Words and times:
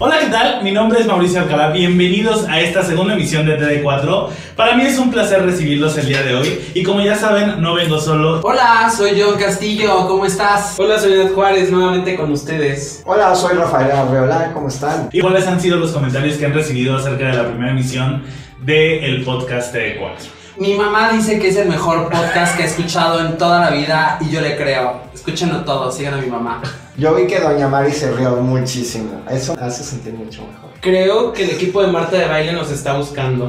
Hola, 0.00 0.20
¿qué 0.20 0.26
tal? 0.26 0.62
Mi 0.62 0.70
nombre 0.70 1.00
es 1.00 1.06
Mauricio 1.06 1.40
Alcalá. 1.40 1.72
Bienvenidos 1.72 2.46
a 2.48 2.60
esta 2.60 2.84
segunda 2.84 3.14
emisión 3.14 3.44
de 3.46 3.58
TD4. 3.58 4.28
Para 4.54 4.76
mí 4.76 4.84
es 4.84 4.96
un 4.96 5.10
placer 5.10 5.44
recibirlos 5.44 5.98
el 5.98 6.06
día 6.06 6.22
de 6.22 6.36
hoy. 6.36 6.70
Y 6.72 6.84
como 6.84 7.00
ya 7.00 7.16
saben, 7.16 7.60
no 7.60 7.74
vengo 7.74 7.98
solo. 7.98 8.40
Hola, 8.44 8.88
soy 8.96 9.20
John 9.20 9.36
Castillo, 9.36 10.06
¿cómo 10.06 10.24
estás? 10.24 10.76
Hola, 10.78 11.00
soy 11.00 11.18
Ned 11.18 11.32
Juárez, 11.32 11.72
nuevamente 11.72 12.14
con 12.14 12.30
ustedes. 12.30 13.02
Hola, 13.06 13.34
soy 13.34 13.56
Rafael 13.56 13.90
Arreola, 13.90 14.52
¿cómo 14.54 14.68
están? 14.68 15.08
¿Y 15.10 15.20
cuáles 15.20 15.48
han 15.48 15.60
sido 15.60 15.78
los 15.78 15.90
comentarios 15.90 16.36
que 16.36 16.46
han 16.46 16.54
recibido 16.54 16.96
acerca 16.96 17.26
de 17.26 17.36
la 17.36 17.48
primera 17.48 17.72
emisión 17.72 18.22
del 18.64 19.24
podcast 19.24 19.74
TD4? 19.74 20.37
Mi 20.58 20.74
mamá 20.74 21.12
dice 21.12 21.38
que 21.38 21.48
es 21.48 21.56
el 21.56 21.68
mejor 21.68 22.08
podcast 22.08 22.56
que 22.56 22.64
he 22.64 22.66
escuchado 22.66 23.20
en 23.24 23.38
toda 23.38 23.60
la 23.60 23.70
vida 23.70 24.18
y 24.20 24.28
yo 24.28 24.40
le 24.40 24.56
creo. 24.56 25.02
Escúchenlo 25.14 25.64
todo, 25.64 25.92
sigan 25.92 26.14
a 26.14 26.16
mi 26.16 26.26
mamá. 26.26 26.60
Yo 26.96 27.14
vi 27.14 27.28
que 27.28 27.38
Doña 27.38 27.68
Mari 27.68 27.92
se 27.92 28.10
rió 28.10 28.32
muchísimo. 28.36 29.22
Eso 29.30 29.54
me 29.54 29.62
hace 29.62 29.84
sentir 29.84 30.14
mucho 30.14 30.42
mejor. 30.42 30.70
Creo 30.80 31.32
que 31.32 31.44
el 31.44 31.50
equipo 31.50 31.80
de 31.80 31.92
Marta 31.92 32.16
de 32.16 32.26
Baile 32.26 32.52
nos 32.52 32.72
está 32.72 32.94
buscando. 32.94 33.46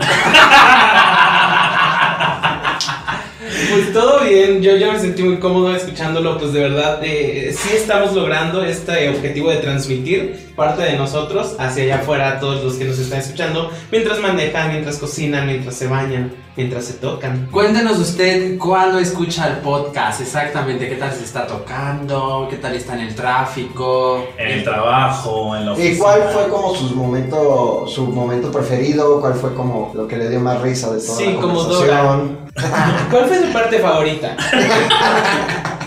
Pues 3.72 3.94
todo 3.94 4.22
bien, 4.22 4.62
yo, 4.62 4.76
yo 4.78 4.92
me 4.92 5.00
sentí 5.00 5.24
muy 5.24 5.38
cómodo 5.38 5.76
escuchándolo, 5.76 6.38
pues 6.38 6.54
de 6.54 6.62
verdad 6.62 7.00
eh, 7.04 7.54
sí 7.56 7.70
estamos 7.74 8.14
logrando 8.14 8.64
este 8.64 9.10
objetivo 9.10 9.50
de 9.50 9.58
transmitir 9.58 10.49
parte 10.60 10.84
de 10.84 10.98
nosotros 10.98 11.56
hacia 11.58 11.84
allá 11.86 11.96
afuera 11.96 12.30
a 12.30 12.40
todos 12.40 12.64
los 12.64 12.76
que 12.76 12.86
nos 12.86 13.00
están 13.00 13.20
escuchando, 13.20 13.72
mientras 13.92 14.20
manejan, 14.20 14.70
mientras 14.70 14.98
cocinan, 14.98 15.48
mientras 15.48 15.74
se 15.74 15.88
bañan, 15.88 16.34
mientras 16.56 16.86
se 16.86 16.94
tocan. 16.96 17.48
Cuéntenos 17.50 17.98
usted 17.98 18.58
cuándo 18.58 19.00
escucha 19.00 19.48
el 19.48 19.58
podcast, 19.58 20.22
exactamente, 20.22 20.88
qué 20.90 20.96
tal 20.98 21.14
se 21.14 21.24
está 21.24 21.48
tocando, 21.48 22.48
qué 22.50 22.58
tal 22.58 22.76
está 22.76 22.94
en 22.94 23.08
el 23.08 23.16
tráfico. 23.16 24.28
En 24.38 24.50
el 24.50 24.64
trabajo, 24.64 25.56
en 25.56 25.66
la 25.66 25.72
oficina. 25.72 25.96
¿Y 25.96 25.98
cuál 25.98 26.22
fue 26.34 26.50
como 26.50 26.76
su 26.76 26.96
momento, 26.96 27.86
su 27.88 28.06
momento 28.08 28.52
preferido? 28.52 29.22
¿Cuál 29.22 29.36
fue 29.36 29.56
como 29.56 29.94
lo 29.96 30.08
que 30.08 30.18
le 30.18 30.30
dio 30.30 30.42
más 30.42 30.62
risa 30.62 30.94
de 30.94 31.00
toda 31.02 31.18
Sí, 31.18 31.34
la 31.34 31.42
como 31.42 31.64
conversación? 31.64 32.40
¿Cuál 33.10 33.26
fue 33.26 33.48
su 33.48 33.54
parte 33.54 33.80
favorita? 33.80 34.36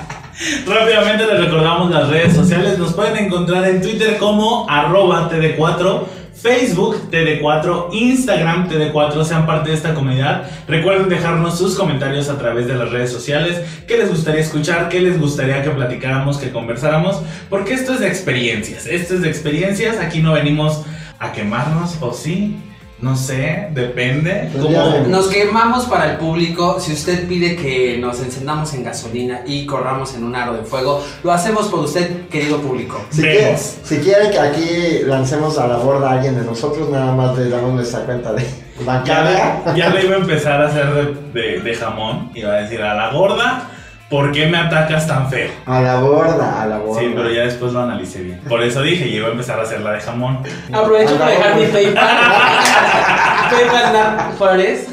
Rápidamente 0.67 1.27
les 1.27 1.41
recordamos 1.45 1.91
las 1.91 2.09
redes 2.09 2.35
sociales. 2.35 2.79
Nos 2.79 2.93
pueden 2.93 3.27
encontrar 3.27 3.65
en 3.69 3.81
Twitter 3.81 4.17
como 4.19 4.69
arroba 4.69 5.31
TD4. 5.31 6.03
Facebook 6.43 7.09
TD4, 7.12 7.91
Instagram 7.93 8.69
TD4, 8.69 9.23
sean 9.23 9.47
parte 9.47 9.70
de 9.70 9.77
esta 9.77 9.95
comunidad. 9.95 10.51
Recuerden 10.67 11.09
dejarnos 11.09 11.57
sus 11.57 11.77
comentarios 11.77 12.29
a 12.29 12.37
través 12.37 12.67
de 12.67 12.75
las 12.75 12.91
redes 12.91 13.13
sociales. 13.13 13.61
¿Qué 13.87 13.97
les 13.97 14.09
gustaría 14.09 14.41
escuchar? 14.41 14.89
¿Qué 14.89 15.01
les 15.01 15.20
gustaría 15.20 15.63
que 15.63 15.70
platicáramos, 15.70 16.39
que 16.39 16.51
conversáramos? 16.51 17.23
Porque 17.48 17.75
esto 17.75 17.93
es 17.93 18.01
de 18.01 18.09
experiencias. 18.09 18.87
Esto 18.87 19.15
es 19.15 19.23
de 19.23 19.29
experiencias. 19.29 19.98
Aquí 19.98 20.20
no 20.20 20.33
venimos 20.33 20.83
a 21.20 21.31
quemarnos, 21.31 21.98
o 22.01 22.13
sí. 22.13 22.57
No 23.03 23.17
sé, 23.17 23.69
depende. 23.72 24.48
Pues 24.53 24.64
Como- 24.64 24.72
ya. 24.75 25.00
Nos 25.08 25.27
quemamos 25.27 25.86
para 25.86 26.12
el 26.12 26.19
público. 26.19 26.78
Si 26.78 26.92
usted 26.92 27.27
pide 27.27 27.56
que 27.56 27.98
nos 27.98 28.20
encendamos 28.20 28.72
en 28.75 28.84
gasolina 28.84 29.41
y 29.45 29.67
corramos 29.67 30.14
en 30.14 30.22
un 30.22 30.36
aro 30.36 30.55
de 30.55 30.62
fuego, 30.62 31.03
lo 31.25 31.33
hacemos 31.33 31.67
por 31.67 31.80
usted, 31.80 32.28
querido 32.28 32.58
público. 32.58 33.00
Si, 33.11 33.23
Vemos. 33.23 33.36
quieren, 33.41 33.58
si 33.83 33.97
quieren 33.98 34.30
que 34.30 34.39
aquí 34.39 35.05
lancemos 35.05 35.58
a 35.58 35.67
la 35.67 35.78
borda 35.78 36.11
a 36.11 36.12
alguien 36.14 36.36
de 36.36 36.45
nosotros, 36.45 36.89
nada 36.91 37.12
más 37.12 37.36
le 37.36 37.48
damos 37.48 37.73
nuestra 37.75 38.00
cuenta 38.05 38.33
de 38.34 38.42
Ya, 38.45 38.84
bancaria. 38.86 39.62
le- 39.67 39.78
ya 39.78 39.89
le 39.91 40.05
iba 40.05 40.14
a 40.14 40.19
empezar 40.19 40.62
a 40.62 40.69
hacer 40.69 40.86
de, 41.33 41.41
de- 41.42 41.61
de 41.61 41.75
jamón. 41.75 42.30
Iba 42.36 42.53
a 42.53 42.56
decir 42.62 42.80
a 42.83 42.95
la 42.95 43.11
gorda, 43.12 43.69
¿por 44.12 44.30
qué 44.30 44.46
me 44.46 44.58
atacas 44.58 45.06
tan 45.06 45.30
feo? 45.30 45.50
A 45.64 45.80
la 45.80 46.00
borda, 46.00 46.62
a 46.62 46.66
la 46.66 46.78
borda. 46.78 47.00
Sí, 47.00 47.12
pero 47.16 47.30
ya 47.30 47.44
después 47.44 47.72
lo 47.72 47.80
analicé 47.80 48.22
bien. 48.22 48.41
Por 48.46 48.62
eso 48.62 48.82
dije, 48.82 49.10
yo 49.10 49.16
iba 49.16 49.28
a 49.28 49.30
empezar 49.30 49.58
a 49.58 49.62
hacer 49.62 49.80
la 49.80 49.92
de 49.92 50.00
jamón. 50.00 50.41
Aprovecho 50.70 51.16
para 51.16 51.30
dejar 51.30 51.56
mi. 51.56 51.64
PayPal. 51.64 51.94
PayPal 53.50 54.36
Juárez. 54.36 54.86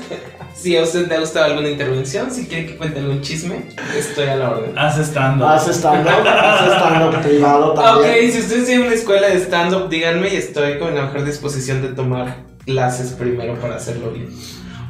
Si 0.55 0.75
a 0.75 0.83
usted 0.83 1.07
le 1.07 1.15
ha 1.15 1.19
gustado 1.19 1.45
alguna 1.45 1.69
intervención, 1.69 2.31
si 2.31 2.47
quiere 2.47 2.65
que 2.65 2.77
cuente 2.77 2.99
algún 2.99 3.21
chisme, 3.21 3.69
estoy 3.97 4.27
a 4.27 4.35
la 4.35 4.51
orden. 4.51 4.77
Haz 4.77 4.97
estando. 4.97 5.47
Haz 5.47 5.67
stand-up, 5.67 6.27
haz 6.27 6.75
stand-up 6.75 7.21
privado 7.21 7.73
Ok, 7.73 7.81
también. 7.81 8.31
si 8.31 8.39
usted 8.39 8.65
tiene 8.65 8.85
una 8.87 8.93
escuela 8.93 9.27
de 9.27 9.37
stand-up, 9.39 9.87
díganme 9.89 10.27
y 10.29 10.35
estoy 10.35 10.77
con 10.77 10.95
la 10.95 11.03
mejor 11.03 11.23
disposición 11.23 11.81
de 11.81 11.89
tomar 11.89 12.35
clases 12.65 13.13
primero 13.13 13.55
para 13.55 13.75
hacerlo 13.75 14.11
bien. 14.11 14.29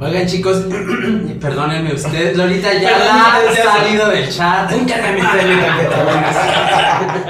Oigan, 0.02 0.26
chicos, 0.26 0.64
perdónenme 1.42 1.94
usted, 1.94 2.34
Lolita 2.34 2.74
ya 2.74 2.96
ha 2.96 3.54
salido 3.54 4.08
del 4.08 4.30
chat. 4.30 4.72
Un 4.72 4.86
cargamento 4.86 5.36
de 5.36 5.44
metanfetaminas. 5.44 6.36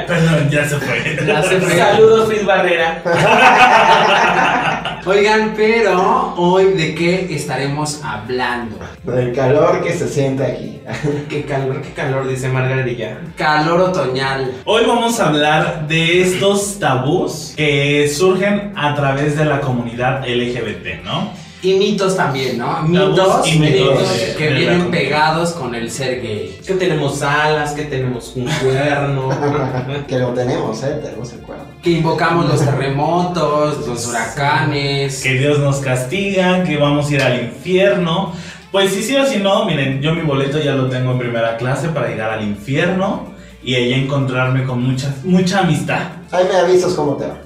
Perdón, 0.05 0.49
ya 0.51 0.69
se 0.69 0.75
fue. 0.77 1.17
Ya 1.25 1.41
se 1.41 1.59
fue. 1.59 1.77
Saludos, 1.77 2.29
Luis 2.29 2.45
Barrera. 2.45 3.01
Oigan, 5.05 5.53
pero 5.57 6.35
hoy 6.37 6.73
de 6.73 6.93
qué 6.93 7.33
estaremos 7.33 8.01
hablando? 8.03 8.77
El 9.11 9.33
calor 9.33 9.83
que 9.83 9.93
se 9.93 10.07
siente 10.07 10.45
aquí. 10.45 10.79
Qué 11.29 11.45
calor, 11.45 11.81
qué 11.81 11.91
calor, 11.93 12.27
dice 12.27 12.49
Margarilla. 12.49 13.17
Calor 13.35 13.81
otoñal. 13.81 14.51
Hoy 14.65 14.83
vamos 14.85 15.19
a 15.19 15.27
hablar 15.27 15.87
de 15.87 16.21
estos 16.21 16.77
tabús 16.79 17.53
que 17.55 18.07
surgen 18.07 18.73
a 18.75 18.93
través 18.95 19.37
de 19.37 19.45
la 19.45 19.61
comunidad 19.61 20.23
LGBT, 20.27 21.03
¿no? 21.03 21.31
Y 21.61 21.73
mitos 21.73 22.15
también, 22.15 22.57
¿no? 22.57 22.83
Mitos, 22.83 23.45
y 23.47 23.59
mitos 23.59 24.17
de- 24.17 24.35
que 24.37 24.45
de 24.45 24.53
vienen 24.55 24.91
pegados 24.91 25.51
con 25.51 25.75
el 25.75 25.91
ser 25.91 26.21
gay. 26.21 26.57
Que 26.65 26.75
tenemos 26.75 27.21
alas, 27.21 27.73
que 27.73 27.83
tenemos 27.83 28.31
un 28.35 28.45
cuerno. 28.45 29.29
que 30.07 30.17
lo 30.19 30.29
tenemos, 30.29 30.81
¿eh? 30.83 30.99
Tenemos 31.03 31.33
el 31.33 31.39
cuerno. 31.39 31.65
Que 31.83 31.89
invocamos 31.91 32.47
los 32.47 32.63
terremotos, 32.63 33.85
los 33.85 34.07
huracanes. 34.07 35.21
Que 35.21 35.33
Dios 35.33 35.59
nos 35.59 35.77
castiga, 35.79 36.63
que 36.63 36.77
vamos 36.77 37.09
a 37.09 37.13
ir 37.13 37.21
al 37.21 37.43
infierno. 37.43 38.31
Pues 38.71 38.93
si 38.93 39.01
sí 39.03 39.15
o 39.17 39.25
si 39.25 39.37
no, 39.39 39.65
miren, 39.65 40.01
yo 40.01 40.13
mi 40.13 40.21
boleto 40.21 40.59
ya 40.59 40.75
lo 40.75 40.87
tengo 40.89 41.11
en 41.11 41.19
primera 41.19 41.57
clase 41.57 41.89
para 41.89 42.07
llegar 42.07 42.29
al 42.31 42.43
infierno 42.43 43.33
y 43.63 43.75
allá 43.75 43.97
encontrarme 43.97 44.63
con 44.63 44.81
mucha, 44.81 45.13
mucha 45.23 45.59
amistad. 45.59 46.03
Ahí 46.31 46.45
me 46.49 46.55
avisas 46.57 46.93
cómo 46.93 47.15
te 47.15 47.25
va. 47.25 47.37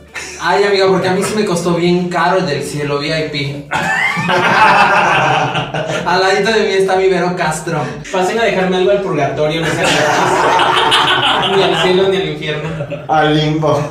Ay, 0.46 0.66
amigo, 0.66 0.90
porque 0.90 1.08
a 1.08 1.14
mí 1.14 1.24
sí 1.24 1.34
me 1.38 1.46
costó 1.46 1.76
bien 1.76 2.10
caro 2.10 2.40
el 2.40 2.46
del 2.46 2.64
cielo 2.64 3.00
VIP. 3.00 3.72
Al 6.06 6.20
ladito 6.20 6.52
de 6.52 6.68
mí 6.68 6.74
está 6.74 6.98
mi 6.98 7.08
Vero 7.08 7.34
Castro. 7.38 7.80
Pasen 8.12 8.38
a 8.40 8.44
dejarme 8.44 8.76
algo 8.76 8.92
al 8.92 9.02
purgatorio, 9.02 9.62
no 9.62 9.68
gratis. 9.68 9.96
Ni 11.56 11.64
al 11.64 11.82
cielo 11.82 12.10
ni 12.10 12.18
al 12.18 12.28
infierno. 12.28 12.70
Al 13.08 13.38
limbo. 13.38 13.82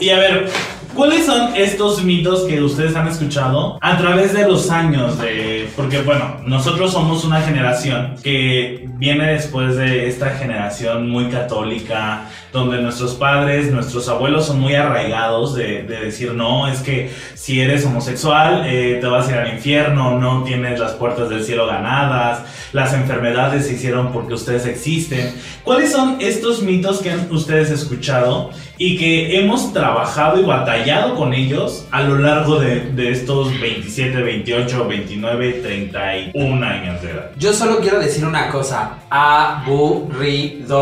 Y 0.00 0.08
a 0.08 0.18
ver, 0.18 0.48
¿cuáles 0.94 1.26
son 1.26 1.54
estos 1.54 2.04
mitos 2.04 2.44
que 2.44 2.62
ustedes 2.62 2.96
han 2.96 3.08
escuchado 3.08 3.76
a 3.82 3.98
través 3.98 4.32
de 4.32 4.48
los 4.48 4.70
años? 4.70 5.18
De, 5.18 5.68
porque 5.76 6.00
bueno, 6.00 6.36
nosotros 6.46 6.90
somos 6.90 7.22
una 7.26 7.42
generación 7.42 8.14
que 8.22 8.88
viene 8.94 9.32
después 9.32 9.76
de 9.76 10.08
esta 10.08 10.30
generación 10.30 11.10
muy 11.10 11.28
católica, 11.28 12.30
donde 12.52 12.80
nuestros 12.82 13.14
padres, 13.14 13.70
nuestros 13.72 14.08
abuelos 14.08 14.46
son 14.46 14.60
muy 14.60 14.74
arraigados 14.74 15.54
de, 15.54 15.82
de 15.84 16.00
decir, 16.00 16.34
no, 16.34 16.68
es 16.68 16.80
que 16.80 17.10
si 17.34 17.60
eres 17.60 17.84
homosexual 17.84 18.64
eh, 18.66 18.98
te 19.00 19.06
vas 19.06 19.28
a 19.28 19.32
ir 19.32 19.38
al 19.38 19.54
infierno, 19.54 20.18
no 20.18 20.44
tienes 20.44 20.78
las 20.78 20.92
puertas 20.92 21.28
del 21.28 21.44
cielo 21.44 21.66
ganadas, 21.66 22.42
las 22.72 22.92
enfermedades 22.94 23.66
se 23.66 23.74
hicieron 23.74 24.12
porque 24.12 24.34
ustedes 24.34 24.66
existen. 24.66 25.34
¿Cuáles 25.64 25.92
son 25.92 26.18
estos 26.20 26.62
mitos 26.62 27.00
que 27.00 27.10
han 27.10 27.30
ustedes 27.30 27.70
escuchado 27.70 28.50
y 28.78 28.96
que 28.96 29.38
hemos 29.38 29.72
trabajado 29.72 30.40
y 30.40 30.44
batallado 30.44 31.14
con 31.14 31.34
ellos 31.34 31.86
a 31.90 32.02
lo 32.02 32.18
largo 32.18 32.58
de, 32.58 33.10
estos 33.10 33.58
27, 33.60 34.22
28, 34.22 34.86
29, 34.88 35.52
31 35.62 36.66
años 36.66 37.02
de 37.02 37.10
edad? 37.10 37.30
Yo 37.36 37.52
solo 37.52 37.80
quiero 37.80 37.98
decir 37.98 38.24
una 38.24 38.48
cosa. 38.48 38.98
Aburrido. 39.10 40.76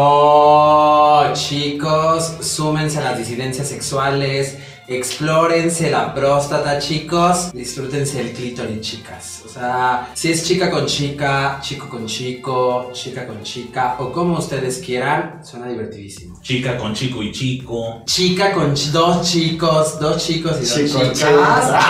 Chicos, 1.62 2.34
súmense 2.40 2.98
a 2.98 3.00
las 3.02 3.18
disidencias 3.18 3.66
sexuales. 3.68 4.56
Explórense 4.86 5.90
la 5.90 6.14
próstata, 6.14 6.78
chicos. 6.78 7.50
Disfrútense 7.52 8.20
el 8.20 8.32
clítoris, 8.32 8.80
chicas. 8.80 9.42
O 9.44 9.48
sea, 9.48 10.08
si 10.14 10.30
es 10.30 10.44
chica 10.46 10.70
con 10.70 10.86
chica, 10.86 11.58
chico 11.60 11.88
con 11.88 12.06
chico, 12.06 12.90
chica 12.92 13.26
con 13.26 13.42
chica, 13.42 13.96
o 13.98 14.12
como 14.12 14.38
ustedes 14.38 14.78
quieran, 14.78 15.40
suena 15.44 15.66
divertidísimo. 15.66 16.38
Chica 16.42 16.76
con 16.78 16.94
chico 16.94 17.24
y 17.24 17.32
chico. 17.32 18.02
Chica 18.06 18.52
con 18.52 18.72
ch- 18.76 18.92
dos 18.92 19.28
chicos, 19.28 19.98
dos 19.98 20.24
chicos 20.24 20.58
y 20.58 20.60
dos 20.60 20.74
Chico, 20.74 21.00
chicas. 21.00 21.18
chicas. 21.18 21.84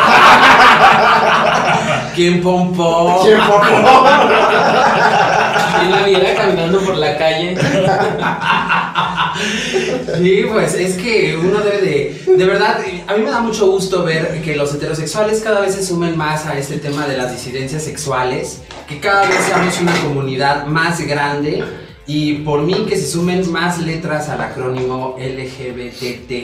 ¿Quién 2.15 2.41
pompó? 2.41 3.21
¿Quién 3.23 3.39
poco? 3.39 3.67
Y 5.85 5.89
la 5.91 6.03
viera 6.07 6.35
caminando 6.35 6.81
por 6.81 6.97
la 6.97 7.17
calle. 7.19 7.55
Sí, 9.37 10.45
pues 10.51 10.75
es 10.75 10.97
que 10.97 11.37
uno 11.37 11.61
debe 11.61 11.81
de... 11.81 12.37
De 12.37 12.45
verdad, 12.45 12.81
a 13.07 13.15
mí 13.17 13.23
me 13.23 13.31
da 13.31 13.41
mucho 13.41 13.71
gusto 13.71 14.05
ver 14.05 14.41
que 14.43 14.57
los 14.57 14.75
heterosexuales 14.75 15.41
cada 15.41 15.61
vez 15.61 15.75
se 15.75 15.85
sumen 15.85 16.17
más 16.17 16.47
a 16.47 16.59
este 16.59 16.79
tema 16.79 17.07
de 17.07 17.17
las 17.17 17.33
disidencias 17.33 17.85
sexuales, 17.85 18.61
que 18.87 19.01
cada 19.01 19.27
vez 19.27 19.39
seamos 19.47 19.81
una 19.81 19.95
comunidad 20.03 20.67
más 20.67 21.01
grande 21.01 21.65
Y 22.11 22.37
por 22.37 22.63
mí 22.63 22.87
que 22.89 22.97
se 22.97 23.07
sumen 23.07 23.53
más 23.53 23.79
letras 23.81 24.31
al 24.31 24.41
acrónimo 24.41 25.15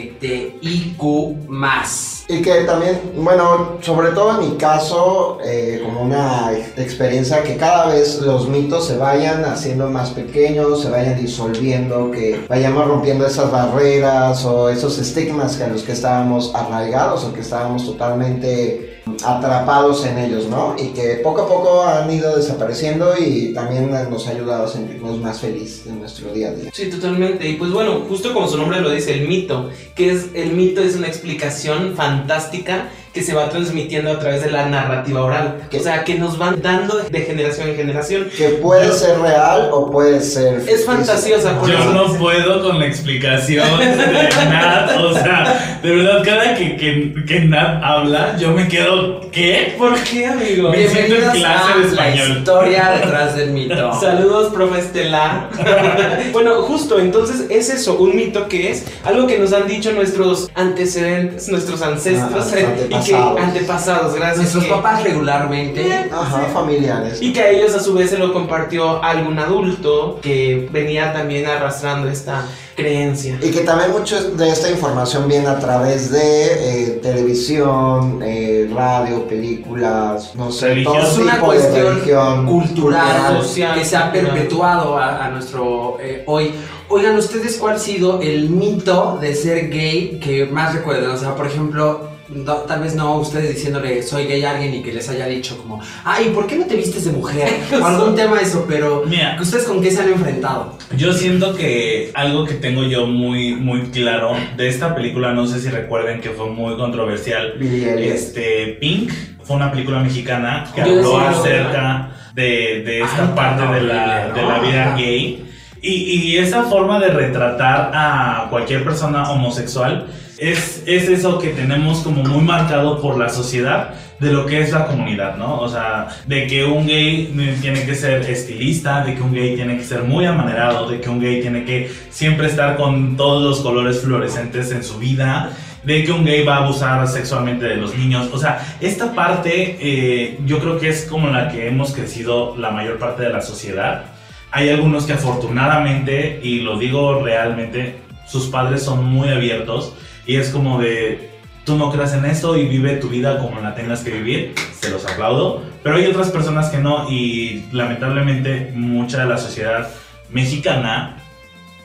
LGBTTIQ 0.05 1.01
más. 1.47 2.23
Y 2.27 2.41
que 2.41 2.53
también, 2.65 2.99
bueno, 3.17 3.77
sobre 3.81 4.09
todo 4.09 4.39
en 4.41 4.49
mi 4.51 4.57
caso, 4.57 5.39
eh, 5.43 5.81
como 5.83 6.01
una 6.01 6.51
ex- 6.53 6.77
experiencia, 6.77 7.43
que 7.43 7.55
cada 7.57 7.87
vez 7.87 8.19
los 8.21 8.47
mitos 8.47 8.85
se 8.87 8.97
vayan 8.97 9.43
haciendo 9.45 9.89
más 9.89 10.09
pequeños, 10.11 10.81
se 10.83 10.89
vayan 10.89 11.19
disolviendo, 11.19 12.09
que 12.11 12.45
vayamos 12.49 12.87
rompiendo 12.87 13.25
esas 13.27 13.51
barreras 13.51 14.45
o 14.45 14.69
esos 14.69 14.97
estigmas 14.99 15.57
que 15.57 15.63
a 15.63 15.67
los 15.67 15.83
que 15.83 15.91
estábamos 15.93 16.51
arraigados 16.55 17.23
o 17.23 17.33
que 17.33 17.41
estábamos 17.41 17.85
totalmente 17.85 18.94
atrapados 19.23 20.05
en 20.05 20.17
ellos, 20.17 20.47
¿no? 20.47 20.75
Y 20.77 20.89
que 20.89 21.19
poco 21.23 21.43
a 21.43 21.47
poco 21.47 21.83
han 21.83 22.09
ido 22.11 22.35
desapareciendo 22.35 23.13
y 23.17 23.53
también 23.53 23.91
nos 24.09 24.27
ha 24.27 24.31
ayudado 24.31 24.65
a 24.65 24.67
sentirnos 24.67 25.19
más 25.19 25.39
felices 25.39 25.85
en 25.87 25.99
nuestro 25.99 26.31
día 26.31 26.49
a 26.49 26.51
día. 26.53 26.71
Sí, 26.73 26.89
totalmente. 26.89 27.47
Y 27.47 27.53
pues 27.53 27.71
bueno, 27.71 28.01
justo 28.07 28.33
como 28.33 28.47
su 28.47 28.57
nombre 28.57 28.81
lo 28.81 28.89
dice, 28.89 29.13
el 29.13 29.27
mito, 29.27 29.69
que 29.95 30.11
es 30.11 30.27
el 30.33 30.51
mito 30.53 30.81
es 30.81 30.95
una 30.95 31.07
explicación 31.07 31.93
fantástica 31.95 32.89
que 33.13 33.23
se 33.23 33.33
va 33.33 33.47
transmitiendo 33.49 34.11
a 34.11 34.19
través 34.19 34.43
de 34.43 34.51
la 34.51 34.67
narrativa 34.67 35.23
oral. 35.23 35.67
¿Qué? 35.71 35.79
O 35.79 35.83
sea, 35.83 36.03
que 36.03 36.15
nos 36.15 36.37
van 36.37 36.61
dando 36.61 36.97
de 36.97 37.21
generación 37.21 37.69
en 37.69 37.77
generación. 37.77 38.27
Que 38.37 38.49
puede 38.49 38.91
ser 38.91 39.17
real 39.21 39.69
o 39.71 39.89
puede 39.89 40.19
ser... 40.19 40.67
Es 40.67 40.85
fantasiosa, 40.85 41.57
por 41.57 41.69
Yo 41.71 41.77
eso- 41.77 41.93
no 41.93 42.13
puedo 42.19 42.61
con 42.61 42.77
la 42.77 42.87
explicación 42.87 43.65
de 43.79 44.29
Nat, 44.49 44.97
o 44.99 45.13
sea, 45.13 45.74
de 45.85 45.95
verdad, 45.95 46.21
cada 46.25 46.55
que, 46.55 46.75
que, 46.75 47.13
que 47.25 47.39
Nat 47.41 47.81
habla, 47.83 48.35
yo 48.37 48.51
me 48.51 48.67
quedo, 48.67 49.21
¿qué? 49.31 49.75
¿Por 49.77 49.93
qué, 50.03 50.25
amigo? 50.27 50.69
Me 50.71 50.87
siento 50.87 51.15
en 51.15 51.21
Bienvenidos 51.21 51.33
clase 51.37 51.71
a 51.71 51.77
de 51.77 51.81
la 51.95 52.07
español. 52.09 52.37
historia 52.39 52.89
detrás 53.01 53.35
del 53.35 53.51
mito. 53.51 53.93
Saludos, 53.99 54.53
profe 54.53 54.79
Estelar. 54.79 55.49
bueno, 56.33 56.61
justo, 56.63 56.99
entonces 56.99 57.45
es 57.49 57.69
eso, 57.69 57.97
un 57.97 58.15
mito 58.15 58.47
que 58.47 58.71
es 58.71 58.85
algo 59.03 59.27
que 59.27 59.37
nos 59.39 59.53
han 59.53 59.67
dicho 59.67 59.91
nuestros 59.91 60.49
antecedentes, 60.55 61.47
nuestros 61.49 61.81
ancestros 61.81 62.51
Ah, 62.53 62.73
y 63.01 63.05
que 63.05 63.15
antepasados. 63.15 64.15
gracias. 64.15 64.37
Nuestros 64.37 64.63
que- 64.65 64.69
papás 64.71 65.03
regularmente. 65.03 66.09
Ajá, 66.11 66.47
familiares. 66.53 67.21
Y 67.21 67.31
que 67.33 67.41
a 67.41 67.49
ellos 67.49 67.73
a 67.75 67.79
su 67.79 67.93
vez 67.93 68.09
se 68.09 68.17
lo 68.17 68.33
compartió 68.33 69.03
algún 69.03 69.37
adulto 69.39 70.19
que 70.21 70.67
venía 70.71 71.13
también 71.13 71.45
arrastrando 71.45 72.09
esta 72.09 72.45
creencia. 72.75 73.39
Y 73.41 73.51
que 73.51 73.61
también 73.61 73.91
mucho 73.91 74.31
de 74.31 74.49
esta 74.49 74.69
información 74.69 75.27
viene 75.27 75.47
a 75.47 75.59
través 75.59 76.11
de 76.11 76.19
eh, 76.19 76.99
televisión, 77.01 78.21
eh, 78.23 78.69
radio, 78.73 79.27
películas, 79.27 80.35
no 80.35 80.51
sé, 80.51 80.69
Religión. 80.69 80.95
todo 80.95 81.11
Es 81.11 81.17
una 81.17 81.35
tipo 81.35 81.51
de 81.51 81.57
cuestión 81.59 81.95
religión 81.95 82.45
cultural 82.45 83.41
social, 83.41 83.79
que 83.79 83.85
se 83.85 83.95
ha 83.95 84.11
perpetuado 84.11 84.97
a, 84.97 85.25
a 85.25 85.29
nuestro 85.29 85.97
eh, 86.01 86.23
hoy. 86.27 86.53
Oigan, 86.87 87.17
¿ustedes 87.17 87.57
cuál 87.57 87.75
ha 87.75 87.79
sido 87.79 88.21
el 88.21 88.49
mito 88.49 89.17
de 89.19 89.33
ser 89.33 89.69
gay 89.69 90.19
que 90.21 90.45
más 90.45 90.75
recuerdan? 90.75 91.11
O 91.11 91.17
sea, 91.17 91.35
por 91.35 91.47
ejemplo, 91.47 92.14
no- 92.29 92.55
tal 92.61 92.81
vez 92.81 92.95
no 92.95 93.17
ustedes 93.17 93.53
diciéndole 93.55 94.01
soy 94.01 94.25
gay 94.25 94.43
a 94.43 94.51
alguien 94.51 94.73
y 94.73 94.81
que 94.83 94.91
les 94.91 95.07
haya 95.09 95.27
dicho 95.27 95.57
como, 95.57 95.79
ay, 96.03 96.29
¿por 96.33 96.47
qué 96.47 96.55
no 96.55 96.65
te 96.65 96.75
vistes 96.75 97.05
de 97.05 97.11
mujer? 97.11 97.49
O 97.81 97.85
algún 97.85 98.15
tema 98.15 98.37
de 98.37 98.43
eso, 98.43 98.65
pero 98.67 99.03
Mira, 99.05 99.37
¿ustedes 99.39 99.65
con 99.65 99.81
qué 99.81 99.91
se 99.91 100.01
han 100.01 100.09
enfrentado? 100.09 100.77
Yo 100.97 101.13
siento 101.13 101.55
que 101.55 102.11
algo 102.13 102.45
que 102.45 102.55
tengo 102.55 102.83
yo 102.83 103.05
muy, 103.07 103.55
muy 103.55 103.81
claro 103.91 104.31
de 104.57 104.67
esta 104.67 104.95
película, 104.95 105.33
no 105.33 105.45
sé 105.47 105.59
si 105.59 105.69
recuerden 105.69 106.21
que 106.21 106.29
fue 106.31 106.49
muy 106.49 106.75
controversial. 106.77 107.53
Este, 107.61 108.77
Pink 108.79 109.11
fue 109.43 109.55
una 109.57 109.71
película 109.71 109.99
mexicana 109.99 110.65
que 110.73 110.81
Yo 110.81 110.87
habló 110.87 111.19
acerca 111.19 112.11
de, 112.33 112.81
de 112.85 113.01
esta 113.01 113.23
Ay, 113.23 113.33
parte 113.35 113.63
tan 113.63 113.73
de 113.73 113.81
la, 113.81 114.27
de 114.33 114.41
¿no? 114.41 114.49
la 114.51 114.59
vida 114.59 114.85
Ajá. 114.87 114.97
gay. 114.97 115.41
Y, 115.81 115.91
y 115.91 116.37
esa 116.37 116.63
forma 116.63 116.99
de 116.99 117.09
retratar 117.09 117.91
a 117.93 118.47
cualquier 118.49 118.83
persona 118.83 119.29
homosexual 119.29 120.07
es, 120.37 120.83
es 120.85 121.09
eso 121.09 121.39
que 121.39 121.49
tenemos 121.49 121.99
como 121.99 122.23
muy 122.23 122.43
marcado 122.43 123.01
por 123.01 123.17
la 123.17 123.29
sociedad 123.29 123.93
de 124.19 124.31
lo 124.31 124.45
que 124.45 124.61
es 124.61 124.71
la 124.71 124.87
comunidad, 124.87 125.37
¿no? 125.37 125.59
O 125.59 125.67
sea, 125.67 126.07
de 126.25 126.47
que 126.47 126.63
un 126.63 126.87
gay 126.87 127.57
tiene 127.61 127.85
que 127.85 127.95
ser 127.95 128.21
estilista, 128.29 129.03
de 129.03 129.15
que 129.15 129.21
un 129.21 129.33
gay 129.33 129.55
tiene 129.55 129.77
que 129.77 129.83
ser 129.83 130.03
muy 130.03 130.25
amanerado, 130.25 130.89
de 130.89 131.01
que 131.01 131.09
un 131.09 131.19
gay 131.19 131.41
tiene 131.41 131.65
que 131.65 131.91
siempre 132.09 132.47
estar 132.47 132.77
con 132.77 133.17
todos 133.17 133.43
los 133.43 133.59
colores 133.59 134.01
fluorescentes 134.01 134.71
en 134.71 134.83
su 134.83 134.99
vida, 134.99 135.51
de 135.83 136.03
que 136.03 136.11
un 136.11 136.25
gay 136.25 136.43
va 136.43 136.57
a 136.57 136.63
abusar 136.63 137.05
sexualmente 137.07 137.65
de 137.65 137.75
los 137.75 137.95
niños. 137.95 138.29
O 138.33 138.37
sea, 138.37 138.77
esta 138.79 139.13
parte 139.13 139.77
eh, 139.79 140.39
yo 140.45 140.59
creo 140.59 140.79
que 140.79 140.89
es 140.89 141.05
como 141.05 141.29
la 141.29 141.49
que 141.49 141.67
hemos 141.67 141.93
crecido 141.93 142.55
la 142.57 142.71
mayor 142.71 142.97
parte 142.97 143.23
de 143.23 143.29
la 143.29 143.41
sociedad. 143.41 144.05
Hay 144.51 144.69
algunos 144.69 145.05
que 145.05 145.13
afortunadamente, 145.13 146.39
y 146.41 146.61
lo 146.61 146.79
digo 146.79 147.21
realmente, 147.21 147.97
sus 148.25 148.47
padres 148.47 148.83
son 148.83 149.03
muy 149.03 149.29
abiertos 149.29 149.93
y 150.25 150.37
es 150.37 150.49
como 150.49 150.79
de, 150.79 151.29
tú 151.65 151.77
no 151.77 151.91
creas 151.91 152.13
en 152.13 152.25
esto 152.25 152.57
y 152.57 152.67
vive 152.67 152.95
tu 152.97 153.09
vida 153.09 153.39
como 153.39 153.59
la 153.59 153.75
tengas 153.75 154.01
que 154.01 154.11
vivir, 154.11 154.53
se 154.79 154.89
los 154.89 155.05
aplaudo, 155.05 155.63
pero 155.83 155.95
hay 155.95 156.05
otras 156.07 156.31
personas 156.31 156.69
que 156.69 156.77
no 156.77 157.09
y 157.09 157.65
lamentablemente 157.71 158.71
mucha 158.75 159.19
de 159.19 159.25
la 159.25 159.37
sociedad 159.37 159.89
mexicana 160.29 161.17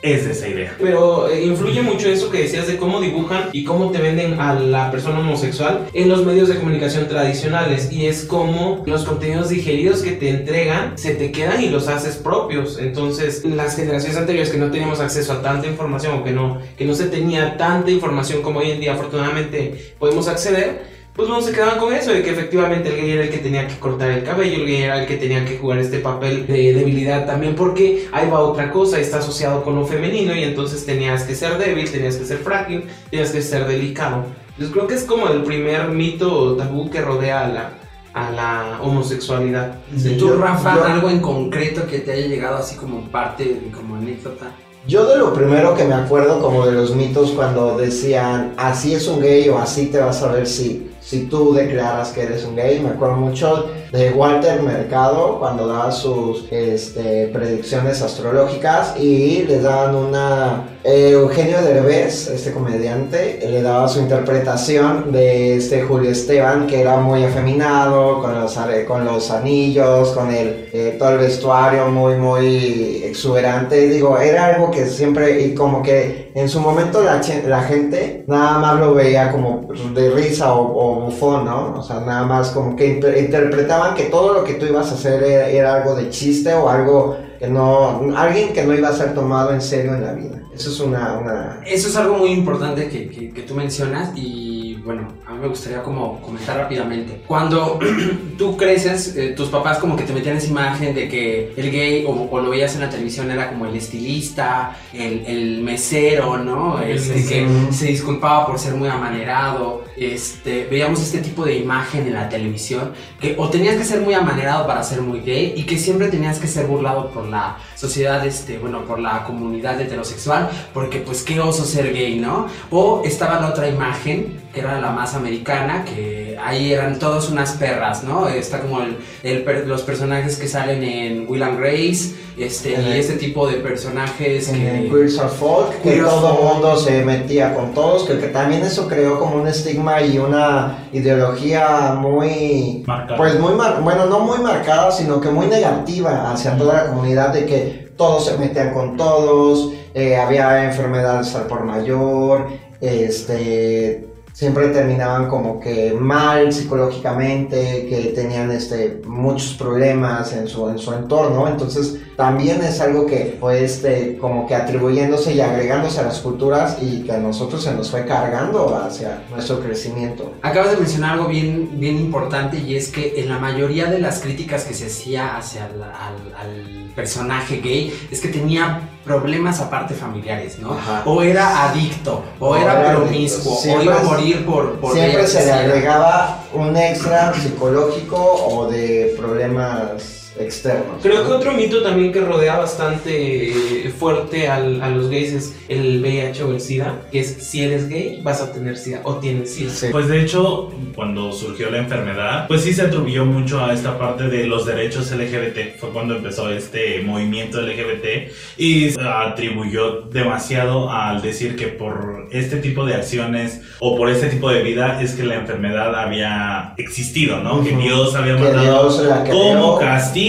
es 0.01 0.25
de 0.25 0.31
esa 0.31 0.47
idea. 0.47 0.75
Pero 0.79 1.29
eh, 1.29 1.45
influye 1.45 1.81
mucho 1.81 2.09
eso 2.09 2.29
que 2.29 2.39
decías 2.39 2.67
de 2.67 2.77
cómo 2.77 2.99
dibujan 2.99 3.49
y 3.51 3.63
cómo 3.63 3.91
te 3.91 3.99
venden 3.99 4.39
a 4.39 4.53
la 4.53 4.91
persona 4.91 5.19
homosexual 5.19 5.87
en 5.93 6.09
los 6.09 6.25
medios 6.25 6.49
de 6.49 6.55
comunicación 6.55 7.07
tradicionales. 7.07 7.91
Y 7.91 8.07
es 8.07 8.25
como 8.25 8.83
los 8.85 9.05
contenidos 9.05 9.49
digeridos 9.49 10.01
que 10.01 10.11
te 10.11 10.29
entregan 10.29 10.97
se 10.97 11.15
te 11.15 11.31
quedan 11.31 11.61
y 11.63 11.69
los 11.69 11.87
haces 11.87 12.15
propios. 12.17 12.79
Entonces, 12.79 13.43
las 13.45 13.75
generaciones 13.75 14.17
anteriores 14.17 14.49
que 14.49 14.57
no 14.57 14.71
teníamos 14.71 14.99
acceso 14.99 15.33
a 15.33 15.41
tanta 15.41 15.67
información 15.67 16.19
o 16.19 16.23
que 16.23 16.31
no, 16.31 16.59
que 16.77 16.85
no 16.85 16.95
se 16.95 17.05
tenía 17.05 17.57
tanta 17.57 17.91
información 17.91 18.41
como 18.41 18.59
hoy 18.59 18.71
en 18.71 18.79
día, 18.79 18.93
afortunadamente 18.93 19.93
podemos 19.99 20.27
acceder. 20.27 21.00
Pues 21.15 21.27
no 21.27 21.41
se 21.41 21.51
quedaban 21.51 21.77
con 21.77 21.93
eso, 21.93 22.11
de 22.11 22.23
que 22.23 22.31
efectivamente 22.31 22.87
el 22.89 22.95
gay 22.95 23.11
era 23.11 23.23
el 23.23 23.29
que 23.29 23.39
tenía 23.39 23.67
que 23.67 23.77
cortar 23.79 24.11
el 24.11 24.23
cabello, 24.23 24.55
el 24.55 24.65
gay 24.65 24.83
era 24.83 25.01
el 25.01 25.07
que 25.07 25.17
tenía 25.17 25.43
que 25.43 25.57
jugar 25.57 25.79
este 25.79 25.99
papel 25.99 26.47
de 26.47 26.73
debilidad 26.73 27.25
también, 27.25 27.53
porque 27.55 28.07
ahí 28.13 28.29
va 28.29 28.39
otra 28.39 28.71
cosa, 28.71 28.97
está 28.97 29.17
asociado 29.17 29.61
con 29.63 29.75
lo 29.75 29.85
femenino 29.85 30.33
y 30.33 30.43
entonces 30.43 30.85
tenías 30.85 31.23
que 31.23 31.35
ser 31.35 31.57
débil, 31.57 31.91
tenías 31.91 32.15
que 32.15 32.23
ser 32.25 32.37
frágil, 32.37 32.85
tenías 33.09 33.31
que 33.31 33.41
ser 33.41 33.67
delicado. 33.67 34.23
Yo 34.57 34.71
creo 34.71 34.87
que 34.87 34.93
es 34.95 35.03
como 35.03 35.27
el 35.27 35.43
primer 35.43 35.89
mito 35.89 36.33
o 36.33 36.55
tabú 36.55 36.89
que 36.89 37.01
rodea 37.01 37.45
a 37.45 37.47
la, 37.49 37.73
a 38.13 38.31
la 38.31 38.79
homosexualidad. 38.81 39.75
Sí, 39.97 40.15
¿Tú, 40.17 40.29
yo- 40.29 40.37
Rafa, 40.37 40.75
yo- 40.75 40.83
algo 40.85 41.09
en 41.09 41.19
concreto 41.19 41.85
que 41.87 41.99
te 41.99 42.13
haya 42.13 42.27
llegado 42.27 42.57
así 42.57 42.77
como 42.77 43.01
parte, 43.09 43.59
como 43.75 43.95
anécdota? 43.95 44.51
Yo 44.87 45.05
de 45.07 45.17
lo 45.17 45.33
primero 45.33 45.75
que 45.75 45.83
me 45.83 45.93
acuerdo 45.93 46.41
como 46.41 46.65
de 46.65 46.71
los 46.71 46.95
mitos 46.95 47.31
cuando 47.31 47.77
decían 47.77 48.53
así 48.57 48.93
es 48.95 49.07
un 49.07 49.19
gay 49.21 49.47
o 49.49 49.59
así 49.59 49.87
te 49.87 49.99
vas 49.99 50.23
a 50.23 50.31
ver 50.31 50.47
si, 50.47 50.89
si 51.11 51.25
tú 51.25 51.53
declaras 51.53 52.13
que 52.13 52.23
eres 52.23 52.45
un 52.45 52.55
gay, 52.55 52.79
me 52.79 52.91
acuerdo 52.91 53.17
mucho 53.17 53.69
de 53.91 54.11
Walter 54.11 54.61
Mercado 54.61 55.39
cuando 55.39 55.67
daba 55.67 55.91
sus 55.91 56.45
este, 56.49 57.27
predicciones 57.27 58.01
astrológicas 58.01 58.97
y 58.97 59.43
le 59.43 59.59
daban 59.59 59.95
una... 59.95 60.69
eh, 60.83 61.11
Eugenio 61.11 61.61
Derbez, 61.61 62.27
este 62.27 62.51
comediante, 62.51 63.39
eh, 63.45 63.49
le 63.49 63.61
daba 63.61 63.87
su 63.87 63.99
interpretación 63.99 65.11
de 65.11 65.57
este 65.57 65.83
Julio 65.83 66.09
Esteban 66.09 66.65
que 66.65 66.81
era 66.81 66.97
muy 66.97 67.23
afeminado, 67.23 68.19
con 68.19 68.39
los, 68.39 68.57
con 68.87 69.05
los 69.05 69.29
anillos, 69.29 70.09
con 70.11 70.31
el, 70.31 70.69
eh, 70.73 70.95
todo 70.97 71.09
el 71.09 71.17
vestuario 71.19 71.87
muy, 71.87 72.15
muy 72.15 73.03
exuberante. 73.03 73.89
Digo, 73.89 74.17
era 74.17 74.47
algo 74.47 74.71
que 74.71 74.87
siempre, 74.87 75.41
y 75.41 75.53
como 75.53 75.83
que 75.83 76.31
en 76.33 76.49
su 76.49 76.59
momento 76.59 77.03
la, 77.03 77.21
gente 77.63 78.23
nada 78.27 78.57
más 78.57 78.79
lo 78.79 78.93
veía 78.95 79.31
como 79.31 79.67
de 79.93 80.09
risa 80.11 80.53
o, 80.53 81.01
bufón, 81.01 81.45
¿no? 81.45 81.75
O 81.77 81.83
sea, 81.83 81.99
nada 81.99 82.23
más 82.23 82.49
como 82.51 82.75
que 82.75 82.87
inter- 82.87 83.17
interpretaban 83.17 83.93
que 83.95 84.05
todo 84.05 84.33
lo 84.33 84.43
que 84.43 84.55
tú 84.55 84.65
ibas 84.65 84.91
a 84.91 84.95
hacer 84.95 85.23
era 85.23 85.75
algo 85.75 85.95
de 85.95 86.09
chiste 86.09 86.53
o 86.53 86.69
algo 86.69 87.17
que 87.41 87.47
no, 87.47 88.15
alguien 88.15 88.53
que 88.53 88.63
no 88.63 88.73
iba 88.75 88.89
a 88.89 88.93
ser 88.93 89.15
tomado 89.15 89.51
en 89.51 89.61
serio 89.61 89.95
en 89.95 90.03
la 90.05 90.13
vida. 90.13 90.37
Eso 90.53 90.69
es 90.69 90.79
una, 90.79 91.17
una 91.17 91.59
Eso 91.65 91.87
es 91.87 91.95
algo 91.95 92.17
muy 92.19 92.29
importante 92.31 92.87
que, 92.87 93.09
que- 93.09 93.31
que 93.33 93.41
tú 93.41 93.55
mencionas 93.55 94.11
y 94.15 94.60
bueno, 94.83 95.07
a 95.27 95.33
mí 95.33 95.39
me 95.39 95.47
gustaría 95.47 95.83
como 95.83 96.21
comentar 96.21 96.57
rápidamente. 96.57 97.23
Cuando 97.27 97.79
tú 98.37 98.57
creces, 98.57 99.15
eh, 99.15 99.29
tus 99.29 99.49
papás 99.49 99.77
como 99.77 99.95
que 99.95 100.03
te 100.03 100.13
metían 100.13 100.37
esa 100.37 100.47
imagen 100.47 100.95
de 100.95 101.07
que 101.07 101.53
el 101.55 101.71
gay 101.71 102.05
o, 102.05 102.11
o 102.31 102.39
lo 102.41 102.49
veías 102.49 102.73
en 102.75 102.81
la 102.81 102.89
televisión 102.89 103.29
era 103.29 103.49
como 103.49 103.65
el 103.65 103.75
estilista, 103.75 104.77
el, 104.93 105.25
el 105.25 105.61
mesero, 105.61 106.37
¿no? 106.37 106.81
El 106.81 106.97
Este, 106.97 107.25
que 107.25 107.47
se 107.71 107.87
disculpaba 107.87 108.45
por 108.45 108.59
ser 108.59 108.75
muy 108.75 108.89
amanerado. 108.89 109.83
Este, 109.97 110.67
veíamos 110.69 111.01
este 111.01 111.19
tipo 111.19 111.45
de 111.45 111.57
imagen 111.57 112.07
en 112.07 112.13
la 112.13 112.29
televisión 112.29 112.93
que 113.19 113.35
o 113.37 113.49
tenías 113.49 113.75
que 113.75 113.83
ser 113.83 114.01
muy 114.01 114.13
amanerado 114.13 114.65
para 114.65 114.83
ser 114.83 115.01
muy 115.01 115.19
gay 115.21 115.53
y 115.55 115.63
que 115.63 115.77
siempre 115.77 116.07
tenías 116.07 116.39
que 116.39 116.47
ser 116.47 116.65
burlado 116.65 117.11
por 117.11 117.27
la 117.27 117.57
sociedad, 117.85 118.23
este, 118.25 118.59
bueno, 118.59 118.85
por 118.85 118.99
la 118.99 119.23
comunidad 119.23 119.81
heterosexual, 119.81 120.49
porque 120.73 120.99
pues 120.99 121.23
qué 121.23 121.39
oso 121.39 121.65
ser 121.65 121.91
gay, 121.93 122.19
¿no? 122.19 122.45
O 122.69 123.01
estaba 123.03 123.39
la 123.41 123.49
otra 123.49 123.67
imagen, 123.67 124.39
que 124.53 124.59
era 124.59 124.79
la 124.79 124.91
más 124.91 125.15
americana, 125.15 125.83
que 125.85 126.37
ahí 126.43 126.73
eran 126.73 126.99
todos 126.99 127.29
unas 127.31 127.53
perras, 127.53 128.03
¿no? 128.03 128.27
Está 128.27 128.59
como 128.59 128.81
el, 128.81 128.97
el 129.23 129.43
per- 129.43 129.65
los 129.67 129.81
personajes 129.81 130.37
que 130.37 130.47
salen 130.47 130.83
en 130.83 131.25
Will 131.27 131.41
and 131.41 131.57
Grace, 131.59 132.13
este, 132.37 132.75
En 132.75 132.81
y 132.81 132.91
el- 132.91 132.97
este 132.99 133.13
tipo 133.13 133.47
de 133.47 133.55
personajes 133.57 134.49
En 134.49 134.55
que... 134.55 134.89
Queers 134.89 135.19
are 135.19 135.29
Folk, 135.29 135.81
que 135.81 135.89
Queers 135.93 136.09
todo 136.09 136.37
el 136.37 136.43
mundo 136.53 136.77
se 136.77 137.03
metía 137.05 137.53
con 137.55 137.73
todos, 137.73 138.03
que, 138.03 138.19
que 138.19 138.27
también 138.27 138.61
eso 138.63 138.87
creó 138.87 139.19
como 139.19 139.37
un 139.37 139.47
estigma 139.47 140.01
y 140.01 140.17
una 140.17 140.79
ideología 140.91 141.95
muy, 141.97 142.83
Marcada. 142.85 143.17
pues 143.17 143.39
muy, 143.39 143.53
mar- 143.53 143.79
bueno, 143.81 144.05
no 144.05 144.19
muy 144.19 144.39
marcada, 144.39 144.91
sino 144.91 145.21
que 145.21 145.29
muy 145.29 145.47
negativa 145.47 146.31
hacia 146.31 146.57
toda 146.57 146.73
la 146.83 146.89
comunidad 146.89 147.29
de 147.33 147.45
que 147.45 147.70
todos 148.01 148.25
se 148.25 148.37
metían 148.39 148.73
con 148.73 148.97
todos, 148.97 149.73
eh, 149.93 150.15
había 150.15 150.65
enfermedades 150.65 151.35
al 151.35 151.45
por 151.45 151.63
mayor, 151.65 152.47
este, 152.81 154.07
siempre 154.41 154.69
terminaban 154.69 155.27
como 155.29 155.59
que 155.59 155.93
mal 155.93 156.51
psicológicamente, 156.51 157.85
que 157.87 158.11
tenían 158.15 158.49
este, 158.51 158.99
muchos 159.05 159.53
problemas 159.53 160.33
en 160.33 160.47
su, 160.47 160.67
en 160.67 160.79
su 160.79 160.91
entorno, 160.93 161.47
entonces 161.47 161.97
también 162.15 162.59
es 162.63 162.81
algo 162.81 163.05
que 163.05 163.37
fue 163.39 163.63
este, 163.63 164.17
como 164.17 164.47
que 164.47 164.55
atribuyéndose 164.55 165.33
y 165.35 165.41
agregándose 165.41 165.99
a 165.99 166.03
las 166.05 166.19
culturas 166.21 166.77
y 166.81 167.03
que 167.03 167.11
a 167.11 167.17
nosotros 167.17 167.63
se 167.63 167.71
nos 167.75 167.91
fue 167.91 168.03
cargando 168.07 168.75
hacia 168.75 169.21
nuestro 169.29 169.59
crecimiento. 169.59 170.33
Acabas 170.41 170.71
de 170.71 170.77
mencionar 170.77 171.11
algo 171.13 171.27
bien, 171.27 171.69
bien 171.79 171.97
importante 171.97 172.57
y 172.57 172.75
es 172.75 172.87
que 172.87 173.19
en 173.21 173.29
la 173.29 173.37
mayoría 173.37 173.91
de 173.91 173.99
las 173.99 174.21
críticas 174.21 174.63
que 174.65 174.73
se 174.73 174.87
hacía 174.87 175.37
hacia 175.37 175.67
el- 175.67 175.83
al, 175.83 176.35
al 176.35 176.91
personaje 176.95 177.61
gay 177.61 177.93
es 178.09 178.19
que 178.19 178.29
tenía 178.29 178.89
problemas 179.03 179.59
aparte 179.59 179.93
familiares, 179.93 180.59
¿no? 180.59 180.73
Ajá. 180.73 181.03
O 181.05 181.21
era 181.21 181.69
adicto, 181.69 182.23
o, 182.39 182.55
era, 182.55 182.79
era 182.79 182.91
promiscuo, 182.95 183.57
o 183.57 183.81
iba 183.81 183.99
a 183.99 184.03
morir 184.03 184.45
por, 184.45 184.79
por 184.79 184.93
Siempre 184.93 185.27
se 185.27 185.45
le 185.45 185.51
agregaba 185.51 186.39
un 186.53 186.75
extra 186.77 187.33
psicológico 187.33 188.17
o 188.17 188.69
de 188.69 189.15
problemas 189.17 190.20
externos. 190.39 191.01
Creo 191.01 191.21
¿no? 191.23 191.27
que 191.27 191.33
otro 191.33 191.51
mito 191.53 191.81
también 191.83 192.11
que 192.11 192.21
rodea 192.21 192.57
bastante 192.57 193.49
eh, 193.49 193.89
fuerte 193.97 194.47
al- 194.47 194.81
a 194.81 194.89
los 194.89 195.09
gays 195.09 195.33
es 195.33 195.55
el 195.67 195.99
VIH 196.01 196.43
o 196.43 196.51
el 196.51 196.61
SIDA, 196.61 197.01
que 197.11 197.19
es 197.19 197.27
si 197.41 197.63
eres 197.63 197.89
gay 197.89 198.21
vas 198.23 198.41
a 198.41 198.51
tener 198.53 198.77
SIDA 198.77 199.01
o 199.03 199.15
tienes 199.15 199.53
SIDA. 199.53 199.71
Sí. 199.71 199.87
Pues 199.91 200.07
de 200.07 200.21
hecho, 200.21 200.71
cuando 200.95 201.31
surgió 201.33 201.69
la 201.69 201.79
enfermedad, 201.79 202.47
pues 202.47 202.61
sí 202.61 202.73
se 202.73 202.83
atribuyó 202.83 203.25
mucho 203.25 203.63
a 203.63 203.73
esta 203.73 203.97
parte 203.99 204.25
de 204.29 204.45
los 204.47 204.65
derechos 204.65 205.11
LGBT. 205.11 205.77
Fue 205.79 205.89
cuando 205.89 206.15
empezó 206.15 206.49
este 206.49 207.01
movimiento 207.01 207.61
LGBT 207.61 208.31
y 208.57 208.89
se 208.91 209.01
atribuyó 209.01 210.01
demasiado 210.01 210.89
al 210.89 211.21
decir 211.21 211.55
que 211.55 211.67
por 211.67 212.27
este 212.31 212.57
tipo 212.57 212.85
de 212.85 212.93
acciones 212.95 213.61
o 213.79 213.97
por 213.97 214.09
este 214.09 214.27
tipo 214.27 214.49
de 214.49 214.63
vida 214.63 215.01
es 215.01 215.13
que 215.13 215.23
la 215.23 215.35
enfermedad 215.35 215.93
había 215.95 216.73
existido, 216.77 217.41
¿no? 217.41 217.61
Que. 217.63 217.71
Dios 217.81 218.13
había 218.15 218.35
Que 218.37 218.43
mandado 218.43 218.89
Dios 218.89 219.03
la 219.07 219.23
creó. 219.23 219.35
como 219.37 219.79
castigo 219.79 220.20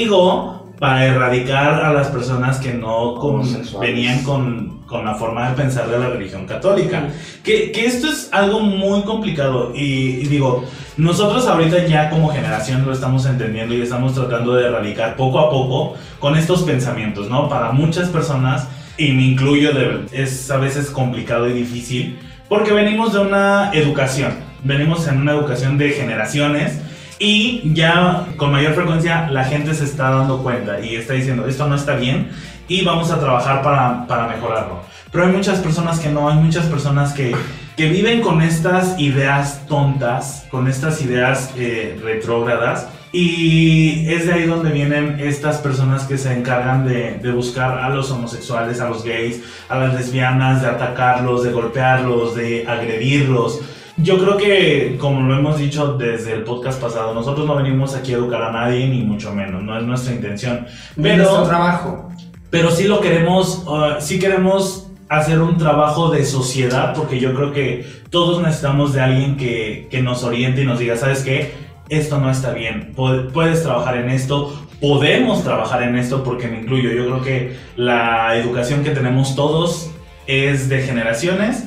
para 0.79 1.05
erradicar 1.07 1.85
a 1.85 1.93
las 1.93 2.09
personas 2.09 2.59
que 2.59 2.75
no 2.75 3.15
con- 3.17 3.43
venían 3.81 4.23
con, 4.25 4.81
con 4.87 5.05
la 5.05 5.15
forma 5.15 5.49
de 5.51 5.55
pensar 5.57 5.89
de 5.89 5.99
la 5.99 6.09
religión 6.09 6.45
católica. 6.47 7.09
Que, 7.45 7.71
que 7.71 7.87
esto 7.87 8.09
es 8.09 8.29
algo 8.33 8.61
muy 8.61 9.03
complicado 9.03 9.73
y, 9.75 10.21
y 10.23 10.27
digo, 10.27 10.65
nosotros 10.97 11.47
ahorita 11.47 11.87
ya 11.87 12.11
como 12.11 12.31
generación 12.31 12.85
lo 12.85 12.93
estamos 12.93 13.27
entendiendo 13.27 13.75
y 13.75 13.83
estamos 13.83 14.15
tratando 14.15 14.55
de 14.55 14.67
erradicar 14.67 15.17
poco 15.17 15.39
a 15.39 15.51
poco 15.51 15.95
con 16.19 16.37
estos 16.37 16.63
pensamientos, 16.65 17.29
¿no? 17.31 17.49
Para 17.49 17.71
muchas 17.73 18.09
personas, 18.09 18.67
y 18.99 19.13
me 19.13 19.23
incluyo, 19.23 19.73
de- 19.73 20.07
es 20.13 20.51
a 20.51 20.57
veces 20.57 20.91
complicado 20.91 21.47
y 21.49 21.53
difícil 21.53 22.19
porque 22.49 22.73
venimos 22.73 23.13
de 23.15 23.21
una 23.21 23.71
educación, 23.73 24.33
venimos 24.65 25.07
en 25.09 25.21
una 25.23 25.33
educación 25.33 25.79
de 25.79 25.91
generaciones 25.91 26.81
y 27.23 27.73
ya 27.73 28.27
con 28.37 28.51
mayor 28.51 28.75
frecuencia 28.75 29.29
la 29.31 29.45
gente 29.45 29.75
se 29.75 29.85
está 29.85 30.11
dando 30.11 30.43
cuenta 30.43 30.81
y 30.81 30.97
está 30.97 31.13
diciendo 31.13 31.47
esto 31.47 31.69
no 31.69 31.77
está 31.77 31.95
bien 31.95 32.31
y 32.67 32.85
vamos 32.85 33.13
a 33.13 33.21
trabajar 33.21 33.63
para, 33.63 34.07
para 34.09 34.27
mejorarlo. 34.27 34.81
Pero 35.13 35.27
hay 35.27 35.33
muchas 35.33 35.61
personas 35.61 36.01
que 36.01 36.09
no, 36.09 36.29
hay 36.29 36.37
muchas 36.37 36.67
personas 36.67 37.13
que, 37.13 37.37
que 37.77 37.89
viven 37.91 38.23
con 38.23 38.43
estas 38.43 38.99
ideas 38.99 39.67
tontas, 39.69 40.47
con 40.51 40.67
estas 40.67 41.01
ideas 41.03 41.53
eh, 41.57 42.01
retrógradas. 42.03 42.89
Y 43.13 44.09
es 44.09 44.27
de 44.27 44.33
ahí 44.33 44.47
donde 44.47 44.71
vienen 44.71 45.21
estas 45.21 45.59
personas 45.59 46.05
que 46.05 46.17
se 46.17 46.33
encargan 46.33 46.89
de, 46.89 47.19
de 47.23 47.31
buscar 47.31 47.79
a 47.79 47.91
los 47.91 48.11
homosexuales, 48.11 48.81
a 48.81 48.89
los 48.89 49.05
gays, 49.05 49.43
a 49.69 49.77
las 49.77 49.93
lesbianas, 49.93 50.63
de 50.63 50.69
atacarlos, 50.69 51.45
de 51.45 51.53
golpearlos, 51.53 52.35
de 52.35 52.65
agredirlos. 52.67 53.61
Yo 53.99 54.19
creo 54.19 54.37
que, 54.39 54.97
como 54.99 55.21
lo 55.21 55.39
hemos 55.39 55.59
dicho 55.59 55.95
desde 55.99 56.33
el 56.33 56.45
podcast 56.45 56.81
pasado, 56.81 57.13
nosotros 57.15 57.47
no 57.47 57.55
venimos 57.57 57.95
aquí 57.95 58.13
a 58.15 58.17
educar 58.17 58.43
a 58.43 58.51
nadie, 58.53 58.87
ni 58.89 59.03
mucho 59.03 59.33
menos, 59.35 59.63
no 59.63 59.77
es 59.79 59.85
nuestra 59.85 60.15
intención. 60.15 60.67
Pero, 61.01 61.17
nuestro 61.25 61.43
trabajo. 61.45 62.09
pero 62.51 62.71
sí 62.71 62.85
lo 62.85 63.01
queremos, 63.01 63.65
uh, 63.67 64.01
sí 64.01 64.19
queremos 64.19 64.89
hacer 65.11 65.41
un 65.41 65.59
trabajo 65.59 66.11
de 66.11 66.25
sociedad, 66.25 66.95
porque 66.97 67.21
yo 67.21 67.35
creo 67.35 67.53
que 67.53 67.85
todos 68.09 68.43
necesitamos 68.43 68.95
de 68.95 69.03
alguien 69.03 69.37
que, 69.37 69.89
que 69.91 70.01
nos 70.01 70.25
oriente 70.25 70.63
y 70.63 70.65
nos 70.65 70.79
diga, 70.79 70.97
¿sabes 70.97 71.23
qué? 71.23 71.53
Esto 71.91 72.19
no 72.19 72.31
está 72.31 72.53
bien, 72.55 72.95
Pu- 72.97 73.31
puedes 73.31 73.63
trabajar 73.63 73.99
en 73.99 74.09
esto, 74.09 74.59
podemos 74.81 75.45
trabajar 75.45 75.83
en 75.83 75.97
esto, 75.97 76.25
porque 76.25 76.49
me 76.49 76.61
incluyo. 76.61 76.91
Yo 76.93 77.05
creo 77.07 77.23
que 77.23 77.57
la 77.77 78.37
educación 78.39 78.83
que 78.83 78.91
tenemos 78.91 79.37
todos 79.37 79.91
es 80.27 80.71
de 80.71 80.81
generaciones 80.81 81.65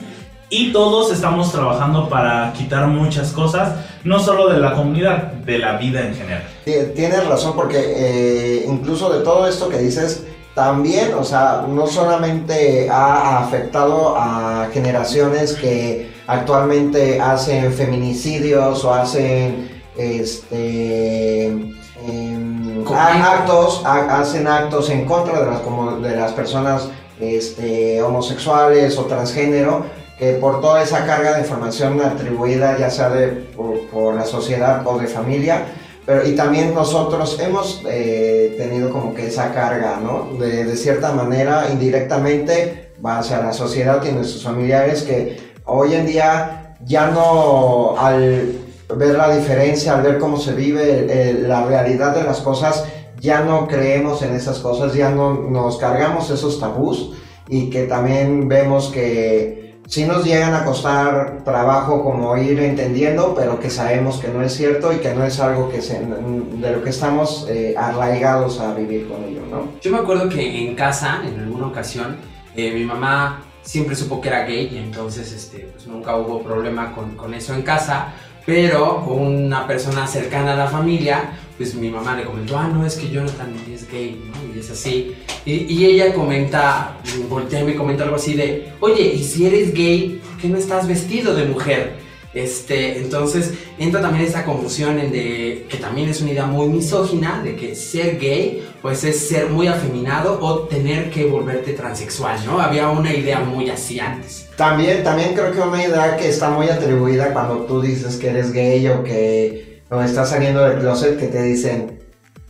y 0.57 0.71
todos 0.71 1.12
estamos 1.12 1.51
trabajando 1.51 2.07
para 2.07 2.53
quitar 2.53 2.88
muchas 2.88 3.31
cosas, 3.31 3.74
no 4.03 4.19
solo 4.19 4.47
de 4.50 4.59
la 4.59 4.74
comunidad, 4.74 5.17
de 5.50 5.57
la 5.57 5.77
vida 5.77 6.00
en 6.07 6.13
general. 6.15 6.43
Ti- 6.63 6.91
Tienes 6.95 7.25
razón 7.27 7.53
porque 7.55 7.79
eh, 7.79 8.65
incluso 8.67 9.09
de 9.12 9.19
todo 9.24 9.47
esto 9.47 9.67
que 9.69 9.77
dices, 9.79 10.24
también, 10.53 11.13
o 11.19 11.24
sea, 11.25 11.65
no 11.67 11.85
solamente 11.88 12.88
ha 12.89 13.39
afectado 13.39 14.15
a 14.17 14.69
generaciones 14.74 15.53
que 15.53 16.09
actualmente 16.27 17.19
hacen 17.19 17.74
feminicidios 17.74 18.85
o 18.85 18.93
hacen 18.93 19.69
este 19.97 21.45
em, 21.47 22.83
a- 22.95 23.31
actos, 23.33 23.81
ha- 23.85 24.19
hacen 24.21 24.47
actos 24.47 24.89
en 24.89 25.05
contra 25.05 25.39
de 25.41 25.45
las, 25.51 25.59
como 25.59 25.97
de 25.97 26.15
las 26.15 26.31
personas 26.31 26.88
este, 27.19 28.01
homosexuales 28.01 28.97
o 28.97 29.03
transgénero, 29.05 29.85
que 30.17 30.34
por 30.34 30.62
toda 30.62 30.81
esa 30.81 31.05
carga 31.05 31.34
de 31.34 31.41
información 31.41 32.00
atribuida 32.01 32.77
ya 32.77 32.89
sea 32.89 33.10
de, 33.10 33.27
por, 33.27 33.79
por 33.88 34.15
la 34.15 34.25
sociedad 34.25 34.86
o 34.88 34.98
de 34.98 35.07
familia, 35.07 35.65
pero 36.05 36.25
y 36.27 36.36
también 36.36 36.74
nosotros 36.74 37.39
hemos 37.39 37.81
eh, 37.89 38.55
tenido 38.57 38.91
como 38.91 39.13
que 39.13 39.27
esa 39.27 39.53
carga, 39.53 40.00
¿no? 40.01 40.38
De, 40.38 40.63
de 40.63 40.77
cierta 40.77 41.12
manera, 41.13 41.67
indirectamente, 41.72 42.91
va 43.03 43.19
hacia 43.19 43.41
la 43.41 43.53
sociedad 43.53 44.03
y 44.05 44.12
nuestros 44.12 44.43
familiares 44.43 45.01
que 45.03 45.38
hoy 45.65 45.95
en 45.95 46.05
día 46.05 46.75
ya 46.86 47.07
no, 47.07 47.95
al 47.98 48.60
ver 48.95 49.15
la 49.15 49.36
diferencia, 49.36 49.95
al 49.95 50.03
ver 50.03 50.19
cómo 50.19 50.38
se 50.38 50.53
vive 50.53 51.07
eh, 51.10 51.34
la 51.34 51.65
realidad 51.65 52.15
de 52.15 52.24
las 52.24 52.39
cosas, 52.41 52.86
ya 53.19 53.41
no 53.41 53.67
creemos 53.67 54.22
en 54.22 54.36
esas 54.36 54.60
cosas, 54.60 54.93
ya 54.93 55.10
no 55.10 55.34
nos 55.34 55.77
cargamos 55.77 56.29
esos 56.29 56.60
tabús 56.60 57.13
y 57.48 57.69
que 57.69 57.84
también 57.84 58.48
vemos 58.48 58.89
que 58.89 59.64
sí 59.88 60.06
nos 60.06 60.24
llegan 60.24 60.54
a 60.54 60.65
costar 60.65 61.44
trabajo 61.44 62.04
como 62.04 62.36
ir 62.38 62.60
entendiendo, 62.60 63.34
pero 63.36 63.60
que 63.60 63.70
sabemos 63.70 64.18
que 64.18 64.27
no 64.27 64.42
es 64.42 64.54
cierto 64.54 64.92
y 64.94 64.98
que 64.98 65.13
no 65.13 65.24
es 65.24 65.39
algo 65.39 65.70
que 65.70 65.82
se, 65.82 66.00
de 66.00 66.72
lo 66.72 66.84
que 66.84 66.89
estamos 66.89 67.48
eh, 67.50 67.75
arraigados 67.77 68.60
a 68.60 68.74
vivir 68.74 69.08
con 69.08 69.24
ello, 69.24 69.42
¿no? 69.50 69.70
Yo 69.82 69.92
me 69.92 69.98
acuerdo 69.98 70.30
que 70.30 70.68
en 70.68 70.75
casa, 70.75 71.22
en 71.25 71.39
alguna 71.39 71.68
ocasión, 71.68 72.18
eh, 72.56 72.72
mi 72.74 72.84
mamá 72.84 73.44
siempre 73.62 73.96
supo 73.96 74.22
que 74.22 74.30
era 74.30 74.46
gay 74.46 74.70
y 74.72 74.77
entonces 74.77 75.32
este, 75.32 75.70
pues 75.74 75.88
nunca 75.88 76.15
hubo 76.18 76.42
problema 76.42 76.94
con, 76.94 77.15
con 77.15 77.34
eso 77.34 77.54
en 77.54 77.63
casa. 77.63 78.13
Pero 78.45 79.03
una 79.05 79.65
persona 79.65 80.05
cercana 80.05 80.53
a 80.53 80.55
la 80.55 80.67
familia, 80.67 81.31
pues 81.57 81.73
mi 81.73 81.89
mamá 81.89 82.15
le 82.15 82.25
comentó, 82.25 82.57
ah, 82.57 82.67
no, 82.67 82.85
es 82.85 82.95
que 82.95 83.09
Jonathan 83.09 83.53
es 83.73 83.89
gay, 83.91 84.21
¿no? 84.27 84.55
Y 84.55 84.59
es 84.59 84.69
así. 84.69 85.15
Y, 85.45 85.53
y 85.73 85.85
ella 85.85 86.13
comenta, 86.13 86.97
voltea 87.27 87.61
y 87.61 87.65
me 87.65 87.75
comenta 87.75 88.03
algo 88.03 88.17
así 88.17 88.35
de, 88.35 88.71
oye, 88.79 89.13
y 89.15 89.23
si 89.23 89.47
eres 89.47 89.73
gay, 89.73 90.21
¿por 90.23 90.41
qué 90.41 90.47
no 90.49 90.57
estás 90.57 90.87
vestido 90.87 91.33
de 91.33 91.45
mujer? 91.45 92.04
Este, 92.36 93.00
entonces 93.00 93.54
entra 93.80 94.01
también 94.01 94.25
esa 94.25 94.44
confusión 94.44 95.00
en 95.00 95.12
de 95.12 95.65
que 95.70 95.77
también 95.77 96.10
es 96.10 96.22
una 96.22 96.32
idea 96.32 96.46
muy 96.46 96.68
misógina 96.68 97.42
de 97.42 97.56
que 97.56 97.75
ser 97.75 98.20
gay 98.20 98.62
pues 98.82 99.06
es 99.06 99.27
ser 99.27 99.50
muy 99.50 99.68
afeminado 99.68 100.38
o 100.42 100.60
tener 100.68 101.10
que 101.10 101.25
volverte 101.25 101.74
transexual, 101.74 102.38
¿no? 102.46 102.60
Había 102.60 102.89
una 102.89 103.13
idea 103.13 103.39
muy 103.39 103.70
así 103.70 104.00
antes. 104.00 104.48
También, 104.58 105.04
también 105.04 105.34
creo 105.34 105.51
que 105.51 105.60
una 105.60 105.84
idea 105.84 106.18
que 106.18 106.27
está 106.27 106.50
muy 106.50 106.68
atribuida 106.68 107.34
cuando 107.34 107.60
tú 107.65 107.82
dices 107.82 108.18
que 108.18 108.30
eres 108.30 108.51
gay 108.51 108.88
o 108.89 109.01
que 109.04 109.82
o 109.89 110.01
estás 110.01 110.30
saliendo 110.30 110.62
del 110.62 110.80
closet, 110.80 111.18
que 111.18 111.27
te 111.27 111.42
dicen, 111.42 112.00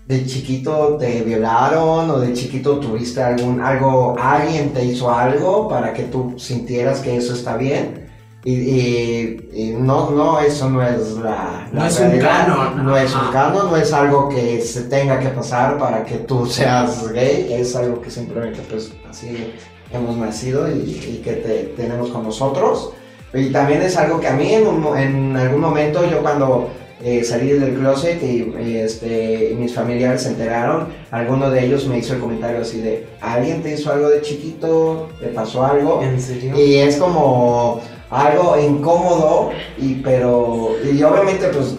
de 0.08 0.26
chiquito 0.26 0.98
te 1.00 1.22
violaron 1.22 2.10
o 2.10 2.20
de 2.20 2.34
chiquito 2.34 2.80
tuviste 2.80 3.22
algún 3.22 3.62
algo, 3.62 4.16
alguien 4.20 4.74
te 4.74 4.84
hizo 4.84 5.12
algo 5.12 5.68
para 5.68 5.94
que 5.94 6.04
tú 6.04 6.36
sintieras 6.38 7.00
que 7.00 7.16
eso 7.16 7.34
está 7.34 7.58
bien. 7.58 8.05
Y, 8.46 8.54
y- 8.54 9.50
y 9.54 9.70
no, 9.72 10.12
no, 10.12 10.40
eso 10.40 10.70
no 10.70 10.82
es 10.88 11.14
la, 11.18 11.68
la 11.74 11.80
No 11.82 11.86
es 11.88 12.00
un 12.00 12.20
canon, 12.20 12.86
No 12.86 12.96
es 12.96 13.14
un 13.16 13.32
canon, 13.32 13.72
no 13.72 13.76
es 13.76 13.92
algo 13.92 14.30
que 14.30 14.62
se 14.62 14.84
tenga 14.84 15.20
que 15.20 15.30
pasar 15.30 15.80
para 15.80 16.04
que 16.06 16.18
tú 16.18 16.46
seas 16.46 17.12
gay, 17.12 17.48
es 17.52 17.76
algo 17.76 18.00
que 18.02 18.12
simplemente 18.12 18.60
pues 18.70 18.92
así 19.10 19.52
hemos 19.92 20.16
nacido 20.18 20.70
y, 20.72 20.80
y 20.82 21.22
que 21.24 21.34
te, 21.34 21.74
tenemos 21.76 22.10
con 22.12 22.24
nosotros. 22.24 22.92
Y 23.34 23.50
también 23.52 23.82
es 23.82 23.98
algo 23.98 24.20
que 24.20 24.28
a 24.28 24.34
mí 24.34 24.54
en, 24.54 24.68
un 24.68 24.96
en 24.98 25.36
algún 25.36 25.62
momento 25.62 26.08
yo 26.10 26.22
cuando 26.22 26.70
eh, 27.04 27.24
salí 27.24 27.50
del 27.50 27.74
closet 27.74 28.22
y 28.24 28.78
este, 28.78 29.56
mis 29.60 29.74
familiares 29.74 30.22
se 30.22 30.30
enteraron, 30.30 30.88
alguno 31.12 31.50
de 31.50 31.66
ellos 31.66 31.88
me 31.88 31.98
hizo 31.98 32.14
el 32.14 32.20
comentario 32.20 32.62
así 32.62 32.80
de, 32.80 33.08
¿alguien 33.22 33.62
te 33.64 33.74
hizo 33.74 33.92
algo 33.92 34.08
de 34.10 34.22
chiquito? 34.22 35.10
¿Te 35.20 35.28
pasó 35.30 35.66
algo? 35.66 36.02
¿En 36.04 36.22
serio? 36.22 36.58
Y 36.58 36.76
es 36.78 36.96
como 36.98 37.82
algo 38.10 38.58
incómodo, 38.60 39.52
y, 39.78 39.96
pero, 39.96 40.72
y 40.84 41.02
obviamente 41.04 41.48
pues 41.50 41.76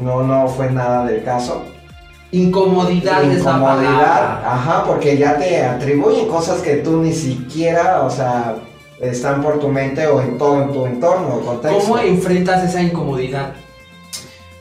no, 0.00 0.22
no 0.22 0.48
fue 0.48 0.70
nada 0.70 1.06
del 1.06 1.24
caso. 1.24 1.62
Incomodidad 2.32 3.24
es 3.24 3.28
la 3.44 3.50
Incomodidad, 3.52 3.80
palabra. 3.82 4.52
ajá, 4.52 4.84
porque 4.86 5.16
ya 5.18 5.36
te 5.36 5.64
atribuyen 5.64 6.28
cosas 6.28 6.60
que 6.60 6.76
tú 6.76 6.98
ni 6.98 7.12
siquiera, 7.12 8.02
o 8.04 8.10
sea, 8.10 8.56
están 9.00 9.42
por 9.42 9.58
tu 9.58 9.68
mente 9.68 10.06
o 10.06 10.20
en 10.20 10.38
todo 10.38 10.62
en 10.62 10.72
tu 10.72 10.86
entorno 10.86 11.36
o 11.36 11.40
contexto. 11.40 11.78
¿Cómo 11.80 11.98
enfrentas 11.98 12.62
esa 12.62 12.82
incomodidad? 12.82 13.52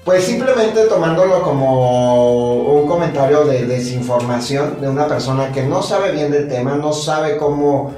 Pues 0.04 0.24
simplemente 0.24 0.86
tomándolo 0.86 1.44
como 1.44 2.56
un 2.74 2.88
comentario 2.88 3.44
de 3.44 3.66
desinformación 3.68 4.82
de 4.82 4.90
una 4.90 5.06
persona 5.08 5.52
que 5.52 5.64
no 5.64 5.84
sabe 5.84 6.12
bien 6.12 6.32
del 6.32 6.48
tema, 6.48 6.76
no 6.76 6.94
sabe 6.94 7.38
cómo, 7.38 7.94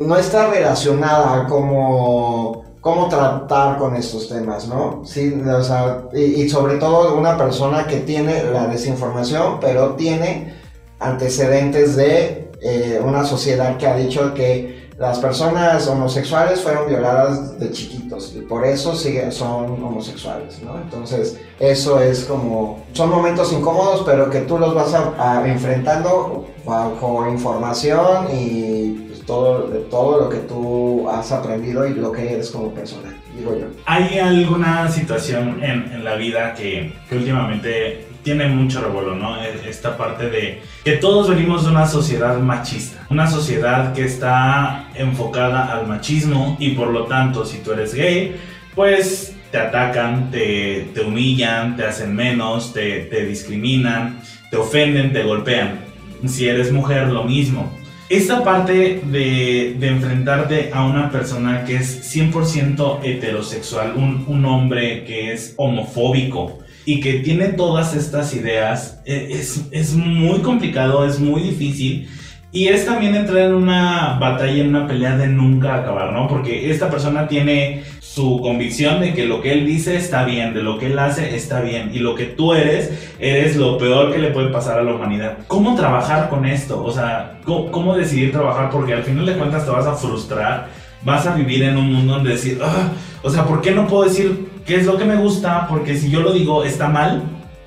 no 0.00 0.16
está 0.16 0.48
relacionada 0.48 1.46
cómo, 1.46 2.64
cómo 2.80 3.08
tratar 3.08 3.78
con 3.78 3.94
estos 3.94 4.28
temas, 4.28 4.66
¿no? 4.66 5.02
Sí, 5.04 5.40
o 5.46 5.62
sea, 5.62 6.04
y, 6.14 6.48
sobre 6.48 6.76
todo 6.76 7.16
una 7.16 7.36
persona 7.36 7.86
que 7.86 7.98
tiene 7.98 8.44
la 8.44 8.66
desinformación, 8.66 9.60
pero 9.60 9.94
tiene 9.94 10.54
antecedentes 10.98 11.96
de 11.96 12.50
eh, 12.62 13.00
una 13.04 13.24
sociedad 13.24 13.76
que 13.76 13.86
ha 13.86 13.96
dicho 13.96 14.32
que 14.32 14.88
las 14.98 15.18
personas 15.18 15.86
homosexuales 15.86 16.60
fueron 16.60 16.86
violadas 16.86 17.58
de 17.58 17.70
chiquitos 17.70 18.34
y 18.36 18.40
por 18.42 18.66
eso 18.66 18.94
siguen, 18.94 19.32
son 19.32 19.82
homosexuales, 19.82 20.62
¿no? 20.62 20.78
Entonces, 20.78 21.38
eso 21.58 22.00
es 22.00 22.24
como, 22.24 22.84
son 22.92 23.10
momentos 23.10 23.52
incómodos, 23.52 24.02
pero 24.04 24.28
que 24.30 24.40
tú 24.40 24.58
los 24.58 24.74
vas 24.74 24.94
a, 24.94 25.40
a 25.40 25.48
enfrentando 25.48 26.46
bajo 26.66 27.26
información 27.28 28.28
y 28.34 29.09
todo, 29.30 29.58
todo 29.88 30.20
lo 30.22 30.28
que 30.28 30.38
tú 30.38 31.08
has 31.08 31.30
aprendido 31.30 31.86
y 31.86 31.94
lo 31.94 32.10
que 32.10 32.32
eres 32.34 32.50
como 32.50 32.74
persona, 32.74 33.14
digo 33.38 33.56
yo. 33.56 33.66
¿Hay 33.86 34.18
alguna 34.18 34.88
situación 34.88 35.62
en, 35.62 35.92
en 35.92 36.02
la 36.04 36.16
vida 36.16 36.54
que, 36.54 36.92
que 37.08 37.16
últimamente 37.16 38.06
tiene 38.24 38.48
mucho 38.48 38.80
revuelo, 38.80 39.14
¿no? 39.14 39.40
E- 39.40 39.68
Esta 39.68 39.96
parte 39.96 40.28
de 40.30 40.62
que 40.84 40.92
todos 40.96 41.28
venimos 41.28 41.64
de 41.64 41.70
una 41.70 41.86
sociedad 41.86 42.38
machista, 42.40 43.06
una 43.08 43.28
sociedad 43.30 43.92
que 43.94 44.04
está 44.04 44.88
enfocada 44.96 45.72
al 45.74 45.86
machismo 45.86 46.56
y 46.58 46.70
por 46.70 46.88
lo 46.88 47.04
tanto 47.04 47.44
si 47.44 47.58
tú 47.58 47.70
eres 47.72 47.94
gay, 47.94 48.34
pues 48.74 49.36
te 49.52 49.58
atacan, 49.58 50.30
te, 50.32 50.90
te 50.92 51.00
humillan, 51.02 51.76
te 51.76 51.84
hacen 51.84 52.14
menos, 52.14 52.72
te, 52.72 53.00
te 53.04 53.24
discriminan, 53.24 54.20
te 54.50 54.56
ofenden, 54.56 55.12
te 55.12 55.22
golpean. 55.22 55.80
Si 56.26 56.46
eres 56.48 56.70
mujer, 56.72 57.06
lo 57.08 57.24
mismo. 57.24 57.72
Esta 58.10 58.42
parte 58.42 59.02
de, 59.04 59.76
de 59.78 59.86
enfrentarte 59.86 60.70
a 60.72 60.84
una 60.84 61.12
persona 61.12 61.64
que 61.64 61.76
es 61.76 62.12
100% 62.12 63.04
heterosexual, 63.04 63.92
un, 63.94 64.24
un 64.26 64.44
hombre 64.46 65.04
que 65.04 65.32
es 65.32 65.54
homofóbico 65.56 66.58
y 66.84 66.98
que 66.98 67.20
tiene 67.20 67.50
todas 67.50 67.94
estas 67.94 68.34
ideas, 68.34 69.00
eh, 69.04 69.28
es, 69.30 69.60
es 69.70 69.94
muy 69.94 70.40
complicado, 70.40 71.06
es 71.06 71.20
muy 71.20 71.40
difícil. 71.40 72.08
Y 72.52 72.66
es 72.66 72.84
también 72.84 73.14
entrar 73.14 73.38
en 73.38 73.54
una 73.54 74.18
batalla, 74.18 74.60
en 74.60 74.74
una 74.74 74.86
pelea 74.88 75.16
de 75.16 75.28
nunca 75.28 75.76
acabar, 75.76 76.12
¿no? 76.12 76.26
Porque 76.26 76.70
esta 76.70 76.90
persona 76.90 77.28
tiene 77.28 77.84
su 78.00 78.40
convicción 78.40 79.00
de 79.00 79.14
que 79.14 79.24
lo 79.24 79.40
que 79.40 79.52
él 79.52 79.64
dice 79.64 79.96
está 79.96 80.24
bien, 80.24 80.52
de 80.52 80.64
lo 80.64 80.76
que 80.76 80.86
él 80.86 80.98
hace 80.98 81.36
está 81.36 81.60
bien, 81.60 81.92
y 81.94 82.00
lo 82.00 82.16
que 82.16 82.24
tú 82.24 82.52
eres, 82.52 83.14
eres 83.20 83.54
lo 83.54 83.78
peor 83.78 84.12
que 84.12 84.18
le 84.18 84.30
puede 84.30 84.48
pasar 84.48 84.80
a 84.80 84.82
la 84.82 84.92
humanidad. 84.92 85.38
¿Cómo 85.46 85.76
trabajar 85.76 86.28
con 86.28 86.44
esto? 86.44 86.82
O 86.82 86.90
sea, 86.90 87.38
¿cómo, 87.44 87.70
cómo 87.70 87.96
decidir 87.96 88.32
trabajar? 88.32 88.68
Porque 88.70 88.94
al 88.94 89.04
final 89.04 89.26
de 89.26 89.34
cuentas 89.36 89.64
te 89.64 89.70
vas 89.70 89.86
a 89.86 89.94
frustrar, 89.94 90.66
vas 91.02 91.24
a 91.28 91.36
vivir 91.36 91.62
en 91.62 91.76
un 91.76 91.92
mundo 91.92 92.14
donde 92.14 92.30
decir, 92.30 92.58
"Ah, 92.64 92.88
o 93.22 93.30
sea, 93.30 93.44
¿por 93.44 93.60
qué 93.60 93.70
no 93.70 93.86
puedo 93.86 94.08
decir 94.08 94.48
qué 94.66 94.74
es 94.74 94.86
lo 94.86 94.98
que 94.98 95.04
me 95.04 95.14
gusta? 95.14 95.68
Porque 95.68 95.96
si 95.96 96.10
yo 96.10 96.18
lo 96.18 96.32
digo 96.32 96.64
está 96.64 96.88
mal, 96.88 97.22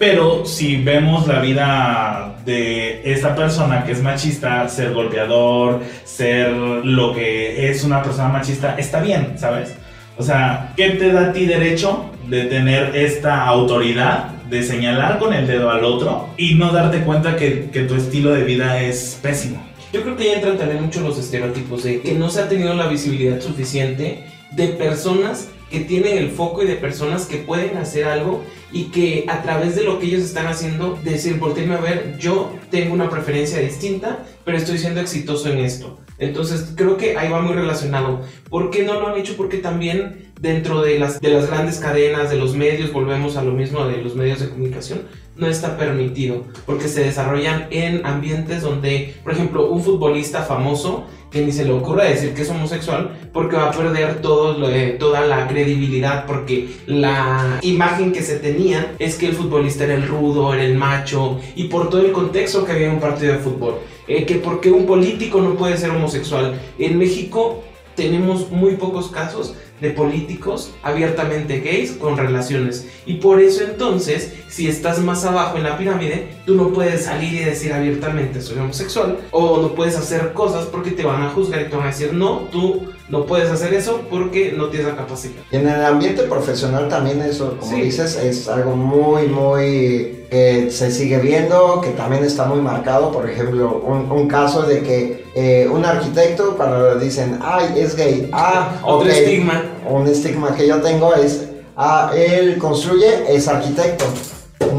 pero 0.05 0.45
si 0.45 0.75
vemos 0.75 1.27
la 1.27 1.39
vida 1.39 2.35
de 2.45 3.09
esta 3.09 3.33
persona 3.33 3.85
que 3.85 3.93
es 3.93 4.03
machista, 4.03 4.67
ser 4.67 4.93
golpeador, 4.93 5.79
ser 6.03 6.51
lo 6.51 7.13
que 7.13 7.69
es 7.69 7.85
una 7.85 8.03
persona 8.03 8.27
machista, 8.27 8.75
está 8.77 8.99
bien, 8.99 9.35
¿sabes? 9.37 9.73
O 10.17 10.23
sea, 10.23 10.73
¿qué 10.75 10.89
te 10.89 11.13
da 11.13 11.29
a 11.29 11.31
ti 11.31 11.45
derecho 11.45 12.11
de 12.27 12.43
tener 12.47 12.93
esta 12.97 13.45
autoridad 13.45 14.31
de 14.49 14.61
señalar 14.63 15.19
con 15.19 15.33
el 15.33 15.47
dedo 15.47 15.71
al 15.71 15.85
otro 15.85 16.27
y 16.35 16.55
no 16.55 16.73
darte 16.73 16.99
cuenta 17.03 17.37
que, 17.37 17.69
tu 17.87 17.95
estilo 17.95 18.33
de 18.33 18.43
vida 18.43 18.81
es 18.81 19.17
pésimo? 19.21 19.63
Yo 19.93 20.01
creo 20.01 20.17
que 20.17 20.25
ya 20.25 20.33
entran 20.33 20.57
también 20.57 20.83
mucho 20.83 20.99
los 20.99 21.17
estereotipos 21.17 21.83
de 21.83 22.01
que 22.01 22.11
no 22.11 22.29
se 22.29 22.41
ha 22.41 22.49
tenido 22.49 22.73
la 22.73 22.87
visibilidad 22.87 23.39
suficiente 23.39 24.25
de 24.51 24.67
personas 24.67 25.47
que 25.73 25.79
tienen 25.79 26.19
el 26.19 26.29
foco 26.29 26.61
y 26.61 26.67
de 26.67 26.75
personas 26.75 27.25
que 27.25 27.37
pueden 27.37 27.77
hacer 27.77 28.05
algo 28.05 28.43
y 28.71 28.91
que 28.91 29.25
a 29.27 29.41
través 29.41 29.75
de 29.75 29.83
lo 29.83 29.97
que 29.97 30.05
ellos 30.05 30.21
están 30.21 30.45
haciendo, 30.45 30.99
decir, 31.03 31.39
volteenme 31.39 31.73
a 31.73 31.81
ver, 31.81 32.15
yo 32.19 32.53
tengo 32.69 32.93
una 32.93 33.09
preferencia 33.09 33.59
distinta, 33.59 34.23
pero 34.45 34.55
estoy 34.55 34.77
siendo 34.77 35.01
exitoso 35.01 35.49
en 35.49 35.57
esto. 35.57 35.97
Entonces 36.19 36.73
creo 36.75 36.95
que 36.95 37.17
ahí 37.17 37.27
va 37.27 37.41
muy 37.41 37.55
relacionado. 37.55 38.21
¿Por 38.51 38.69
qué 38.69 38.83
no 38.83 38.99
lo 38.99 39.07
han 39.07 39.19
hecho? 39.19 39.35
Porque 39.35 39.57
también 39.57 40.31
dentro 40.39 40.83
de 40.83 40.99
las, 40.99 41.19
de 41.19 41.29
las 41.29 41.47
grandes 41.47 41.79
cadenas, 41.79 42.29
de 42.29 42.35
los 42.35 42.53
medios, 42.53 42.93
volvemos 42.93 43.35
a 43.35 43.43
lo 43.43 43.53
mismo 43.53 43.83
de 43.87 43.97
los 43.97 44.15
medios 44.15 44.41
de 44.41 44.49
comunicación, 44.49 45.07
no 45.35 45.47
está 45.47 45.75
permitido, 45.75 46.43
porque 46.67 46.87
se 46.87 47.03
desarrollan 47.03 47.65
en 47.71 48.05
ambientes 48.05 48.61
donde, 48.61 49.15
por 49.23 49.33
ejemplo, 49.33 49.71
un 49.71 49.83
futbolista 49.83 50.43
famoso 50.43 51.07
que 51.33 51.41
ni 51.43 51.51
se 51.51 51.65
le 51.65 51.71
ocurra 51.71 52.03
decir 52.03 52.35
que 52.35 52.43
es 52.43 52.49
homosexual 52.49 53.17
porque 53.33 53.55
va 53.55 53.69
a 53.69 53.71
perder 53.71 54.21
toda 54.21 55.25
la 55.25 55.47
credibilidad 55.47 56.25
porque 56.27 56.69
la 56.85 57.57
imagen 57.63 58.13
que 58.13 58.21
se 58.21 58.37
tenía 58.37 58.95
es 58.99 59.15
que 59.15 59.27
el 59.27 59.33
futbolista 59.33 59.83
era 59.85 59.95
el 59.95 60.07
rudo, 60.07 60.53
era 60.53 60.63
el 60.63 60.75
macho 60.75 61.39
y 61.55 61.65
por 61.65 61.89
todo 61.89 62.01
el 62.01 62.11
contexto 62.11 62.63
que 62.63 62.73
había 62.73 62.87
en 62.87 62.93
un 62.93 62.99
partido 62.99 63.33
de 63.33 63.39
fútbol. 63.39 63.79
Eh, 64.07 64.25
que 64.25 64.35
porque 64.35 64.69
un 64.69 64.85
político 64.85 65.41
no 65.41 65.55
puede 65.55 65.77
ser 65.77 65.89
homosexual. 65.89 66.59
En 66.77 66.99
México 66.99 67.63
tenemos 67.95 68.51
muy 68.51 68.75
pocos 68.75 69.09
casos 69.09 69.55
de 69.81 69.89
políticos 69.89 70.71
abiertamente 70.83 71.59
gays 71.59 71.91
con 71.93 72.15
relaciones. 72.17 72.87
Y 73.05 73.15
por 73.15 73.41
eso 73.41 73.63
entonces, 73.63 74.31
si 74.47 74.67
estás 74.67 74.99
más 74.99 75.25
abajo 75.25 75.57
en 75.57 75.63
la 75.63 75.77
pirámide, 75.77 76.27
tú 76.45 76.55
no 76.55 76.69
puedes 76.69 77.03
salir 77.05 77.33
y 77.33 77.43
decir 77.43 77.73
abiertamente 77.73 78.41
soy 78.41 78.59
homosexual. 78.59 79.17
O 79.31 79.61
no 79.61 79.75
puedes 79.75 79.97
hacer 79.97 80.31
cosas 80.33 80.65
porque 80.67 80.91
te 80.91 81.03
van 81.03 81.21
a 81.23 81.29
juzgar 81.29 81.61
y 81.61 81.69
te 81.69 81.75
van 81.75 81.85
a 81.85 81.89
decir 81.89 82.13
no, 82.13 82.47
tú 82.51 82.83
no 83.09 83.25
puedes 83.25 83.49
hacer 83.49 83.73
eso 83.73 84.01
porque 84.09 84.53
no 84.55 84.67
tienes 84.69 84.87
la 84.87 84.95
capacidad. 84.95 85.41
Y 85.51 85.57
en 85.57 85.67
el 85.67 85.83
ambiente 85.83 86.23
profesional 86.23 86.87
también 86.87 87.21
eso, 87.21 87.57
como 87.59 87.71
Sí. 87.75 87.81
dices, 87.81 88.15
es 88.15 88.47
algo 88.47 88.75
muy, 88.75 89.27
muy 89.27 90.19
que 90.29 90.69
se 90.71 90.89
sigue 90.91 91.17
viendo, 91.19 91.81
que 91.81 91.89
también 91.89 92.23
está 92.23 92.45
muy 92.45 92.61
marcado. 92.61 93.11
Por 93.11 93.29
ejemplo, 93.29 93.81
un, 93.85 94.09
un 94.11 94.27
caso 94.27 94.63
de 94.63 94.81
que 94.81 95.22
eh, 95.35 95.67
un 95.71 95.83
arquitecto 95.85 96.55
le 96.97 97.03
dicen, 97.03 97.39
ay, 97.41 97.73
es 97.77 97.95
gay, 97.95 98.29
ah, 98.33 98.79
Otro 98.83 99.07
ok". 99.09 99.13
estigma. 99.15 99.63
Un 99.89 100.07
estigma 100.07 100.55
que 100.55 100.67
yo 100.67 100.79
tengo 100.81 101.13
es, 101.15 101.45
ah, 101.75 102.11
él 102.15 102.57
construye, 102.57 103.25
es 103.35 103.47
arquitecto. 103.47 104.05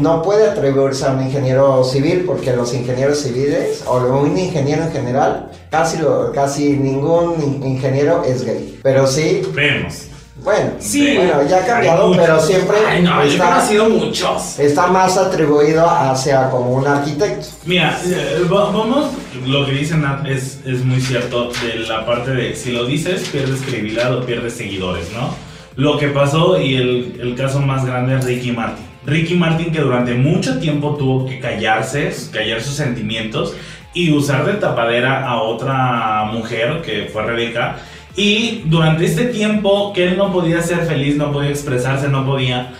No 0.01 0.21
puede 0.21 0.49
atribuirse 0.49 1.05
a 1.05 1.11
un 1.11 1.21
ingeniero 1.23 1.83
civil 1.83 2.23
porque 2.25 2.53
los 2.53 2.73
ingenieros 2.73 3.19
civiles 3.19 3.83
o 3.87 3.97
un 3.97 4.37
ingeniero 4.37 4.83
en 4.83 4.91
general, 4.91 5.51
casi, 5.69 5.97
lo, 5.99 6.31
casi 6.31 6.71
ningún 6.73 7.35
in- 7.41 7.63
ingeniero 7.67 8.23
es 8.25 8.43
gay. 8.43 8.79
Pero 8.83 9.07
sí, 9.07 9.41
Vemos. 9.53 10.07
Bueno, 10.45 10.71
Sí. 10.79 11.15
bueno, 11.17 11.45
ya 11.49 11.57
ha 11.57 11.65
cambiado, 11.65 12.11
pero 12.15 12.39
siempre 12.39 12.77
Ay, 12.87 13.01
no, 13.01 13.15
yo 13.23 13.29
he 13.29 13.33
está, 13.33 13.45
conocido 13.49 13.89
muchos. 13.89 14.59
está 14.59 14.87
más 14.87 15.17
atribuido 15.17 15.89
hacia 15.89 16.49
como 16.49 16.69
un 16.75 16.87
arquitecto. 16.87 17.47
Mira, 17.65 17.99
eh, 18.05 18.45
va- 18.51 18.69
vamos, 18.71 19.07
lo 19.45 19.65
que 19.65 19.71
dice 19.73 19.97
Nat 19.97 20.25
es, 20.27 20.59
es 20.65 20.85
muy 20.85 21.01
cierto 21.01 21.49
de 21.63 21.79
la 21.87 22.05
parte 22.05 22.31
de 22.31 22.55
si 22.55 22.71
lo 22.71 22.85
dices, 22.85 23.27
pierdes 23.29 23.61
credibilidad 23.61 24.15
o 24.15 24.25
pierdes 24.25 24.53
seguidores, 24.53 25.11
¿no? 25.11 25.35
Lo 25.75 25.97
que 25.97 26.07
pasó 26.07 26.57
y 26.61 26.75
el, 26.75 27.17
el 27.19 27.35
caso 27.35 27.59
más 27.59 27.83
grande 27.85 28.15
es 28.17 28.23
Ricky 28.23 28.51
Martin. 28.53 28.85
Ricky 29.05 29.35
Martin 29.35 29.71
que 29.73 29.81
durante 29.81 30.13
mucho 30.13 30.57
tiempo 30.59 30.95
tuvo 30.95 31.25
que 31.25 31.39
callarse, 31.39 32.11
callar 32.31 32.61
sus 32.61 32.75
sentimientos 32.75 33.53
y 33.93 34.11
usar 34.13 34.45
de 34.45 34.53
tapadera 34.53 35.25
a 35.27 35.41
otra 35.41 36.25
mujer 36.31 36.81
que 36.81 37.09
fue 37.11 37.23
Rebeca. 37.23 37.77
Y 38.15 38.63
durante 38.65 39.05
este 39.05 39.25
tiempo 39.25 39.91
que 39.93 40.07
él 40.07 40.17
no 40.17 40.31
podía 40.31 40.61
ser 40.61 40.85
feliz, 40.85 41.17
no 41.17 41.31
podía 41.31 41.49
expresarse, 41.49 42.07
no 42.07 42.25
podía... 42.25 42.73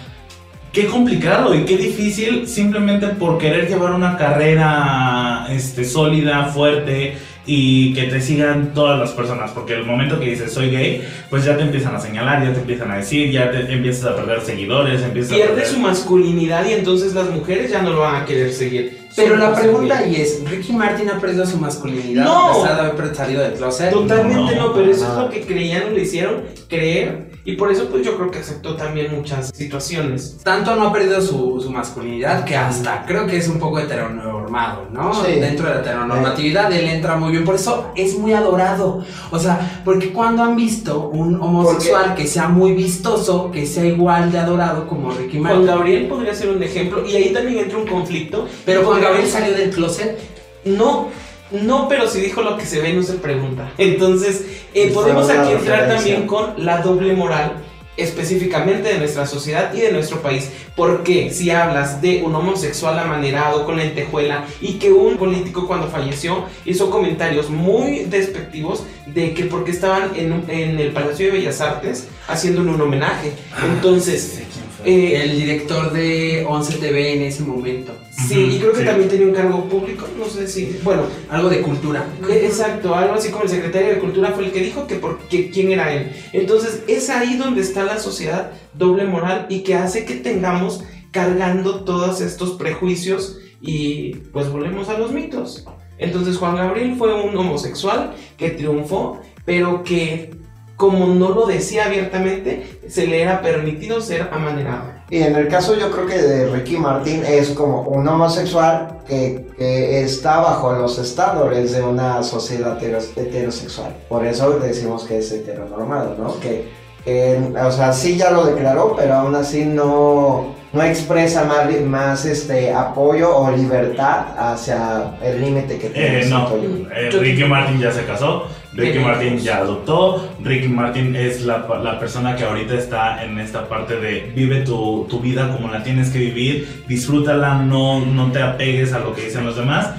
Qué 0.72 0.88
complicado 0.88 1.56
y 1.56 1.64
qué 1.64 1.78
difícil 1.78 2.50
simplemente 2.50 3.08
por 3.08 3.38
querer 3.38 3.70
llevar 3.70 3.94
una 3.94 4.18
carrera 4.18 5.48
este, 5.50 5.86
sólida, 5.86 6.48
fuerte 6.48 7.16
y 7.46 7.94
que 7.94 8.04
te 8.04 8.20
sigan 8.20 8.74
todas 8.74 9.00
las 9.00 9.12
personas. 9.12 9.52
Porque 9.52 9.74
el 9.74 9.86
momento 9.86 10.20
que 10.20 10.32
dices 10.32 10.52
soy 10.52 10.70
gay, 10.72 11.08
pues 11.30 11.46
ya 11.46 11.56
te 11.56 11.64
empiezan 11.64 11.96
a 11.96 12.00
señalar, 12.02 12.44
ya 12.44 12.54
te 12.54 12.60
empiezan 12.60 12.92
a 12.92 12.98
decir, 12.98 13.32
ya 13.32 13.52
te 13.52 13.72
empiezas 13.72 14.12
a 14.12 14.16
perder 14.18 14.42
seguidores, 14.42 15.02
empiezas 15.02 15.32
a 15.32 15.36
Pierde 15.36 15.54
perder... 15.54 15.68
su 15.68 15.80
masculinidad 15.80 16.68
y 16.68 16.74
entonces 16.74 17.14
las 17.14 17.30
mujeres 17.30 17.72
ya 17.72 17.82
no 17.82 17.92
lo 17.92 18.00
van 18.00 18.24
a 18.24 18.26
querer 18.26 18.52
seguir. 18.52 19.05
Pero 19.16 19.36
la 19.38 19.56
pregunta 19.56 19.98
ahí 20.00 20.16
es, 20.18 20.42
¿Ricky 20.50 20.74
Martin 20.74 21.10
ha 21.10 21.20
perdido 21.20 21.46
su 21.46 21.58
masculinidad 21.58 22.24
No. 22.26 22.50
a 22.52 22.54
pesar 22.56 22.76
de 22.84 22.90
haber 22.90 23.16
salido 23.16 23.42
del 23.44 23.54
closet? 23.54 23.92
Totalmente 23.92 24.56
No, 24.56 24.68
no, 24.68 24.74
pero 24.74 24.92
eso 24.92 25.08
no. 25.08 25.14
es 25.14 25.18
lo 25.26 25.30
que 25.30 25.42
creían 25.42 25.84
o 25.84 25.90
le 25.92 26.02
hicieron 26.02 26.44
creer. 26.68 27.32
Y 27.48 27.56
por 27.56 27.72
eso 27.72 27.88
pues 27.90 28.04
yo 28.04 28.18
creo 28.18 28.32
que 28.32 28.40
aceptó 28.40 28.76
también 28.76 29.16
muchas 29.16 29.52
situaciones. 29.56 30.38
Tanto 30.44 30.76
no 30.76 30.88
ha 30.88 30.92
perdido 30.94 31.22
su, 31.22 31.62
su 31.62 31.70
masculinidad 31.70 32.44
que 32.44 32.58
hasta 32.58 33.06
creo 33.06 33.28
que 33.28 33.38
es 33.38 33.48
un 33.48 33.60
poco 33.60 33.78
heteronormado, 33.78 34.88
¿no? 34.92 35.14
Sí. 35.24 35.34
Dentro 35.40 35.68
de 35.68 35.76
la 35.76 35.82
heteronormatividad 35.82 36.74
él 36.74 36.88
entra 36.88 37.18
muy 37.18 37.32
bien, 37.32 37.46
por 37.46 37.54
eso 37.54 37.92
es 37.96 38.18
muy 38.18 38.34
adorado. 38.34 39.06
O 39.30 39.38
sea, 39.38 39.82
porque 39.86 40.12
cuando 40.12 40.42
han 40.42 40.56
visto 40.56 41.10
un 41.10 41.40
homosexual 41.40 42.16
que 42.16 42.26
sea 42.26 42.48
muy 42.48 42.74
vistoso, 42.74 43.52
que 43.52 43.68
sea 43.68 43.86
igual 43.86 44.32
de 44.32 44.40
adorado 44.40 44.88
como 44.88 45.12
Ricky 45.12 45.38
Juan 45.38 45.44
Martin. 45.44 45.68
Gabriel 45.68 46.08
podría 46.08 46.34
ser 46.34 46.50
un 46.50 46.64
ejemplo 46.64 47.06
y 47.06 47.16
ahí 47.16 47.32
también 47.32 47.60
entra 47.60 47.78
un 47.78 47.86
conflicto. 47.86 48.48
Pero 48.66 48.84
Juan 48.84 49.02
Gabriel 49.02 49.28
salió 49.28 49.56
del 49.56 49.70
closet. 49.70 50.18
No, 50.66 51.10
no, 51.52 51.88
pero 51.88 52.08
si 52.08 52.20
dijo 52.22 52.42
lo 52.42 52.58
que 52.58 52.66
se 52.66 52.82
ve 52.82 52.94
no 52.94 53.04
se 53.04 53.14
pregunta. 53.14 53.72
Entonces, 53.78 54.46
eh, 54.74 54.92
podemos 54.94 55.30
aquí 55.30 55.52
entrar 55.52 55.88
también 55.88 56.26
con 56.28 56.54
la 56.66 56.82
doble 56.82 57.14
moral 57.14 57.64
específicamente 57.98 58.90
de 58.90 58.98
nuestra 58.98 59.26
sociedad 59.26 59.74
y 59.74 59.82
de 59.82 59.92
nuestro 59.92 60.22
país. 60.22 60.50
Porque 60.76 61.32
si 61.32 61.50
hablas 61.50 62.02
de 62.02 62.24
un 62.24 62.36
homosexual 62.36 63.00
amanerado 63.00 63.66
con 63.66 63.78
lentejuela 63.78 64.46
y 64.60 64.74
que 64.74 64.92
un 64.92 65.18
político 65.18 65.68
cuando 65.68 65.88
falleció 65.88 66.46
hizo 66.66 66.90
comentarios 66.90 67.50
muy 67.50 68.06
despectivos 68.06 68.84
de 69.06 69.34
que 69.34 69.46
porque 69.46 69.72
estaban 69.72 70.12
en, 70.16 70.44
en 70.50 70.80
el 70.80 70.92
Palacio 70.92 71.28
de 71.28 71.34
Bellas 71.34 71.62
Artes 71.62 72.08
haciéndole 72.28 72.72
un 72.72 72.82
homenaje. 72.82 73.32
Entonces, 73.64 74.42
eh, 74.86 75.22
El 75.24 75.38
director 75.38 75.92
de 75.92 76.46
11 76.48 76.78
TV 76.78 77.14
en 77.16 77.22
ese 77.24 77.44
momento. 77.44 77.94
sí, 78.28 78.40
y 78.56 78.60
creo 78.60 78.72
que 78.72 78.80
Sí. 78.80 78.86
también 78.86 79.10
tenía 79.10 79.28
un 79.28 79.34
cargo 79.34 79.64
público, 79.66 80.08
no 80.18 80.26
sé 80.26 80.48
si, 80.48 80.80
bueno, 80.84 81.04
Algo 81.30 81.50
de 81.50 81.62
cultura. 81.62 82.06
Eh, 82.30 82.42
Exacto, 82.46 82.96
algo 82.96 83.16
así 83.16 83.30
como 83.30 83.44
el 83.44 83.50
secretario 83.50 83.90
de 83.90 84.00
Cultura 84.00 84.32
fue 84.32 84.46
el 84.46 84.52
que 84.52 84.62
dijo 84.62 84.88
que 84.88 84.96
por 84.96 85.20
que, 85.28 85.50
quién 85.50 85.72
era 85.72 85.94
él. 85.94 86.12
Entonces 86.34 86.84
es 86.88 87.10
ahí 87.10 87.36
donde 87.38 87.62
está 87.62 87.84
la 87.84 88.00
sociedad 88.00 88.52
doble 88.74 89.06
moral 89.06 89.48
y 89.50 89.60
que 89.62 89.76
hace 89.76 90.06
que 90.06 90.16
tengamos 90.16 90.84
cargando 91.12 91.84
todos 91.86 92.22
estos 92.22 92.52
prejuicios 92.52 93.38
y 93.62 94.16
pues 94.34 94.50
volvemos 94.52 94.90
a 94.90 94.98
los 94.98 95.12
mitos. 95.12 95.66
Entonces 95.98 96.38
Juan 96.38 96.56
Gabriel 96.58 96.96
fue 96.98 97.14
un 97.24 97.36
homosexual 97.38 98.14
que 98.38 98.50
triunfó, 98.50 99.22
pero 99.46 99.84
que 99.84 100.32
como 100.76 101.08
no 101.08 101.30
lo 101.30 101.46
decía 101.46 101.86
abiertamente, 101.86 102.80
se 102.88 103.08
le 103.08 103.22
era 103.22 103.42
permitido 103.42 104.02
ser 104.02 104.30
amanerado. 104.32 104.94
Y 105.10 105.20
en 105.22 105.36
el 105.36 105.48
caso 105.48 105.76
yo 105.76 105.92
creo 105.92 106.08
que 106.08 106.18
de 106.18 106.48
Ricky 106.50 106.78
Martin 106.78 107.24
es 107.26 107.50
como 107.52 107.82
un 107.84 108.08
homosexual 108.08 109.00
que, 109.08 109.46
que 109.58 110.02
está 110.02 110.40
bajo 110.40 110.74
los 110.74 110.98
estándares 110.98 111.74
de 111.74 111.84
una 111.84 112.24
sociedad 112.24 112.80
heteros- 112.80 113.12
heterosexual. 113.16 113.96
Por 114.10 114.26
eso 114.26 114.60
decimos 114.60 115.04
que 115.06 115.20
es 115.20 115.32
heteronormado, 115.32 116.16
¿no? 116.18 116.40
Que, 116.40 116.68
que, 117.06 117.40
o 117.64 117.72
sea, 117.72 117.94
sí 117.94 118.18
ya 118.18 118.32
lo 118.32 118.46
declaró, 118.46 118.96
pero 118.98 119.14
aún 119.14 119.36
así 119.36 119.64
no, 119.64 120.56
no 120.74 120.82
expresa 120.84 121.44
más, 121.44 121.70
más 121.82 122.26
este, 122.26 122.74
apoyo 122.74 123.38
o 123.38 123.52
libertad 123.52 124.26
hacia 124.38 125.16
el 125.24 125.40
límite 125.40 125.78
que 125.78 125.90
tiene. 125.90 126.22
Eh, 126.24 126.26
no, 126.26 126.50
eh, 126.96 127.10
Ricky 127.12 127.44
Martin 127.44 127.80
ya 127.80 127.92
se 127.92 128.06
casó, 128.06 128.48
Ricky 128.76 129.00
Martin 129.00 129.38
ya 129.40 129.58
adoptó, 129.58 130.30
Ricky 130.44 130.68
Martin 130.68 131.16
es 131.16 131.44
la, 131.44 131.66
la 131.82 131.98
persona 131.98 132.36
que 132.36 132.44
ahorita 132.44 132.76
está 132.76 133.24
en 133.24 133.40
esta 133.40 133.70
parte 133.70 134.00
de 134.00 134.32
vive 134.36 134.62
tu, 134.62 135.08
tu 135.10 135.20
vida 135.22 135.52
como 135.56 135.70
la 135.70 135.82
tienes 135.82 136.10
que 136.10 136.20
vivir, 136.20 136.84
disfrútala, 136.88 137.56
no, 137.56 138.06
no 138.06 138.32
te 138.32 138.42
apegues 138.42 138.92
a 138.92 139.00
lo 139.00 139.16
que 139.16 139.24
dicen 139.26 139.46
los 139.46 139.56
demás. 139.56 139.92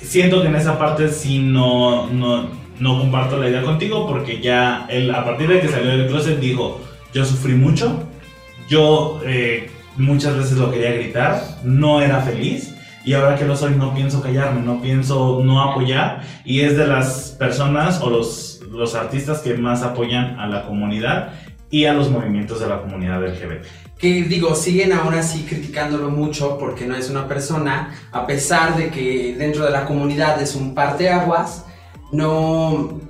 Siento 0.00 0.42
que 0.42 0.48
en 0.48 0.56
esa 0.56 0.78
parte 0.78 1.08
sí 1.10 1.38
no, 1.38 2.08
no, 2.10 2.48
no 2.80 2.98
comparto 2.98 3.38
la 3.38 3.48
idea 3.48 3.62
contigo 3.62 4.06
porque 4.06 4.40
ya 4.40 4.86
él 4.90 5.14
a 5.14 5.24
partir 5.24 5.48
de 5.48 5.60
que 5.60 5.68
salió 5.68 5.96
del 5.96 6.08
closet 6.08 6.40
dijo, 6.40 6.80
yo 7.12 7.24
sufrí 7.24 7.54
mucho, 7.54 8.02
yo 8.68 9.20
eh, 9.24 9.70
muchas 9.96 10.36
veces 10.36 10.58
lo 10.58 10.72
quería 10.72 10.92
gritar, 10.92 11.40
no 11.62 12.00
era 12.00 12.20
feliz. 12.20 12.73
Y 13.04 13.12
ahora 13.12 13.36
que 13.36 13.44
lo 13.44 13.56
soy, 13.56 13.74
no 13.74 13.94
pienso 13.94 14.22
callarme, 14.22 14.62
no 14.62 14.80
pienso 14.80 15.42
no 15.44 15.62
apoyar. 15.62 16.22
Y 16.44 16.60
es 16.60 16.76
de 16.76 16.86
las 16.86 17.36
personas 17.38 18.00
o 18.00 18.08
los, 18.08 18.60
los 18.70 18.94
artistas 18.94 19.40
que 19.40 19.54
más 19.54 19.82
apoyan 19.82 20.38
a 20.40 20.46
la 20.46 20.66
comunidad 20.66 21.32
y 21.70 21.86
a 21.86 21.92
los 21.92 22.10
movimientos 22.10 22.60
de 22.60 22.68
la 22.68 22.80
comunidad 22.80 23.22
LGBT. 23.22 23.64
Que 23.98 24.22
digo, 24.22 24.54
siguen 24.54 24.92
ahora 24.92 25.22
sí 25.22 25.44
criticándolo 25.48 26.08
mucho 26.10 26.56
porque 26.58 26.86
no 26.86 26.96
es 26.96 27.10
una 27.10 27.28
persona, 27.28 27.94
a 28.12 28.26
pesar 28.26 28.76
de 28.76 28.90
que 28.90 29.34
dentro 29.36 29.64
de 29.64 29.70
la 29.70 29.84
comunidad 29.84 30.40
es 30.40 30.54
un 30.54 30.74
parteaguas, 30.74 31.64
no, 32.12 33.00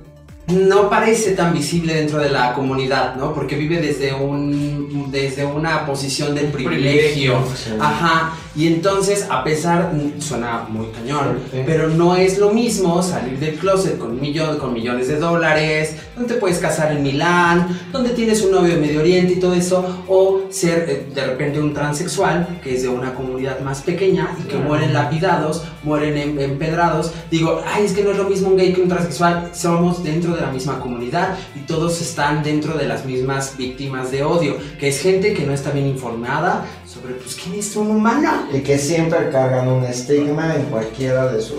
no 0.47 0.89
parece 0.89 1.31
tan 1.31 1.53
visible 1.53 1.93
dentro 1.93 2.19
de 2.19 2.29
la 2.29 2.53
comunidad, 2.53 3.15
¿no? 3.15 3.33
Porque 3.33 3.55
vive 3.55 3.81
desde, 3.81 4.13
un, 4.13 5.11
desde 5.11 5.45
una 5.45 5.85
posición 5.85 6.35
de 6.35 6.41
privilegio. 6.41 7.39
Sí. 7.55 7.71
Ajá, 7.79 8.33
y 8.55 8.67
entonces, 8.67 9.27
a 9.29 9.43
pesar, 9.43 9.91
mm, 9.93 10.21
suena 10.21 10.65
muy 10.69 10.87
cañón, 10.87 11.39
Sí. 11.51 11.59
pero 11.65 11.89
no 11.89 12.15
es 12.15 12.37
lo 12.37 12.51
mismo 12.51 13.01
salir 13.03 13.37
del 13.39 13.55
closet 13.55 13.97
con, 13.97 14.19
millón, 14.19 14.57
con 14.57 14.73
millones 14.73 15.07
de 15.07 15.17
dólares, 15.17 15.95
donde 16.15 16.33
te 16.35 16.39
puedes 16.39 16.59
casar 16.59 16.91
en 16.91 17.03
Milán, 17.03 17.67
donde 17.91 18.11
tienes 18.11 18.41
un 18.41 18.51
novio 18.51 18.75
de 18.75 18.79
Medio 18.81 18.99
Oriente 19.01 19.33
y 19.33 19.39
todo 19.39 19.53
eso, 19.53 20.03
o 20.07 20.41
ser 20.49 20.85
eh, 20.89 21.07
de 21.13 21.25
repente 21.25 21.59
un 21.59 21.73
transexual, 21.73 22.59
que 22.63 22.75
es 22.75 22.81
de 22.83 22.87
una 22.89 23.13
comunidad 23.13 23.59
más 23.59 23.81
pequeña 23.81 24.35
y 24.39 24.47
que 24.47 24.57
mueren 24.57 24.93
lapidados, 24.93 25.63
mueren 25.83 26.17
em- 26.17 26.39
empedrados. 26.39 27.11
Digo, 27.29 27.61
ay, 27.73 27.85
es 27.85 27.91
que 27.93 28.03
no 28.03 28.11
es 28.11 28.17
lo 28.17 28.23
mismo 28.29 28.49
un 28.49 28.57
gay 28.57 28.73
que 28.73 28.81
un 28.81 28.87
transexual, 28.89 29.51
somos 29.53 30.03
dentro 30.03 30.33
de 30.33 30.41
la 30.41 30.51
misma 30.51 30.79
comunidad 30.79 31.37
y 31.55 31.59
todos 31.65 32.01
están 32.01 32.43
dentro 32.43 32.77
de 32.77 32.87
las 32.87 33.05
mismas 33.05 33.57
víctimas 33.57 34.11
de 34.11 34.23
odio, 34.23 34.55
que 34.79 34.87
es 34.87 34.99
gente 35.01 35.33
que 35.33 35.45
no 35.45 35.53
está 35.53 35.71
bien 35.71 35.87
informada 35.87 36.65
sobre, 36.95 37.15
pues, 37.15 37.35
quién 37.35 37.59
es 37.59 37.75
un 37.75 37.87
humano. 37.87 38.47
Y 38.53 38.61
que 38.61 38.77
siempre 38.77 39.29
cargan 39.31 39.67
un 39.67 39.83
estigma 39.83 40.55
en 40.55 40.63
cualquiera 40.63 41.31
de 41.31 41.41
sus... 41.41 41.57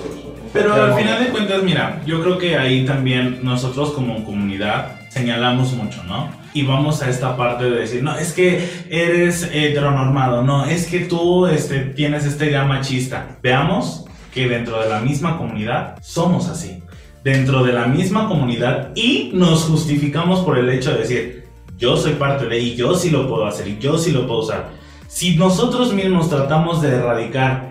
Pero 0.53 0.71
cualquier 0.71 0.91
al 0.91 0.99
final 0.99 1.15
de 1.15 1.29
momento. 1.29 1.33
cuentas, 1.33 1.63
mira, 1.63 2.03
yo 2.07 2.23
creo 2.23 2.39
que 2.39 2.57
ahí 2.57 2.87
también 2.87 3.41
nosotros 3.43 3.93
como 3.93 4.25
comunidad 4.25 5.01
señalamos 5.11 5.73
mucho, 5.73 6.03
¿no? 6.05 6.31
Y 6.55 6.63
vamos 6.63 7.03
a 7.03 7.11
esta 7.11 7.37
parte 7.37 7.65
de 7.65 7.81
decir, 7.81 8.03
no, 8.03 8.17
es 8.17 8.33
que 8.33 8.67
eres 8.89 9.51
heteronormado, 9.53 10.43
no, 10.43 10.65
es 10.65 10.87
que 10.87 11.01
tú 11.01 11.47
este, 11.47 11.81
tienes 11.81 12.25
esta 12.25 12.47
idea 12.47 12.65
machista. 12.65 13.37
Veamos 13.43 14.05
que 14.33 14.49
dentro 14.49 14.81
de 14.81 14.89
la 14.89 15.01
misma 15.01 15.37
comunidad 15.37 15.99
somos 16.01 16.49
así. 16.49 16.83
Dentro 17.25 17.65
de 17.65 17.73
la 17.73 17.87
misma 17.87 18.29
comunidad 18.29 18.93
y 18.95 19.31
nos 19.35 19.65
justificamos 19.65 20.41
por 20.41 20.59
el 20.59 20.69
hecho 20.71 20.93
de 20.93 20.99
decir, 20.99 21.45
yo 21.77 21.97
soy 21.97 22.13
parte 22.15 22.47
de 22.47 22.59
y 22.59 22.77
yo 22.77 22.95
sí 22.95 23.11
lo 23.11 23.29
puedo 23.29 23.47
hacer 23.47 23.69
y 23.69 23.79
yo 23.79 23.99
sí 23.99 24.13
lo 24.13 24.27
puedo 24.27 24.41
usar. 24.41 24.86
Si 25.09 25.37
nosotros 25.37 25.93
mismos 25.93 26.29
tratamos 26.29 26.83
de 26.83 26.89
erradicar 26.97 27.71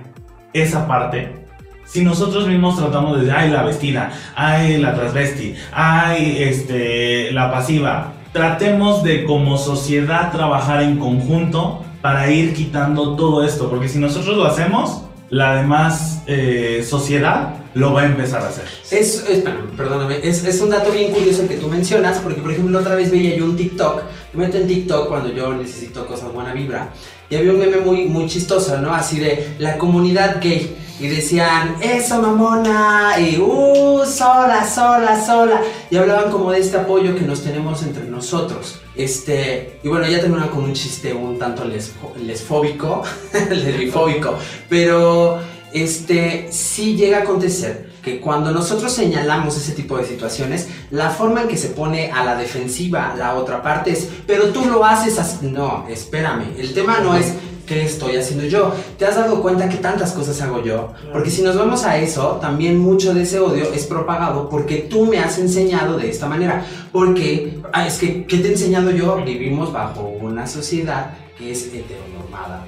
esa 0.53 0.87
parte, 0.87 1.45
si 1.85 2.03
nosotros 2.03 2.47
mismos 2.47 2.77
tratamos 2.77 3.21
de 3.21 3.31
ay, 3.31 3.49
la 3.51 3.63
vestida, 3.63 4.11
ay, 4.35 4.77
la 4.77 4.95
transvesti, 4.95 5.53
ay, 5.73 6.37
este, 6.39 7.31
la 7.31 7.51
pasiva, 7.51 8.13
tratemos 8.33 9.03
de 9.03 9.25
como 9.25 9.57
sociedad 9.57 10.31
trabajar 10.31 10.81
en 10.81 10.97
conjunto 10.97 11.83
para 12.01 12.29
ir 12.31 12.53
quitando 12.53 13.15
todo 13.15 13.43
esto, 13.43 13.69
porque 13.69 13.89
si 13.89 13.99
nosotros 13.99 14.35
lo 14.37 14.45
hacemos, 14.45 15.03
la 15.29 15.55
demás 15.55 16.21
eh, 16.27 16.85
sociedad 16.87 17.55
lo 17.73 17.93
va 17.93 18.01
a 18.01 18.05
empezar 18.05 18.41
a 18.41 18.47
hacer. 18.47 18.65
Es, 18.91 19.25
es- 19.27 19.43
perdóname, 19.75 20.19
es, 20.23 20.45
es 20.45 20.61
un 20.61 20.69
dato 20.69 20.91
bien 20.91 21.11
curioso 21.11 21.47
que 21.47 21.55
tú 21.57 21.67
mencionas, 21.67 22.19
porque 22.19 22.41
por 22.41 22.51
ejemplo 22.51 22.79
otra 22.79 22.95
vez 22.95 23.11
veía 23.11 23.35
yo 23.35 23.45
un 23.45 23.57
TikTok 23.57 24.01
me 24.33 24.45
meto 24.47 24.57
en 24.57 24.67
TikTok 24.67 25.07
cuando 25.07 25.29
yo 25.33 25.53
necesito 25.53 26.05
cosas 26.05 26.31
buena 26.33 26.51
vibra. 26.53 26.89
Y 27.29 27.35
había 27.35 27.51
un 27.51 27.59
meme 27.59 27.77
muy, 27.77 28.05
muy 28.05 28.27
chistoso, 28.27 28.77
¿no? 28.79 28.93
Así 28.93 29.19
de 29.19 29.55
la 29.59 29.77
comunidad 29.77 30.39
gay. 30.41 30.77
Y 30.99 31.07
decían, 31.07 31.75
eso 31.81 32.21
mamona, 32.21 33.15
y 33.19 33.37
uh, 33.37 34.05
sola, 34.05 34.65
sola, 34.65 35.21
sola. 35.25 35.59
Y 35.89 35.97
hablaban 35.97 36.31
como 36.31 36.51
de 36.51 36.59
este 36.59 36.77
apoyo 36.77 37.15
que 37.15 37.21
nos 37.23 37.41
tenemos 37.43 37.83
entre 37.83 38.05
nosotros. 38.05 38.79
Este, 38.95 39.79
y 39.83 39.89
bueno, 39.89 40.07
ya 40.07 40.21
terminaron 40.21 40.49
con 40.53 40.63
un 40.63 40.73
chiste 40.73 41.13
un 41.13 41.37
tanto 41.37 41.65
lesfo- 41.65 42.15
lesfóbico, 42.23 43.03
lesbifóbico. 43.49 44.35
Pero, 44.69 45.39
este, 45.73 46.47
sí 46.51 46.95
llega 46.95 47.17
a 47.17 47.21
acontecer 47.23 47.89
que 48.05 48.19
cuando 48.21 48.51
nosotros 48.51 48.93
señalamos 48.93 49.57
ese 49.57 49.71
tipo 49.71 49.97
de 49.97 50.05
situaciones, 50.05 50.67
la 50.91 51.09
forma 51.09 51.41
en 51.41 51.47
que 51.47 51.57
se 51.57 51.69
pone 51.69 52.11
a 52.11 52.23
la 52.23 52.35
defensiva 52.35 53.15
la 53.17 53.33
otra 53.33 53.63
parte 53.63 53.91
es, 53.91 54.07
pero 54.27 54.49
tú 54.49 54.65
lo 54.65 54.85
haces 54.85 55.17
así. 55.17 55.47
No, 55.47 55.87
espérame, 55.89 56.53
el 56.55 56.71
tema 56.75 56.99
no 56.99 57.15
es 57.15 57.33
qué 57.65 57.83
estoy 57.83 58.15
haciendo 58.15 58.45
yo. 58.45 58.71
¿Te 58.99 59.07
has 59.07 59.15
dado 59.15 59.41
cuenta 59.41 59.67
que 59.67 59.77
tantas 59.77 60.11
cosas 60.11 60.39
hago 60.41 60.63
yo? 60.63 60.93
Porque 61.11 61.31
si 61.31 61.41
nos 61.41 61.57
vamos 61.57 61.83
a 61.83 61.97
eso, 61.97 62.37
también 62.39 62.77
mucho 62.77 63.11
de 63.15 63.23
ese 63.23 63.39
odio 63.39 63.73
es 63.73 63.87
propagado 63.87 64.49
porque 64.49 64.87
tú 64.87 65.07
me 65.07 65.17
has 65.17 65.39
enseñado 65.39 65.97
de 65.97 66.07
esta 66.07 66.27
manera. 66.27 66.63
Porque, 66.91 67.59
ah, 67.73 67.87
es 67.87 67.97
que, 67.97 68.27
¿qué 68.27 68.37
te 68.37 68.49
he 68.49 68.51
enseñado 68.51 68.91
yo? 68.91 69.15
Vivimos 69.25 69.73
bajo 69.73 70.03
una 70.03 70.45
sociedad 70.45 71.15
que 71.39 71.51
es 71.51 71.73
heteronormada, 71.73 72.65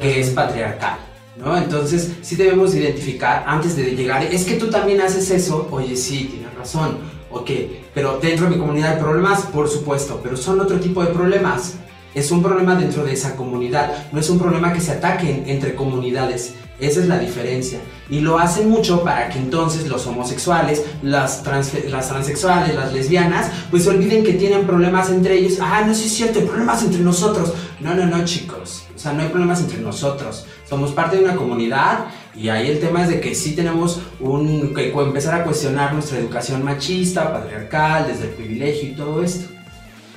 que 0.00 0.20
es 0.20 0.30
patriarcal. 0.30 1.15
¿No? 1.38 1.56
Entonces, 1.56 2.12
sí 2.22 2.34
debemos 2.36 2.74
identificar 2.74 3.44
antes 3.46 3.76
de 3.76 3.94
llegar, 3.94 4.22
es 4.24 4.44
que 4.44 4.54
tú 4.54 4.68
también 4.70 5.00
haces 5.02 5.30
eso, 5.30 5.68
oye, 5.70 5.94
sí, 5.96 6.30
tienes 6.32 6.54
razón, 6.54 6.98
ok, 7.30 7.50
pero 7.94 8.18
dentro 8.22 8.46
de 8.46 8.52
mi 8.54 8.58
comunidad 8.58 8.94
hay 8.94 9.00
problemas, 9.02 9.42
por 9.42 9.68
supuesto, 9.68 10.18
pero 10.22 10.36
son 10.36 10.60
otro 10.60 10.80
tipo 10.80 11.02
de 11.04 11.10
problemas. 11.12 11.74
Es 12.14 12.30
un 12.30 12.42
problema 12.42 12.74
dentro 12.74 13.04
de 13.04 13.12
esa 13.12 13.36
comunidad, 13.36 14.10
no 14.10 14.18
es 14.20 14.30
un 14.30 14.38
problema 14.38 14.72
que 14.72 14.80
se 14.80 14.92
ataquen 14.92 15.44
entre 15.48 15.74
comunidades. 15.74 16.54
Esa 16.80 17.00
es 17.00 17.08
la 17.08 17.18
diferencia. 17.18 17.78
Y 18.08 18.20
lo 18.20 18.38
hacen 18.38 18.70
mucho 18.70 19.02
para 19.02 19.28
que 19.28 19.38
entonces 19.38 19.86
los 19.88 20.06
homosexuales, 20.06 20.82
las, 21.02 21.42
trans- 21.42 21.72
las 21.90 22.08
transexuales, 22.08 22.74
las 22.74 22.92
lesbianas, 22.94 23.50
pues 23.70 23.86
olviden 23.86 24.24
que 24.24 24.32
tienen 24.34 24.66
problemas 24.66 25.10
entre 25.10 25.34
ellos. 25.38 25.58
Ah, 25.60 25.84
no, 25.86 25.94
sí 25.94 26.06
es 26.06 26.12
cierto, 26.14 26.38
hay 26.38 26.46
problemas 26.46 26.82
entre 26.82 27.00
nosotros. 27.00 27.52
No, 27.80 27.94
no, 27.94 28.06
no, 28.06 28.24
chicos. 28.24 28.84
O 28.94 28.98
sea, 28.98 29.12
no 29.12 29.22
hay 29.22 29.28
problemas 29.28 29.60
entre 29.60 29.78
nosotros. 29.80 30.46
Somos 30.68 30.90
parte 30.92 31.16
de 31.16 31.24
una 31.24 31.36
comunidad 31.36 32.06
y 32.34 32.48
ahí 32.48 32.68
el 32.68 32.80
tema 32.80 33.02
es 33.02 33.08
de 33.08 33.20
que 33.20 33.34
sí 33.34 33.54
tenemos 33.54 34.02
un, 34.20 34.74
que 34.74 34.90
empezar 34.90 35.40
a 35.40 35.44
cuestionar 35.44 35.94
nuestra 35.94 36.18
educación 36.18 36.64
machista, 36.64 37.32
patriarcal, 37.32 38.06
desde 38.08 38.24
el 38.24 38.30
privilegio 38.30 38.90
y 38.90 38.92
todo 38.92 39.22
esto. 39.22 39.54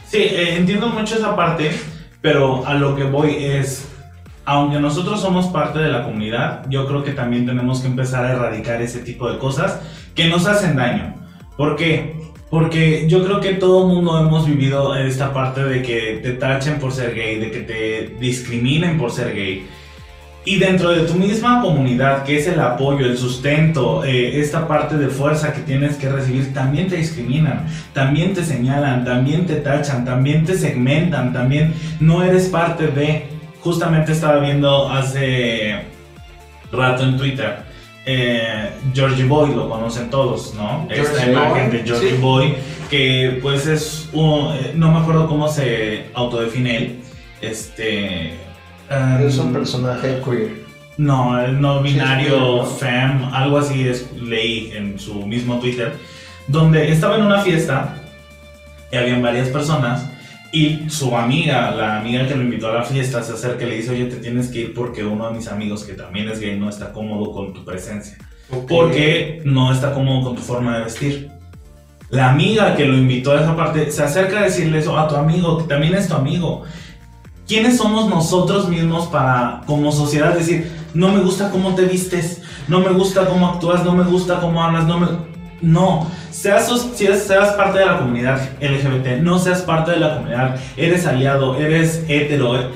Sí, 0.08 0.18
eh, 0.18 0.58
entiendo 0.58 0.88
mucho 0.88 1.16
esa 1.16 1.36
parte, 1.36 1.72
pero 2.22 2.66
a 2.66 2.74
lo 2.74 2.96
que 2.96 3.04
voy 3.04 3.36
es, 3.38 3.88
aunque 4.44 4.80
nosotros 4.80 5.22
somos 5.22 5.48
parte 5.48 5.78
de 5.78 5.90
la 5.90 6.04
comunidad, 6.04 6.66
yo 6.68 6.88
creo 6.88 7.04
que 7.04 7.12
también 7.12 7.46
tenemos 7.46 7.82
que 7.82 7.88
empezar 7.88 8.26
a 8.26 8.32
erradicar 8.32 8.82
ese 8.82 9.00
tipo 9.00 9.32
de 9.32 9.38
cosas 9.38 9.80
que 10.16 10.28
nos 10.28 10.48
hacen 10.48 10.76
daño. 10.76 11.14
¿Por 11.56 11.76
qué? 11.76 12.20
Porque 12.50 13.08
yo 13.08 13.24
creo 13.24 13.40
que 13.40 13.54
todo 13.54 13.88
mundo 13.88 14.20
hemos 14.20 14.48
vivido 14.48 14.96
esta 14.96 15.32
parte 15.32 15.64
de 15.64 15.84
que 15.84 16.20
te 16.24 16.32
tachen 16.32 16.80
por 16.80 16.92
ser 16.92 17.14
gay, 17.14 17.38
de 17.38 17.52
que 17.52 17.60
te 17.60 18.16
discriminen 18.20 18.98
por 18.98 19.12
ser 19.12 19.36
gay. 19.36 19.68
Y 20.46 20.58
dentro 20.58 20.92
de 20.92 21.02
tu 21.02 21.16
misma 21.16 21.62
comunidad, 21.62 22.24
que 22.24 22.38
es 22.38 22.48
el 22.48 22.60
apoyo, 22.60 23.06
el 23.06 23.18
sustento, 23.18 24.04
eh, 24.06 24.40
esta 24.40 24.68
parte 24.68 24.98
de 24.98 25.10
fuerza 25.10 25.54
que 25.54 25.62
tienes 25.62 25.98
que 25.98 26.10
recibir, 26.10 26.54
también 26.54 26.88
te 26.88 26.96
discriminan, 26.96 27.68
también 27.94 28.34
te 28.34 28.44
señalan, 28.44 29.04
también 29.04 29.46
te 29.46 29.56
tachan, 29.56 30.06
también 30.06 30.46
te 30.46 30.58
segmentan, 30.58 31.34
también 31.34 31.74
no 32.00 32.24
eres 32.24 32.48
parte 32.48 32.88
de... 32.88 33.28
Justamente 33.60 34.14
estaba 34.14 34.40
viendo 34.40 34.90
hace 34.90 35.82
rato 36.72 37.04
en 37.04 37.18
Twitter, 37.18 37.58
eh, 38.06 38.70
Georgie 38.94 39.26
Boy, 39.26 39.54
lo 39.54 39.70
conocen 39.70 40.10
todos, 40.10 40.56
¿no? 40.56 40.88
Esta 40.90 41.30
imagen 41.30 41.70
de 41.70 41.84
Georgie 41.84 42.12
sí. 42.12 42.18
Boy, 42.18 42.56
que 42.90 43.40
pues 43.42 43.68
es 43.68 44.10
un... 44.14 44.54
eh, 44.56 44.72
no 44.74 44.92
me 44.92 45.00
acuerdo 45.00 45.28
cómo 45.28 45.50
se 45.50 46.06
autodefine 46.14 46.78
él. 46.78 47.00
Este... 47.42 48.49
Es 48.90 49.38
un 49.38 49.48
um, 49.48 49.54
personaje 49.54 50.20
queer. 50.26 50.66
no, 50.98 51.40
el 51.40 51.62
no 51.62 51.82
binario 51.82 52.66
Sí, 52.66 52.72
sí, 52.72 52.76
fem, 52.80 53.24
algo 53.32 53.60
así 53.60 53.88
es, 53.88 54.12
leí 54.14 54.72
en 54.74 54.98
su 54.98 55.26
mismo 55.26 55.60
Twitter, 55.60 55.94
donde 56.48 56.92
estaba 56.92 57.16
en 57.16 57.24
una 57.24 57.42
fiesta 57.42 57.96
y 58.92 58.98
habían 58.98 59.22
varias 59.22 59.50
personas 59.50 60.10
y 60.52 60.90
su 60.90 61.16
amiga, 61.16 61.72
la 61.72 62.00
amiga 62.00 62.28
que 62.28 62.36
lo 62.36 62.42
invitó 62.42 62.70
a 62.70 62.74
la 62.74 62.84
fiesta, 62.84 63.22
se 63.22 63.34
acerca 63.34 63.66
y 63.66 63.70
le 63.70 63.76
dice, 63.78 63.92
oye, 63.92 64.06
te 64.06 64.16
tienes 64.16 64.48
que 64.48 64.62
ir 64.62 64.74
porque 64.74 65.06
uno 65.06 65.30
de 65.30 65.38
mis 65.38 65.48
amigos 65.48 65.84
que 65.84 65.94
también 65.94 66.28
es 66.28 66.40
gay 66.40 66.58
no 66.58 66.70
está 66.70 66.92
cómodo 66.92 67.32
con 67.32 67.54
tu 67.54 67.64
presencia, 67.64 68.18
porque 68.68 69.42
no 69.46 69.72
está 69.72 69.94
cómodo 69.94 70.24
con 70.24 70.36
tu 70.36 70.42
forma 70.42 70.78
de 70.78 70.86
vestir. 70.86 71.30
La 72.10 72.32
amiga 72.32 72.76
que 72.76 72.86
lo 72.86 72.98
invitó 72.98 73.34
a 73.34 73.42
esa 73.42 73.56
parte 73.56 73.92
se 73.92 74.02
acerca 74.02 74.40
a 74.40 74.44
decirle 74.44 74.80
eso 74.80 74.98
a 74.98 75.08
tu 75.08 75.16
amigo, 75.16 75.60
que 75.60 75.66
también 75.66 75.94
es 75.94 76.08
tu 76.08 76.16
amigo. 76.16 76.64
¿Quiénes 77.50 77.78
somos 77.78 78.08
nosotros 78.08 78.70
mismos 78.70 79.08
para, 79.08 79.64
como 79.66 79.92
sociedad, 79.92 80.36
decir, 80.36 80.72
no 80.94 81.12
me 81.12 81.22
gusta 81.22 81.50
cómo 81.50 81.74
te 81.74 81.86
vistes, 81.86 82.44
no 82.68 82.80
me 82.80 82.92
gusta 82.92 83.26
cómo 83.26 83.48
actúas, 83.48 83.84
no 83.84 83.94
me 83.94 84.04
gusta 84.04 84.40
cómo 84.40 84.64
hablas, 84.64 84.86
no 84.86 85.00
me... 85.00 85.08
No, 85.60 86.08
seas, 86.30 86.72
seas, 86.94 87.24
seas 87.24 87.54
parte 87.56 87.80
de 87.80 87.88
la 87.88 87.98
comunidad 87.98 88.40
LGBT, 88.62 89.24
no 89.24 89.40
seas 89.40 89.64
parte 89.64 89.90
de 89.92 89.98
la 89.98 90.18
comunidad, 90.18 90.60
eres 90.78 91.08
aliado, 91.08 91.56
eres 91.56 92.06
hetero. 92.08 92.56
eh. 92.62 92.68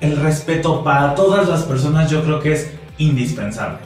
El 0.00 0.16
respeto 0.16 0.82
para 0.82 1.14
todas 1.14 1.46
las 1.46 1.64
personas 1.64 2.10
yo 2.10 2.24
creo 2.24 2.40
que 2.40 2.52
es 2.52 2.70
indispensable. 2.96 3.76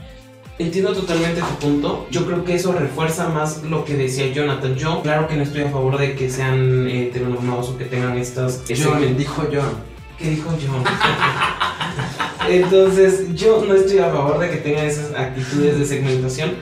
Entiendo 0.60 0.92
totalmente 0.92 1.40
tu 1.40 1.66
punto. 1.66 2.06
Yo 2.12 2.24
creo 2.26 2.44
que 2.44 2.54
eso 2.54 2.72
refuerza 2.72 3.28
más 3.28 3.64
lo 3.64 3.84
que 3.84 3.96
decía 3.96 4.32
Jonathan. 4.32 4.76
Yo, 4.76 5.02
claro 5.02 5.26
que 5.26 5.34
no 5.34 5.42
estoy 5.42 5.62
a 5.62 5.70
favor 5.70 5.98
de 5.98 6.14
que 6.14 6.30
sean 6.30 6.86
eh, 6.86 7.08
heteronormados 7.08 7.70
o 7.70 7.76
que 7.76 7.86
tengan 7.86 8.16
estas. 8.18 8.62
John, 8.68 9.16
dijo 9.16 9.42
John. 9.52 9.90
¿Qué 10.22 10.30
dijo 10.30 10.50
John? 10.50 10.84
Entonces, 12.48 13.34
yo 13.34 13.64
no 13.66 13.74
estoy 13.74 13.98
a 13.98 14.10
favor 14.10 14.38
de 14.38 14.50
que 14.50 14.56
tengan 14.58 14.86
esas 14.86 15.12
actitudes 15.16 15.80
de 15.80 15.84
segmentación, 15.84 16.52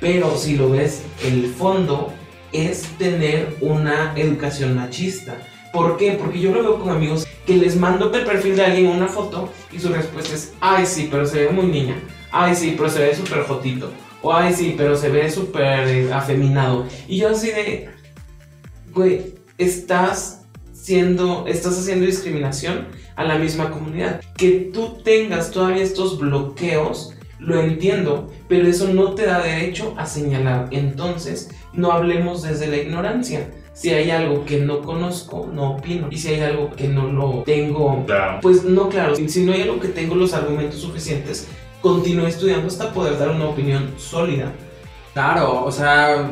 pero 0.00 0.34
si 0.38 0.56
lo 0.56 0.70
ves, 0.70 1.02
el 1.22 1.52
fondo 1.52 2.14
es 2.52 2.84
tener 2.96 3.58
una 3.60 4.14
educación 4.16 4.74
machista. 4.74 5.36
¿Por 5.70 5.98
qué? 5.98 6.12
Porque 6.12 6.40
yo 6.40 6.50
lo 6.52 6.62
veo 6.62 6.78
con 6.78 6.92
amigos 6.92 7.26
que 7.46 7.56
les 7.56 7.76
mando 7.76 8.10
el 8.14 8.24
perfil 8.24 8.56
de 8.56 8.64
alguien 8.64 8.86
una 8.86 9.08
foto 9.08 9.50
y 9.70 9.78
su 9.78 9.90
respuesta 9.90 10.34
es, 10.34 10.54
ay 10.60 10.86
sí, 10.86 11.08
pero 11.10 11.26
se 11.26 11.44
ve 11.44 11.50
muy 11.50 11.66
niña. 11.66 11.96
Ay 12.32 12.54
sí, 12.54 12.74
pero 12.74 12.88
se 12.88 13.00
ve 13.00 13.14
súper 13.14 13.42
jotito. 13.42 13.92
O 14.22 14.32
ay 14.32 14.54
sí, 14.54 14.74
pero 14.78 14.96
se 14.96 15.10
ve 15.10 15.30
súper 15.30 15.88
eh, 15.88 16.10
afeminado. 16.10 16.86
Y 17.06 17.18
yo 17.18 17.28
así 17.30 17.48
de, 17.48 17.90
güey, 18.94 19.34
estás 19.58 20.43
siendo, 20.84 21.46
estás 21.46 21.78
haciendo 21.78 22.04
discriminación 22.04 22.88
a 23.16 23.24
la 23.24 23.38
misma 23.38 23.70
comunidad. 23.70 24.20
Que 24.36 24.70
tú 24.72 24.98
tengas 25.02 25.50
todavía 25.50 25.82
estos 25.82 26.18
bloqueos, 26.18 27.14
lo 27.38 27.58
entiendo, 27.58 28.30
pero 28.48 28.68
eso 28.68 28.88
no 28.92 29.14
te 29.14 29.24
da 29.24 29.42
derecho 29.42 29.94
a 29.96 30.04
señalar. 30.04 30.68
Entonces, 30.72 31.48
no 31.72 31.90
hablemos 31.90 32.42
desde 32.42 32.66
la 32.66 32.76
ignorancia. 32.76 33.50
Si 33.72 33.88
hay 33.90 34.10
algo 34.10 34.44
que 34.44 34.60
no 34.60 34.82
conozco, 34.82 35.48
no 35.50 35.76
opino. 35.76 36.08
Y 36.10 36.18
si 36.18 36.28
hay 36.28 36.40
algo 36.40 36.70
que 36.76 36.86
no 36.86 37.08
lo 37.10 37.42
tengo, 37.44 38.04
Claro. 38.04 38.40
pues 38.42 38.62
no, 38.64 38.90
claro. 38.90 39.16
Si 39.16 39.42
no 39.42 39.52
hay 39.54 39.62
algo 39.62 39.80
que 39.80 39.88
tengo 39.88 40.14
los 40.14 40.34
argumentos 40.34 40.80
suficientes, 40.80 41.48
continúe 41.80 42.26
estudiando 42.26 42.66
hasta 42.68 42.92
poder 42.92 43.18
dar 43.18 43.30
una 43.30 43.46
opinión 43.46 43.90
sólida. 43.96 44.52
Claro, 45.14 45.64
o 45.64 45.72
sea, 45.72 46.30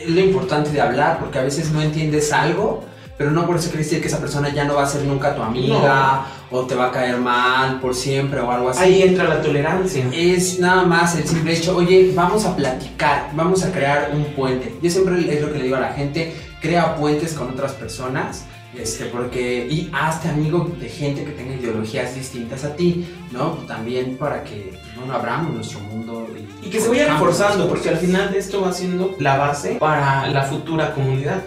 es 0.00 0.08
lo 0.08 0.20
importante 0.20 0.70
de 0.70 0.80
hablar, 0.80 1.18
porque 1.18 1.38
a 1.38 1.42
veces 1.42 1.72
no 1.72 1.82
entiendes 1.82 2.32
algo, 2.32 2.84
pero 3.18 3.30
no 3.30 3.46
por 3.46 3.56
eso 3.56 3.68
quiere 3.68 3.84
decir 3.84 4.00
que 4.00 4.08
esa 4.08 4.18
persona 4.18 4.52
ya 4.52 4.64
no 4.64 4.74
va 4.74 4.84
a 4.84 4.86
ser 4.86 5.04
nunca 5.04 5.34
tu 5.34 5.42
amiga, 5.42 6.26
o 6.50 6.62
te 6.62 6.74
va 6.74 6.86
a 6.86 6.90
caer 6.92 7.18
mal 7.18 7.80
por 7.80 7.94
siempre, 7.94 8.40
o 8.40 8.50
algo 8.50 8.70
así. 8.70 8.82
Ahí 8.82 9.02
entra 9.02 9.24
la 9.24 9.40
tolerancia. 9.40 10.04
Es 10.12 10.58
nada 10.58 10.82
más 10.84 11.16
el 11.16 11.26
simple 11.26 11.56
hecho, 11.56 11.76
oye, 11.76 12.12
vamos 12.14 12.44
a 12.44 12.56
platicar, 12.56 13.30
vamos 13.34 13.64
a 13.64 13.72
crear 13.72 14.10
un 14.14 14.24
puente. 14.34 14.74
Yo 14.82 14.90
siempre 14.90 15.34
es 15.34 15.40
lo 15.40 15.52
que 15.52 15.58
le 15.58 15.64
digo 15.64 15.76
a 15.76 15.80
la 15.80 15.92
gente, 15.92 16.34
crea 16.60 16.96
puentes 16.96 17.34
con 17.34 17.50
otras 17.50 17.72
personas, 17.72 18.44
este, 18.76 19.04
porque, 19.06 19.66
y 19.70 19.90
hazte 19.92 20.28
amigo 20.28 20.70
de 20.80 20.88
gente 20.88 21.24
que 21.24 21.32
tenga 21.32 21.54
ideologías 21.54 22.14
distintas 22.14 22.64
a 22.64 22.74
ti, 22.74 23.06
¿no? 23.30 23.50
También 23.68 24.16
para 24.16 24.44
que 24.44 24.72
no 24.96 25.12
abramos 25.12 25.52
nuestro 25.52 25.80
mundo. 25.80 26.26
Y, 26.62 26.66
Y 26.66 26.70
que 26.70 26.80
se 26.80 26.88
vaya 26.88 27.12
reforzando, 27.12 27.68
porque 27.68 27.90
al 27.90 27.98
final 27.98 28.34
esto 28.34 28.62
va 28.62 28.72
siendo 28.72 29.14
la 29.18 29.36
base 29.36 29.74
para 29.74 30.26
la 30.28 30.42
futura 30.44 30.94
comunidad. 30.94 31.42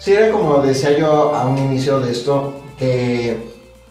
Sí, 0.00 0.14
era 0.14 0.32
como 0.32 0.62
decía 0.62 0.96
yo 0.98 1.34
a 1.34 1.46
un 1.46 1.58
inicio 1.58 2.00
de 2.00 2.10
esto, 2.10 2.54
que, 2.78 3.36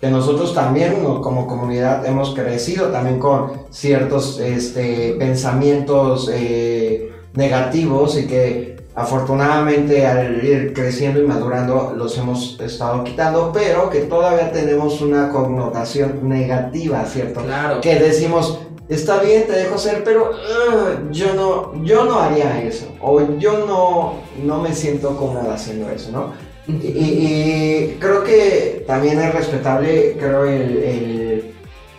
que 0.01 0.09
nosotros 0.09 0.55
también 0.55 1.03
¿no? 1.03 1.21
como 1.21 1.45
comunidad 1.45 2.03
hemos 2.03 2.33
crecido 2.33 2.87
también 2.87 3.19
con 3.19 3.51
ciertos 3.69 4.39
este, 4.39 5.13
pensamientos 5.19 6.27
eh, 6.33 7.11
negativos 7.35 8.17
y 8.17 8.25
que 8.25 8.79
afortunadamente 8.95 10.07
al 10.07 10.43
ir 10.43 10.73
creciendo 10.73 11.21
y 11.21 11.27
madurando 11.27 11.93
los 11.95 12.17
hemos 12.17 12.59
estado 12.59 13.03
quitando, 13.03 13.51
pero 13.53 13.91
que 13.91 13.99
todavía 13.99 14.51
tenemos 14.51 15.01
una 15.01 15.29
connotación 15.29 16.27
negativa, 16.27 17.05
¿cierto? 17.05 17.41
Claro. 17.41 17.81
Que 17.81 17.95
decimos, 17.99 18.59
está 18.89 19.21
bien, 19.21 19.45
te 19.47 19.53
dejo 19.53 19.77
ser, 19.77 20.03
pero 20.03 20.31
uh, 20.31 21.11
yo, 21.11 21.33
no, 21.35 21.83
yo 21.85 22.05
no 22.05 22.19
haría 22.19 22.61
eso, 22.63 22.87
o 23.01 23.21
yo 23.37 23.65
no, 23.65 24.13
no 24.43 24.61
me 24.61 24.73
siento 24.73 25.15
cómoda 25.15 25.53
haciendo 25.53 25.89
eso, 25.89 26.11
¿no? 26.11 26.33
Y, 26.67 27.95
creo 27.99 28.23
que 28.23 28.83
también 28.85 29.19
es 29.19 29.33
respetable, 29.33 30.15
creo, 30.19 30.45
el, 30.45 30.77
el 30.83 31.53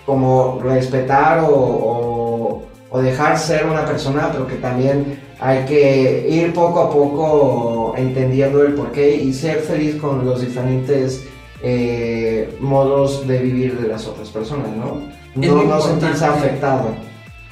como 0.07 0.61
respetar 0.63 1.41
o, 1.41 1.49
o- 1.55 2.63
o 2.93 3.01
dejar 3.01 3.39
ser 3.39 3.67
una 3.67 3.85
persona, 3.85 4.31
pero 4.33 4.47
que 4.49 4.57
también 4.57 5.21
hay 5.41 5.65
que 5.65 6.27
ir 6.29 6.53
poco 6.53 6.81
a 6.81 6.91
poco 6.91 7.95
entendiendo 7.97 8.63
el 8.65 8.75
porqué 8.75 9.15
y 9.15 9.33
ser 9.33 9.61
feliz 9.61 9.95
con 9.97 10.25
los 10.25 10.41
diferentes 10.41 11.25
eh, 11.63 12.57
modos 12.61 13.27
de 13.29 13.39
vivir 13.39 13.79
de 13.79 13.87
las 13.89 14.07
otras 14.09 14.29
personas, 14.31 14.69
¿no? 14.77 15.03
No, 15.35 15.63
no 15.65 15.81
sentirse 15.81 16.25
afectado. 16.25 16.95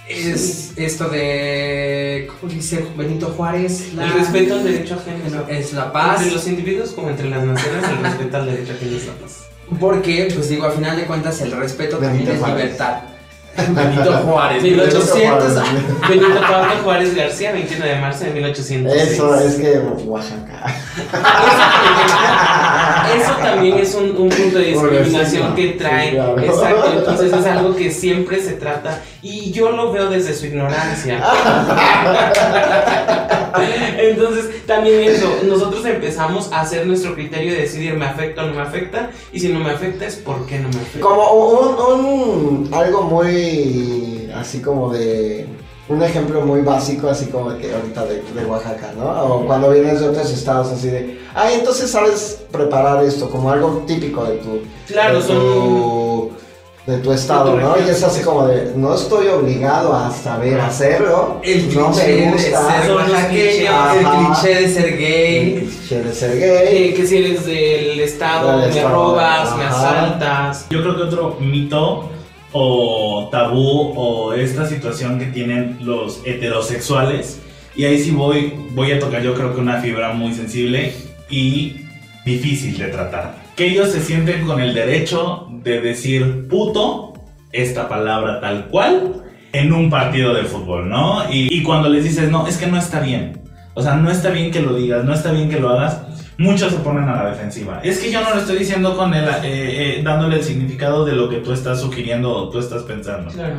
Es 0.09 0.73
esto 0.77 1.09
de. 1.11 2.29
¿Cómo 2.41 2.51
dice 2.53 2.85
Benito 2.97 3.27
Juárez? 3.37 3.93
La- 3.95 4.05
El 4.07 4.13
respeto 4.15 4.55
al 4.55 4.65
derecho 4.65 4.95
ajeno. 4.95 5.47
Es 5.49 5.73
la 5.75 5.93
paz. 5.93 6.21
Entre 6.23 6.35
los 6.35 6.47
individuos 6.49 6.91
como 6.93 7.11
entre 7.11 7.29
las 7.29 7.45
naciones, 7.45 7.85
el 7.91 7.99
respeto 8.03 8.37
al 8.39 8.47
derecho 8.47 8.73
ajeno 8.73 8.97
es 8.97 9.07
la 9.07 9.13
paz. 9.15 9.45
Porque, 9.79 10.31
pues 10.35 10.49
digo, 10.49 10.65
a 10.65 10.71
final 10.71 10.97
de 10.97 11.05
cuentas, 11.05 11.41
el 11.43 11.53
respeto 11.53 11.99
también 11.99 12.27
es 12.29 12.39
Juárez. 12.39 12.57
libertad. 12.57 13.03
Benito 13.75 14.13
Juárez, 14.25 14.63
1800. 14.63 15.45
1800. 15.55 16.09
Benito 16.09 16.41
Pablo 16.41 16.73
Juárez 16.85 17.15
García, 17.15 17.53
21 17.53 17.85
de 17.85 17.97
marzo 17.97 18.25
de 18.25 18.31
1806. 18.31 19.13
Eso 19.13 19.35
es 19.41 19.55
que 19.57 19.79
Oaxaca. 20.07 20.75
Eso 23.17 23.33
también 23.43 23.79
es 23.79 23.95
un, 23.95 24.11
un 24.17 24.29
punto 24.29 24.59
de 24.59 24.65
discriminación 24.67 25.55
que 25.55 25.69
trae. 25.71 26.17
Exacto, 26.17 26.93
entonces 26.97 27.33
es 27.33 27.47
algo 27.47 27.75
que 27.75 27.91
siempre 27.91 28.41
se 28.43 28.53
trata 28.53 29.01
y 29.23 29.51
yo 29.51 29.71
lo 29.71 29.93
veo 29.93 30.09
desde 30.09 30.35
su 30.35 30.47
ignorancia. 30.47 31.23
Entonces, 33.99 34.65
también 34.67 35.03
eso, 35.11 35.39
nosotros 35.45 35.85
empezamos 35.85 36.53
a 36.53 36.61
hacer 36.61 36.87
nuestro 36.87 37.15
criterio 37.15 37.53
de 37.53 37.63
decidir 37.63 37.95
me 37.95 38.05
afecta 38.07 38.45
o 38.45 38.47
no 38.47 38.55
me 38.55 38.61
afecta 38.63 39.11
y 39.33 39.41
si 39.41 39.49
no 39.49 39.59
me 39.59 39.71
afecta 39.71 40.05
es 40.07 40.17
por 40.17 40.47
qué 40.47 40.59
no 40.61 40.69
me 40.69 40.77
afecta. 40.77 41.01
Como 41.01 41.33
un, 41.33 41.69
un- 42.01 42.38
algo 42.73 43.03
muy 43.03 44.31
así 44.35 44.61
como 44.61 44.91
de 44.93 45.47
un 45.89 46.03
ejemplo 46.03 46.43
muy 46.43 46.61
básico 46.61 47.09
así 47.09 47.27
como 47.27 47.51
de 47.53 47.61
que 47.61 47.75
ahorita 47.75 48.05
de, 48.05 48.23
de 48.35 48.45
Oaxaca, 48.47 48.93
¿no? 48.99 49.25
O 49.25 49.47
cuando 49.47 49.71
vienes 49.71 50.01
de 50.01 50.09
otros 50.09 50.31
estados 50.31 50.69
así 50.73 50.89
de, 50.89 51.19
ay, 51.35 51.55
entonces 51.61 51.91
sabes 51.91 52.43
preparar 52.53 53.03
esto 53.05 53.31
como 53.31 53.51
algo 53.51 53.85
típico 53.87 54.25
de 54.25 54.37
tu 54.37 54.61
Claro, 54.87 55.17
de 55.21 55.27
son 55.27 55.37
tu, 55.39 56.31
de 56.87 56.99
tu 56.99 57.11
estado, 57.13 57.57
de 57.57 57.63
tu 57.63 57.69
¿no? 57.69 57.75
Y 57.87 57.89
es 57.89 58.03
así 58.03 58.21
como 58.23 58.47
de, 58.47 58.73
no 58.77 58.95
estoy 58.95 59.29
obligado 59.29 59.95
a 59.95 60.11
saber 60.11 60.61
hacerlo, 60.61 61.41
El 61.43 61.75
no 61.75 61.91
cliché 61.91 62.07
me 62.07 62.13
de 62.27 62.31
gusta. 62.33 62.41
ser 62.81 62.87
Son 62.87 62.97
los 62.99 63.11
oaxaqueño, 63.11 63.73
el 63.95 64.07
cliché 64.07 64.55
de 64.61 64.69
ser 64.69 64.99
gay. 64.99 65.55
el 65.55 65.61
cliché 65.71 66.03
de 66.03 66.13
ser 66.13 66.39
gay. 66.39 66.89
eh, 66.91 66.95
que 66.95 67.07
si 67.07 67.17
eres 67.17 67.47
del 67.47 68.01
estado, 68.01 68.59
Del 68.61 68.71
me 68.71 68.77
estado, 68.77 68.95
robas, 68.95 69.57
me 69.57 69.65
ajá. 69.65 69.91
asaltas. 69.91 70.67
Yo 70.69 70.83
creo 70.83 70.97
que 70.97 71.03
otro 71.05 71.37
mito 71.41 72.11
o 72.53 73.29
tabú 73.31 73.93
o 73.97 74.33
esta 74.33 74.67
situación 74.67 75.19
que 75.19 75.27
tienen 75.27 75.79
los 75.83 76.23
heterosexuales, 76.25 77.41
y 77.77 77.85
ahí 77.85 77.99
sí 77.99 78.11
voy, 78.11 78.55
voy 78.71 78.93
a 78.93 78.99
tocar 78.99 79.23
yo 79.23 79.35
creo 79.35 79.55
que 79.55 79.61
una 79.61 79.81
fibra 79.81 80.13
muy 80.13 80.33
sensible 80.35 80.93
y 81.31 81.77
difícil 82.25 82.77
de 82.79 82.89
tratar. 82.89 83.37
Que 83.57 83.69
ellos 83.69 83.91
se 83.91 84.01
sienten 84.01 84.47
con 84.47 84.61
el 84.61 84.75
derecho 84.75 85.49
de 85.63 85.81
decir 85.81 86.49
puto 86.49 87.15
esta 87.53 87.89
palabra 87.89 88.41
tal 88.41 88.67
cual 88.69 89.25
en 89.53 89.73
un 89.73 89.91
partido 89.91 90.35
de 90.35 90.45
fútbol, 90.45 90.89
¿no? 90.89 91.33
Y, 91.33 91.49
y 91.53 91.63
cuando 91.63 91.89
les 91.89 92.05
dices, 92.05 92.31
no, 92.31 92.47
es 92.47 92.57
que 92.57 92.67
no 92.67 92.79
está 92.79 93.01
bien. 93.01 93.43
O 93.75 93.83
sea, 93.83 93.95
no 93.95 94.11
está 94.11 94.31
bien 94.31 94.51
que 94.51 94.61
lo 94.61 94.75
digas, 94.75 95.05
no 95.05 95.15
está 95.15 95.33
bien 95.33 95.49
que 95.49 95.61
lo 95.61 95.71
hagas. 95.71 96.03
Muchos 96.39 96.73
se 96.73 96.79
ponen 96.79 97.09
a 97.09 97.25
la 97.25 97.31
defensiva. 97.31 97.81
Es 97.83 97.99
que 97.99 98.13
yo 98.13 98.21
no 98.23 98.33
lo 98.33 98.41
estoy 98.41 98.59
diciendo 98.59 98.97
con 98.97 99.13
el, 99.13 99.25
eh, 99.25 99.41
eh, 99.43 100.01
dándole 100.05 100.37
el 100.37 100.45
significado 100.45 101.05
de 101.05 101.17
lo 101.17 101.29
que 101.29 101.39
tú 101.39 101.53
estás 101.53 101.81
sugiriendo 101.81 102.31
o 102.33 102.49
tú 102.49 102.61
estás 102.61 102.85
pensando. 102.85 103.31
Claro. 103.33 103.57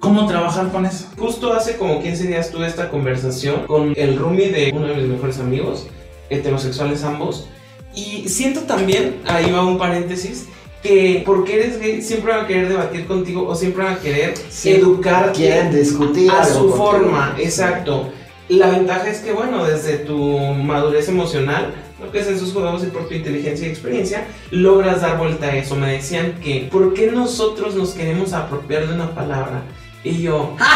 ¿Cómo 0.00 0.26
trabajar 0.26 0.70
con 0.72 0.84
eso? 0.86 1.06
Justo 1.16 1.52
hace 1.52 1.76
como 1.76 2.02
15 2.02 2.26
días 2.26 2.50
tuve 2.50 2.66
esta 2.66 2.90
conversación 2.90 3.66
con 3.66 3.92
el 3.96 4.18
roomie 4.18 4.50
de 4.50 4.72
uno 4.74 4.88
de 4.88 4.94
mis 4.96 5.06
mejores 5.06 5.38
amigos, 5.38 5.86
heterosexuales 6.28 7.04
ambos, 7.04 7.48
y 7.94 8.28
siento 8.28 8.60
también, 8.62 9.16
ahí 9.26 9.50
va 9.52 9.64
un 9.64 9.78
paréntesis, 9.78 10.48
que 10.82 11.22
porque 11.24 11.54
eres 11.54 11.80
gay 11.80 12.02
siempre 12.02 12.32
van 12.32 12.44
a 12.44 12.46
querer 12.48 12.68
debatir 12.68 13.06
contigo 13.06 13.46
o 13.48 13.54
siempre 13.54 13.84
van 13.84 13.94
a 13.94 13.98
querer 13.98 14.34
Sí, 14.50 14.72
educarte 14.72 15.32
Quieren 15.38 15.72
discutir 15.74 16.30
a 16.30 16.44
su 16.44 16.58
contigo. 16.58 16.76
forma, 16.76 17.34
exacto. 17.38 18.10
La 18.48 18.68
ventaja 18.70 19.08
es 19.08 19.20
que, 19.20 19.32
bueno, 19.32 19.64
desde 19.64 19.98
tu 19.98 20.38
madurez 20.38 21.08
emocional, 21.08 21.72
que 22.10 22.20
es 22.20 22.28
en 22.28 22.38
sus 22.38 22.52
juegos 22.52 22.82
y 22.84 22.86
por 22.86 23.08
tu 23.08 23.14
inteligencia 23.14 23.66
y 23.66 23.70
experiencia, 23.70 24.26
logras 24.50 25.00
dar 25.00 25.18
vuelta 25.18 25.46
a 25.46 25.56
eso. 25.56 25.76
Me 25.76 25.92
decían 25.92 26.34
que, 26.42 26.68
¿por 26.70 26.94
qué 26.94 27.10
nosotros 27.10 27.74
nos 27.74 27.90
queremos 27.90 28.32
apropiar 28.32 28.86
de 28.86 28.94
una 28.94 29.10
palabra? 29.14 29.62
Y 30.04 30.22
yo, 30.22 30.56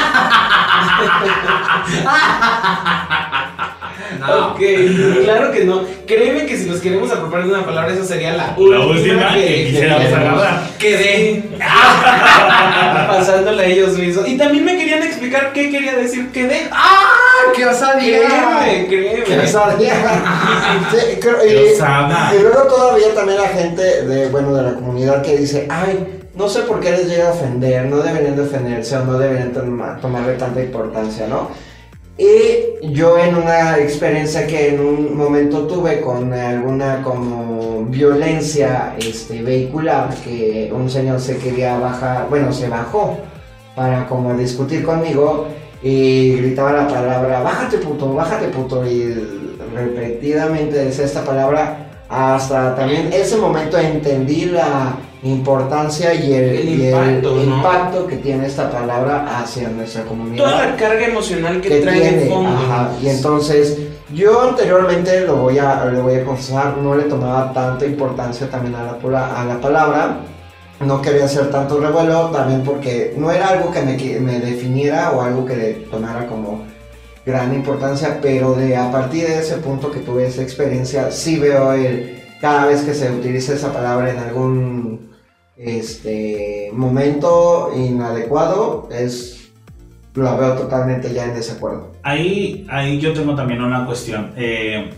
No. 4.19 4.49
ok, 4.49 4.61
claro 5.25 5.53
que 5.53 5.65
no. 5.65 5.83
Créeme 6.07 6.47
que 6.47 6.57
si 6.57 6.69
nos 6.69 6.81
queremos 6.81 7.11
apropiar 7.11 7.45
de 7.45 7.51
una 7.51 7.65
palabra, 7.65 7.93
esa 7.93 8.05
sería 8.05 8.33
la 8.33 8.57
La 8.59 8.81
última 8.81 9.35
que 9.35 9.67
quisiéramos 9.67 10.13
agarrar. 10.13 10.71
Quedé 10.79 11.45
pasándola 13.07 13.63
a 13.63 13.67
ellos 13.67 13.97
mismos. 13.97 14.29
Y 14.29 14.37
también 14.37 14.65
me 14.65 14.77
querían 14.77 15.03
explicar 15.03 15.53
qué 15.53 15.71
quería 15.71 15.95
decir 15.97 16.31
quedé. 16.33 16.69
¡Ah! 16.73 17.30
¡Qué 17.55 17.67
osadía! 17.67 18.19
Créeme, 18.59 18.89
¡Qué 18.89 19.23
créeme. 19.25 19.45
osadía! 19.45 19.95
Sí, 20.91 21.19
creo- 21.21 21.39
Qué 21.41 21.75
y-. 21.75 22.37
Y 22.37 22.43
luego 22.43 22.63
todavía 22.65 23.15
también 23.15 23.39
la 23.41 23.49
gente 23.49 23.83
de, 24.07 24.29
bueno, 24.29 24.55
de 24.55 24.63
la 24.63 24.75
comunidad 24.75 25.23
que 25.23 25.37
dice, 25.37 25.67
ay, 25.71 26.23
no 26.35 26.49
sé 26.49 26.61
por 26.61 26.81
qué 26.81 26.91
les 26.93 27.09
llega 27.09 27.29
a 27.29 27.33
ofender, 27.33 27.87
no 27.87 27.99
deberían 27.99 28.37
de 28.37 28.43
ofenderse 28.43 28.97
o 28.97 29.05
no 29.05 29.19
deberían 29.19 29.53
toma- 29.53 29.99
tomarle 30.01 30.35
tanta 30.35 30.61
importancia, 30.63 31.27
¿no? 31.27 31.49
Y 32.19 32.93
yo 32.93 33.19
en 33.19 33.35
una 33.35 33.79
experiencia 33.79 34.47
que 34.47 34.69
en 34.75 34.81
un 34.81 35.17
momento 35.17 35.67
tuve 35.67 36.01
con 36.01 36.33
alguna 36.33 37.03
como 37.03 37.85
violencia 37.87 38.95
este, 38.99 39.43
vehicular, 39.43 40.15
que 40.23 40.71
un 40.75 40.89
señor 40.91 41.19
se 41.21 41.39
quería 41.39 41.79
bajar, 41.79 42.27
bueno, 42.29 42.53
se 42.53 42.69
bajó 42.69 43.17
para 43.75 44.07
como 44.07 44.35
discutir 44.35 44.85
conmigo 44.85 45.47
y 45.83 46.37
gritaba 46.37 46.73
la 46.73 46.89
palabra, 46.89 47.41
bájate 47.41 47.79
puto, 47.79 48.15
bájate 48.15 48.49
puto, 48.49 48.87
y 48.87 49.15
repetidamente 49.75 50.85
decía 50.85 51.05
esta 51.05 51.25
palabra, 51.25 51.87
hasta 52.09 52.75
también 52.75 53.11
ese 53.13 53.37
momento 53.37 53.79
entendí 53.79 54.47
la 54.47 54.95
importancia 55.23 56.15
y 56.15 56.33
el, 56.33 56.45
El 56.45 56.69
y 56.69 56.87
el 56.87 56.95
impacto, 56.95 57.35
¿no? 57.37 57.43
impacto 57.43 58.07
que 58.07 58.17
tiene 58.17 58.47
esta 58.47 58.71
palabra 58.71 59.39
hacia 59.39 59.69
nuestra 59.69 60.03
comunidad 60.05 60.45
Toda 60.45 60.67
la 60.67 60.77
carga 60.77 61.07
emocional 61.07 61.61
que, 61.61 61.69
que 61.69 61.81
trae 61.81 62.01
tiene, 62.01 62.17
de 62.25 62.31
fondo. 62.31 62.51
ajá, 62.51 62.91
y 63.03 63.09
entonces 63.09 63.79
yo 64.13 64.49
anteriormente 64.49 65.21
lo 65.21 65.37
voy 65.37 65.59
a 65.59 65.85
lo 65.85 66.03
voy 66.03 66.15
a 66.15 66.25
confesar 66.25 66.77
no 66.79 66.95
le 66.97 67.05
tomaba 67.05 67.53
tanta 67.53 67.87
importancia 67.87 68.51
también 68.51 68.75
a 68.75 68.83
la 68.83 69.41
a 69.41 69.45
la 69.45 69.61
palabra 69.61 70.17
no 70.81 71.03
quería 71.03 71.27
hacer 71.27 71.51
tanto 71.51 71.79
revuelo 71.79 72.31
también 72.31 72.63
porque 72.63 73.15
no 73.17 73.31
era 73.31 73.49
algo 73.49 73.71
que 73.71 73.83
me, 73.83 74.21
me 74.21 74.41
definiera 74.41 75.11
o 75.13 75.21
algo 75.21 75.45
que 75.45 75.57
le 75.57 75.73
tomara 75.91 76.27
como 76.27 76.65
gran 77.25 77.55
importancia 77.55 78.19
pero 78.23 78.55
de 78.55 78.77
a 78.77 78.91
partir 78.91 79.27
de 79.27 79.39
ese 79.39 79.57
punto 79.57 79.91
que 79.91 80.01
tuve 80.01 80.27
esa 80.27 80.43
experiencia 80.43 81.11
sí 81.11 81.39
veo 81.39 81.73
el 81.73 82.19
cada 82.41 82.67
vez 82.67 82.81
que 82.83 82.95
se 82.95 83.11
utiliza 83.11 83.53
esa 83.53 83.73
palabra 83.73 84.11
en 84.11 84.19
algún 84.19 85.11
este 85.57 86.71
momento 86.73 87.71
inadecuado 87.77 88.89
es 88.91 89.41
lo 90.15 90.37
veo 90.37 90.55
totalmente 90.55 91.13
ya 91.13 91.25
en 91.25 91.35
desacuerdo. 91.35 91.93
Ahí, 92.03 92.67
ahí 92.69 92.99
yo 92.99 93.13
tengo 93.13 93.35
también 93.35 93.63
una 93.63 93.87
cuestión. 93.87 94.33
Eh, 94.37 94.91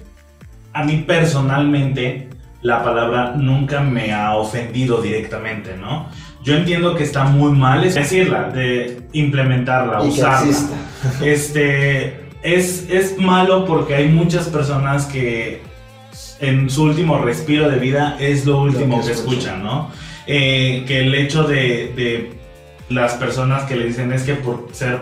a 0.72 0.84
mí 0.84 1.04
personalmente 1.06 2.30
la 2.62 2.82
palabra 2.82 3.34
nunca 3.36 3.80
me 3.80 4.12
ha 4.12 4.36
ofendido 4.36 5.02
directamente, 5.02 5.76
¿no? 5.76 6.08
Yo 6.42 6.56
entiendo 6.56 6.94
que 6.96 7.04
está 7.04 7.24
muy 7.24 7.52
mal 7.52 7.84
es 7.84 7.94
decirla, 7.94 8.44
de 8.44 9.02
implementarla, 9.12 10.04
y 10.04 10.08
usarla. 10.08 10.56
Este 11.22 12.28
es, 12.42 12.88
es 12.88 13.18
malo 13.18 13.64
porque 13.64 13.94
hay 13.94 14.08
muchas 14.08 14.48
personas 14.48 15.06
que 15.06 15.62
en 16.40 16.70
su 16.70 16.84
último 16.84 17.18
respiro 17.18 17.68
de 17.68 17.78
vida 17.78 18.16
es 18.18 18.46
lo 18.46 18.60
último 18.62 19.04
que 19.04 19.12
escuchan, 19.12 19.62
¿no? 19.62 19.90
Eh, 20.26 20.84
que 20.86 21.00
el 21.00 21.14
hecho 21.14 21.44
de, 21.44 21.92
de 21.96 22.32
las 22.88 23.14
personas 23.14 23.64
que 23.64 23.76
le 23.76 23.86
dicen 23.86 24.12
es 24.12 24.22
que 24.22 24.34
por 24.34 24.68
ser 24.72 25.00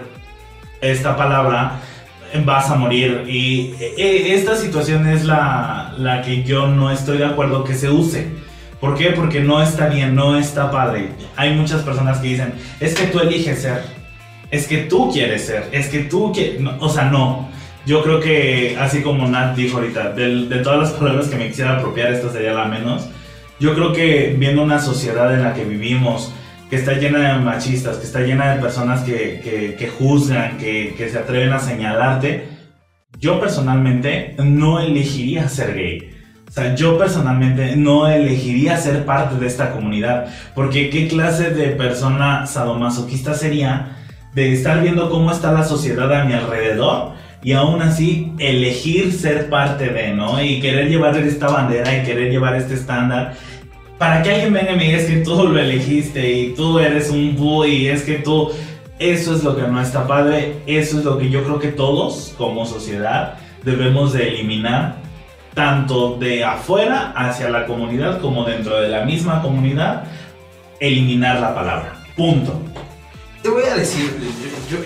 esta 0.80 1.16
palabra 1.16 1.80
vas 2.44 2.70
a 2.70 2.76
morir. 2.76 3.24
Y 3.28 3.74
eh, 3.80 4.34
esta 4.34 4.56
situación 4.56 5.06
es 5.06 5.24
la, 5.24 5.94
la 5.98 6.22
que 6.22 6.42
yo 6.44 6.68
no 6.68 6.90
estoy 6.90 7.18
de 7.18 7.26
acuerdo 7.26 7.64
que 7.64 7.74
se 7.74 7.90
use. 7.90 8.28
¿Por 8.80 8.96
qué? 8.96 9.10
Porque 9.10 9.40
no 9.40 9.62
está 9.62 9.88
bien, 9.88 10.14
no 10.14 10.38
está 10.38 10.70
padre. 10.70 11.10
Hay 11.36 11.54
muchas 11.54 11.82
personas 11.82 12.18
que 12.18 12.28
dicen, 12.28 12.54
es 12.80 12.94
que 12.94 13.06
tú 13.08 13.20
eliges 13.20 13.60
ser, 13.60 13.82
es 14.50 14.66
que 14.66 14.78
tú 14.78 15.10
quieres 15.12 15.44
ser, 15.44 15.68
es 15.70 15.88
que 15.88 16.00
tú 16.00 16.32
quieres... 16.32 16.62
o 16.80 16.88
sea, 16.88 17.04
no. 17.04 17.50
Yo 17.86 18.02
creo 18.02 18.20
que, 18.20 18.76
así 18.78 19.02
como 19.02 19.26
Nat 19.28 19.54
dijo 19.54 19.78
ahorita, 19.78 20.12
de, 20.12 20.46
de 20.46 20.58
todas 20.58 20.78
las 20.78 20.90
palabras 20.98 21.28
que 21.28 21.36
me 21.36 21.48
quisiera 21.48 21.76
apropiar, 21.76 22.12
esta 22.12 22.30
sería 22.30 22.52
la 22.52 22.64
menos. 22.64 23.08
Yo 23.58 23.74
creo 23.74 23.92
que 23.92 24.34
viendo 24.38 24.62
una 24.62 24.78
sociedad 24.78 25.34
en 25.34 25.42
la 25.42 25.52
que 25.52 25.64
vivimos, 25.64 26.32
que 26.70 26.76
está 26.76 26.92
llena 26.92 27.34
de 27.34 27.44
machistas, 27.44 27.96
que 27.96 28.06
está 28.06 28.20
llena 28.20 28.54
de 28.54 28.62
personas 28.62 29.02
que, 29.02 29.76
que, 29.76 29.88
juzgan, 29.88 30.56
que, 30.56 30.94
que 30.96 31.10
se 31.10 31.18
atreven 31.18 31.52
a 31.52 31.58
señalarte, 31.58 32.48
yo 33.18 33.40
personalmente 33.40 34.36
no 34.38 34.80
elegiría 34.80 35.48
ser 35.48 35.74
gay. 35.74 36.10
O 36.48 36.52
sea, 36.52 36.74
yo 36.74 36.98
personalmente 36.98 37.76
no 37.76 38.08
elegiría 38.08 38.76
ser 38.76 39.04
parte 39.04 39.36
de 39.36 39.46
esta 39.46 39.70
comunidad. 39.70 40.26
Porque 40.54 40.90
qué 40.90 41.06
clase 41.06 41.50
de 41.50 41.68
persona 41.68 42.46
sadomasoquista 42.46 43.34
sería 43.34 43.96
de 44.34 44.52
estar 44.52 44.82
viendo 44.82 45.10
cómo 45.10 45.30
está 45.30 45.52
la 45.52 45.64
sociedad 45.64 46.12
a 46.12 46.24
mi 46.24 46.32
alrededor 46.32 47.12
y 47.42 47.52
aún 47.52 47.82
así 47.82 48.32
elegir 48.38 49.12
ser 49.12 49.48
parte 49.48 49.90
de, 49.90 50.12
¿no? 50.12 50.42
Y 50.42 50.60
querer 50.60 50.88
llevar 50.88 51.16
esta 51.16 51.48
bandera 51.48 51.96
y 51.96 52.04
querer 52.04 52.30
llevar 52.30 52.56
este 52.56 52.74
estándar. 52.74 53.34
Para 54.00 54.22
que 54.22 54.30
alguien 54.30 54.54
venga 54.54 54.72
y 54.72 54.76
me 54.76 54.84
diga 54.84 54.96
es 54.96 55.04
que 55.04 55.16
tú 55.16 55.34
lo 55.46 55.60
elegiste 55.60 56.32
y 56.32 56.54
tú 56.54 56.78
eres 56.78 57.10
un 57.10 57.36
bú 57.36 57.66
y 57.66 57.86
es 57.88 58.02
que 58.02 58.14
tú... 58.14 58.50
Eso 58.98 59.36
es 59.36 59.44
lo 59.44 59.54
que 59.54 59.60
no 59.60 59.78
está 59.78 60.06
padre, 60.06 60.56
eso 60.66 60.98
es 60.98 61.04
lo 61.04 61.18
que 61.18 61.28
yo 61.28 61.44
creo 61.44 61.58
que 61.58 61.68
todos 61.68 62.34
como 62.38 62.64
sociedad 62.64 63.34
debemos 63.62 64.14
de 64.14 64.28
eliminar, 64.28 64.96
tanto 65.52 66.16
de 66.16 66.42
afuera 66.42 67.12
hacia 67.14 67.50
la 67.50 67.66
comunidad 67.66 68.22
como 68.22 68.44
dentro 68.44 68.80
de 68.80 68.88
la 68.88 69.04
misma 69.04 69.42
comunidad, 69.42 70.04
eliminar 70.80 71.38
la 71.38 71.54
palabra. 71.54 71.92
Punto. 72.16 72.58
Te 73.42 73.50
voy 73.50 73.64
a 73.64 73.74
decir, 73.74 74.16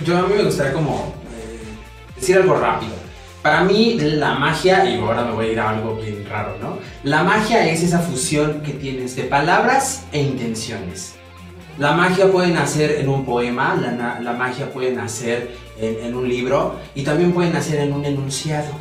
yo 0.05 0.19
a 0.19 0.23
mí 0.23 0.35
me 0.37 0.43
gustaría 0.43 0.73
como 0.73 1.15
eh, 1.31 2.17
decir 2.17 2.39
algo 2.39 2.57
rápido. 2.57 3.04
Para 3.45 3.63
mí 3.63 3.99
la 4.01 4.37
magia, 4.37 4.89
y 4.89 4.97
ahora 4.97 5.23
me 5.23 5.33
voy 5.33 5.49
a 5.49 5.53
ir 5.53 5.61
a 5.61 5.69
algo 5.69 5.97
bien 5.97 6.25
raro, 6.27 6.57
¿no? 6.63 6.79
La 7.03 7.25
magia 7.25 7.71
es 7.71 7.83
esa 7.83 7.99
fusión 7.99 8.63
que 8.63 8.73
tienes 8.73 9.17
de 9.17 9.25
palabras 9.25 10.07
e 10.13 10.23
intenciones. 10.23 11.17
La 11.77 11.93
magia 11.93 12.33
puede 12.33 12.49
nacer 12.53 12.93
en 12.93 13.11
un 13.11 13.27
poema, 13.27 13.75
la, 13.75 14.33
magia 14.33 14.73
puede 14.73 14.93
nacer 14.93 15.51
en, 15.79 16.15
un 16.15 16.27
libro 16.27 16.77
y 16.95 17.03
también 17.03 17.33
puede 17.33 17.51
nacer 17.51 17.81
en 17.81 17.93
un 17.93 18.07
enunciado. 18.07 18.73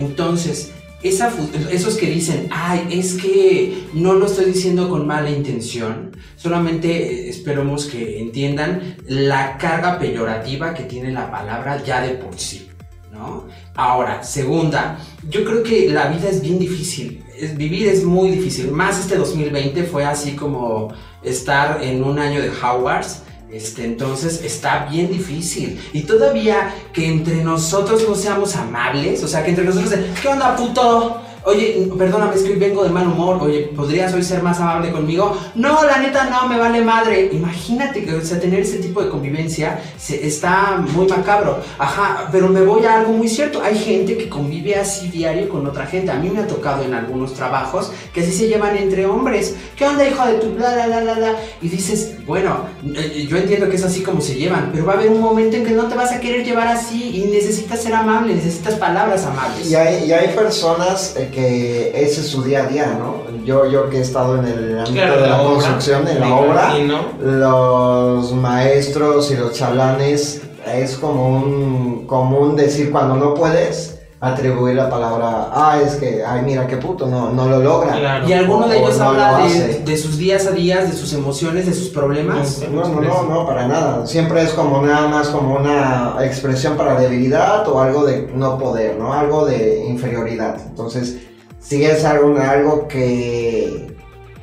Entonces, 0.00 0.72
esos 1.04 1.94
que 1.94 2.10
dicen, 2.10 2.48
ay, 2.50 2.88
es 2.90 3.14
que 3.14 3.84
no 3.94 4.14
lo 4.14 4.26
estoy 4.26 4.46
diciendo 4.46 4.88
con 4.88 5.06
mala 5.06 5.30
intención, 5.30 6.10
solamente 6.34 6.88
eh, 6.88 7.28
esperemos 7.28 7.86
que 7.86 8.18
entiendan 8.18 8.96
la 9.06 9.58
carga 9.58 10.00
peyorativa 10.00 10.74
que 10.74 10.82
tiene 10.82 11.12
la 11.12 11.30
palabra 11.30 11.80
ya 11.84 12.00
de 12.00 12.14
por 12.14 12.36
sí, 12.36 12.68
¿no? 13.12 13.44
Ahora, 13.74 14.22
segunda, 14.24 14.98
yo 15.28 15.44
creo 15.44 15.62
que 15.62 15.90
la 15.90 16.08
vida 16.08 16.28
es 16.28 16.40
bien 16.40 16.58
difícil, 16.58 17.22
vivir 17.56 17.88
es 17.88 18.04
muy 18.04 18.30
difícil, 18.30 18.70
más 18.72 18.98
este 18.98 19.16
2020 19.16 19.84
fue 19.84 20.04
así 20.04 20.32
como 20.34 20.92
estar 21.22 21.82
en 21.82 22.02
un 22.02 22.18
año 22.18 22.40
de 22.40 22.50
Howards, 22.50 23.22
este, 23.52 23.84
entonces 23.84 24.42
está 24.42 24.86
bien 24.86 25.12
difícil. 25.12 25.78
Y 25.92 26.02
todavía 26.04 26.74
que 26.94 27.06
entre 27.06 27.44
nosotros 27.44 28.08
no 28.08 28.14
seamos 28.14 28.56
amables, 28.56 29.22
o 29.22 29.28
sea, 29.28 29.44
que 29.44 29.50
entre 29.50 29.64
nosotros, 29.64 29.92
¿qué 30.22 30.28
onda, 30.28 30.56
puto? 30.56 31.20
Oye, 31.44 31.88
perdóname, 31.98 32.36
es 32.36 32.42
que 32.42 32.52
hoy 32.52 32.58
vengo 32.58 32.84
de 32.84 32.90
mal 32.90 33.06
humor. 33.08 33.38
Oye, 33.40 33.70
¿podrías 33.74 34.14
hoy 34.14 34.22
ser 34.22 34.42
más 34.42 34.60
amable 34.60 34.92
conmigo? 34.92 35.36
No, 35.54 35.84
la 35.84 35.98
neta 35.98 36.24
no, 36.30 36.48
me 36.48 36.56
vale 36.56 36.82
madre. 36.82 37.30
Imagínate 37.32 38.04
que, 38.04 38.14
o 38.14 38.24
sea, 38.24 38.38
tener 38.38 38.60
ese 38.60 38.78
tipo 38.78 39.02
de 39.02 39.10
convivencia 39.10 39.80
se, 39.98 40.24
está 40.26 40.84
muy 40.94 41.06
macabro. 41.08 41.58
Ajá, 41.78 42.28
pero 42.30 42.48
me 42.48 42.60
voy 42.62 42.84
a 42.84 43.00
algo 43.00 43.12
muy 43.12 43.28
cierto. 43.28 43.60
Hay 43.62 43.76
gente 43.76 44.16
que 44.16 44.28
convive 44.28 44.76
así 44.76 45.08
diario 45.08 45.48
con 45.48 45.66
otra 45.66 45.86
gente. 45.86 46.12
A 46.12 46.14
mí 46.14 46.30
me 46.30 46.40
ha 46.40 46.46
tocado 46.46 46.84
en 46.84 46.94
algunos 46.94 47.34
trabajos 47.34 47.90
que 48.14 48.20
así 48.20 48.32
se 48.32 48.46
llevan 48.46 48.76
entre 48.76 49.06
hombres. 49.06 49.56
¿Qué 49.76 49.84
onda, 49.84 50.06
hijo 50.06 50.24
de 50.24 50.34
tu 50.34 50.50
bla, 50.54 50.76
la, 50.76 50.86
la, 50.86 51.00
la, 51.00 51.18
la? 51.18 51.36
Y 51.60 51.68
dices, 51.68 52.24
bueno, 52.24 52.66
eh, 52.94 53.26
yo 53.28 53.36
entiendo 53.36 53.68
que 53.68 53.76
es 53.76 53.84
así 53.84 54.02
como 54.02 54.20
se 54.20 54.34
llevan, 54.34 54.70
pero 54.72 54.86
va 54.86 54.92
a 54.92 54.96
haber 54.96 55.10
un 55.10 55.20
momento 55.20 55.56
en 55.56 55.64
que 55.64 55.72
no 55.72 55.88
te 55.88 55.96
vas 55.96 56.12
a 56.12 56.20
querer 56.20 56.44
llevar 56.44 56.68
así 56.68 57.16
y 57.16 57.24
necesitas 57.30 57.82
ser 57.82 57.94
amable, 57.94 58.34
necesitas 58.34 58.74
palabras 58.74 59.24
amables. 59.26 59.68
Y 59.68 59.74
hay, 59.74 60.04
y 60.04 60.12
hay 60.12 60.28
personas 60.34 61.16
eh, 61.16 61.30
que 61.32 61.88
ese 61.94 62.20
es 62.20 62.28
su 62.28 62.44
día 62.44 62.62
a 62.62 62.66
día, 62.66 62.96
¿no? 62.98 63.44
Yo, 63.44 63.66
yo 63.66 63.90
que 63.90 63.98
he 63.98 64.00
estado 64.00 64.38
en 64.38 64.44
el 64.44 64.78
ámbito 64.78 64.92
Claro, 64.92 65.20
de 65.20 65.28
la, 65.28 65.42
obra, 65.42 65.54
construcción, 65.54 66.06
en 66.06 66.20
la 66.20 66.34
obra, 66.36 66.74
los 67.20 68.32
maestros 68.34 69.32
y 69.32 69.36
los 69.36 69.52
chalanes 69.52 70.42
es 70.72 70.96
como 70.96 71.28
un 71.28 72.06
común 72.06 72.54
decir 72.54 72.92
cuando 72.92 73.16
no 73.16 73.34
puedes 73.34 73.91
atribuir 74.22 74.76
la 74.76 74.88
palabra, 74.88 75.48
ah, 75.50 75.80
es 75.84 75.96
que, 75.96 76.22
ay, 76.24 76.42
mira 76.42 76.68
qué 76.68 76.76
puto, 76.76 77.08
no, 77.08 77.32
no 77.32 77.48
lo 77.48 77.58
logra. 77.58 77.98
Claro. 77.98 78.28
Y 78.28 78.32
alguno 78.32 78.68
de 78.68 78.78
ellos 78.78 78.96
no 78.96 79.06
habla 79.06 79.38
de, 79.38 79.44
hace. 79.44 79.82
de 79.84 79.96
sus 79.96 80.16
días 80.16 80.46
a 80.46 80.52
días, 80.52 80.88
de 80.88 80.96
sus 80.96 81.12
emociones, 81.12 81.66
de 81.66 81.74
sus 81.74 81.88
problemas. 81.88 82.62
No, 82.70 82.84
no, 82.84 83.00
no, 83.00 83.22
no, 83.24 83.46
para 83.48 83.66
nada. 83.66 84.06
Siempre 84.06 84.42
es 84.42 84.50
como 84.50 84.80
nada 84.80 85.08
más 85.08 85.26
como 85.26 85.56
una 85.56 86.14
expresión 86.20 86.76
para 86.76 87.00
debilidad 87.00 87.66
o 87.66 87.80
algo 87.80 88.04
de 88.04 88.30
no 88.32 88.58
poder, 88.58 88.96
¿no? 88.96 89.12
Algo 89.12 89.44
de 89.44 89.86
inferioridad. 89.86 90.56
Entonces, 90.68 91.18
sí 91.58 91.84
es 91.84 92.04
algo, 92.04 92.38
algo 92.38 92.86
que 92.86 93.92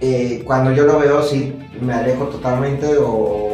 eh, 0.01 0.43
cuando 0.45 0.73
yo 0.73 0.83
lo 0.83 0.99
veo 0.99 1.23
sí 1.23 1.57
me 1.79 1.93
alejo 1.93 2.25
totalmente 2.25 2.97
o, 2.97 3.48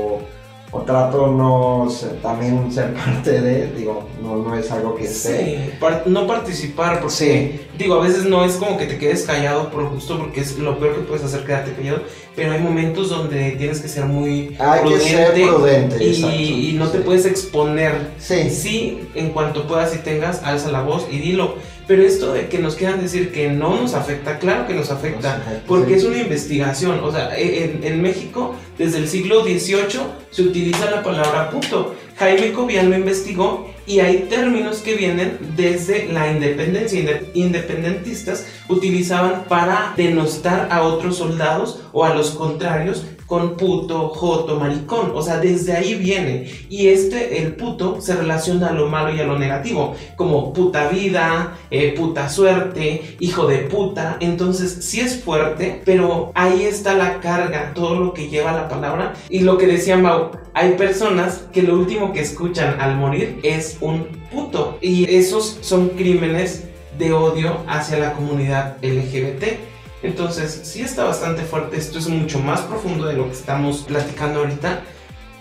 o 0.75 0.81
trato 0.81 1.27
no 1.27 1.89
ser- 1.89 2.21
también 2.21 2.69
ser 2.71 2.93
parte 2.93 3.39
de, 3.41 3.67
digo, 3.71 4.03
no, 4.21 4.35
no 4.37 4.55
es 4.57 4.69
algo 4.71 4.95
que 4.95 5.05
esté. 5.05 5.45
Sí, 5.45 5.69
par- 5.79 6.03
no 6.05 6.27
participar, 6.27 6.99
porque 6.99 7.15
Sí. 7.15 7.59
digo, 7.77 7.95
a 7.95 8.01
veces 8.01 8.25
no 8.25 8.43
es 8.43 8.53
como 8.57 8.77
que 8.77 8.85
te 8.85 8.97
quedes 8.97 9.23
callado 9.23 9.69
por 9.69 9.89
gusto, 9.89 10.17
porque 10.17 10.41
es 10.41 10.57
lo 10.59 10.77
peor 10.77 10.95
que 10.95 11.01
puedes 11.01 11.23
hacer, 11.23 11.45
quedarte 11.45 11.71
callado, 11.73 12.01
pero 12.35 12.51
hay 12.51 12.59
momentos 12.59 13.09
donde 13.09 13.51
tienes 13.51 13.79
que 13.79 13.87
ser 13.87 14.05
muy 14.05 14.55
Hay 14.59 14.83
que 14.89 14.99
ser 14.99 15.33
prudente, 15.33 16.03
y, 16.03 16.09
exacto. 16.09 16.35
y 16.37 16.73
no 16.77 16.89
te 16.89 16.99
puedes 16.99 17.25
exponer. 17.25 18.11
Sí. 18.19 18.49
Sí, 18.49 19.07
en 19.15 19.29
cuanto 19.29 19.67
puedas 19.67 19.95
y 19.95 19.99
tengas, 19.99 20.43
alza 20.43 20.69
la 20.71 20.81
voz 20.81 21.07
y 21.09 21.19
dilo. 21.19 21.55
Pero 21.87 22.01
esto 22.01 22.33
de 22.33 22.47
que 22.47 22.57
nos 22.59 22.75
quieran 22.75 23.01
decir 23.01 23.31
que 23.31 23.49
no 23.49 23.79
nos 23.79 23.93
afecta, 23.93 24.39
claro 24.39 24.65
que 24.67 24.73
nos 24.73 24.89
afecta. 24.91 25.43
Porque 25.67 25.95
es 25.95 26.03
una 26.03 26.17
investigación. 26.19 26.99
O 27.03 27.11
sea, 27.11 27.37
en, 27.37 27.83
en 27.83 28.01
México, 28.01 28.55
desde 28.77 28.97
el 28.97 29.07
siglo 29.07 29.43
XVIII, 29.43 30.01
se 30.31 30.41
utiliza 30.41 30.89
la 30.89 31.03
palabra 31.03 31.49
puto. 31.51 31.93
Jaime 32.17 32.53
Cobian 32.53 32.89
lo 32.89 32.97
investigó 32.97 33.69
y 33.85 33.99
hay 33.99 34.25
términos 34.29 34.77
que 34.79 34.95
vienen 34.95 35.37
desde 35.55 36.07
la 36.11 36.31
independencia. 36.31 36.99
Inde- 36.99 37.29
independentistas 37.33 38.45
utilizaban 38.69 39.43
para 39.47 39.93
denostar 39.95 40.69
a 40.71 40.81
otros 40.83 41.17
soldados 41.17 41.81
o 41.91 42.03
a 42.05 42.13
los 42.15 42.31
contrarios 42.31 43.03
con 43.25 43.57
puto, 43.57 44.09
joto, 44.09 44.59
maricón. 44.59 45.11
O 45.13 45.21
sea, 45.21 45.39
desde 45.39 45.73
ahí 45.73 45.95
viene. 45.95 46.49
Y 46.69 46.87
este, 46.87 47.41
el 47.41 47.55
puto, 47.55 48.01
se 48.01 48.15
relaciona 48.15 48.67
a 48.67 48.73
lo 48.73 48.87
malo 48.87 49.13
y 49.15 49.19
a 49.19 49.25
lo 49.25 49.37
negativo. 49.37 49.95
Como 50.15 50.53
puta 50.53 50.87
vida, 50.87 51.57
eh, 51.71 51.93
puta 51.97 52.29
suerte, 52.29 53.17
hijo 53.19 53.47
de 53.47 53.59
puta. 53.59 54.17
Entonces, 54.19 54.85
sí 54.85 55.01
es 55.01 55.21
fuerte, 55.21 55.81
pero 55.85 56.31
ahí 56.35 56.63
está 56.63 56.93
la 56.93 57.19
carga, 57.19 57.73
todo 57.73 57.95
lo 57.95 58.13
que 58.13 58.29
lleva 58.29 58.51
la 58.51 58.69
palabra. 58.69 59.13
Y 59.29 59.39
lo 59.39 59.57
que 59.57 59.67
decía 59.67 59.97
Mau, 59.97 60.31
hay 60.53 60.73
personas 60.73 61.45
que 61.51 61.63
lo 61.63 61.75
último 61.75 62.13
que 62.13 62.21
escuchan 62.21 62.79
al 62.79 62.95
morir 62.95 63.39
es 63.43 63.77
un 63.81 64.07
puto. 64.31 64.77
Y 64.81 65.13
esos 65.13 65.57
son 65.61 65.89
crímenes 65.89 66.65
de 66.97 67.11
odio 67.11 67.57
hacia 67.67 67.97
la 67.97 68.13
comunidad 68.13 68.77
LGBT. 68.81 69.74
Entonces, 70.05 70.61
sí 70.63 70.81
está 70.81 71.03
bastante 71.03 71.43
fuerte. 71.43 71.77
Esto 71.77 71.99
es 71.99 72.07
mucho 72.07 72.39
más 72.39 72.61
profundo 72.61 73.05
de 73.05 73.15
lo 73.15 73.27
que 73.27 73.33
estamos 73.33 73.79
platicando 73.79 74.41
ahorita. 74.41 74.83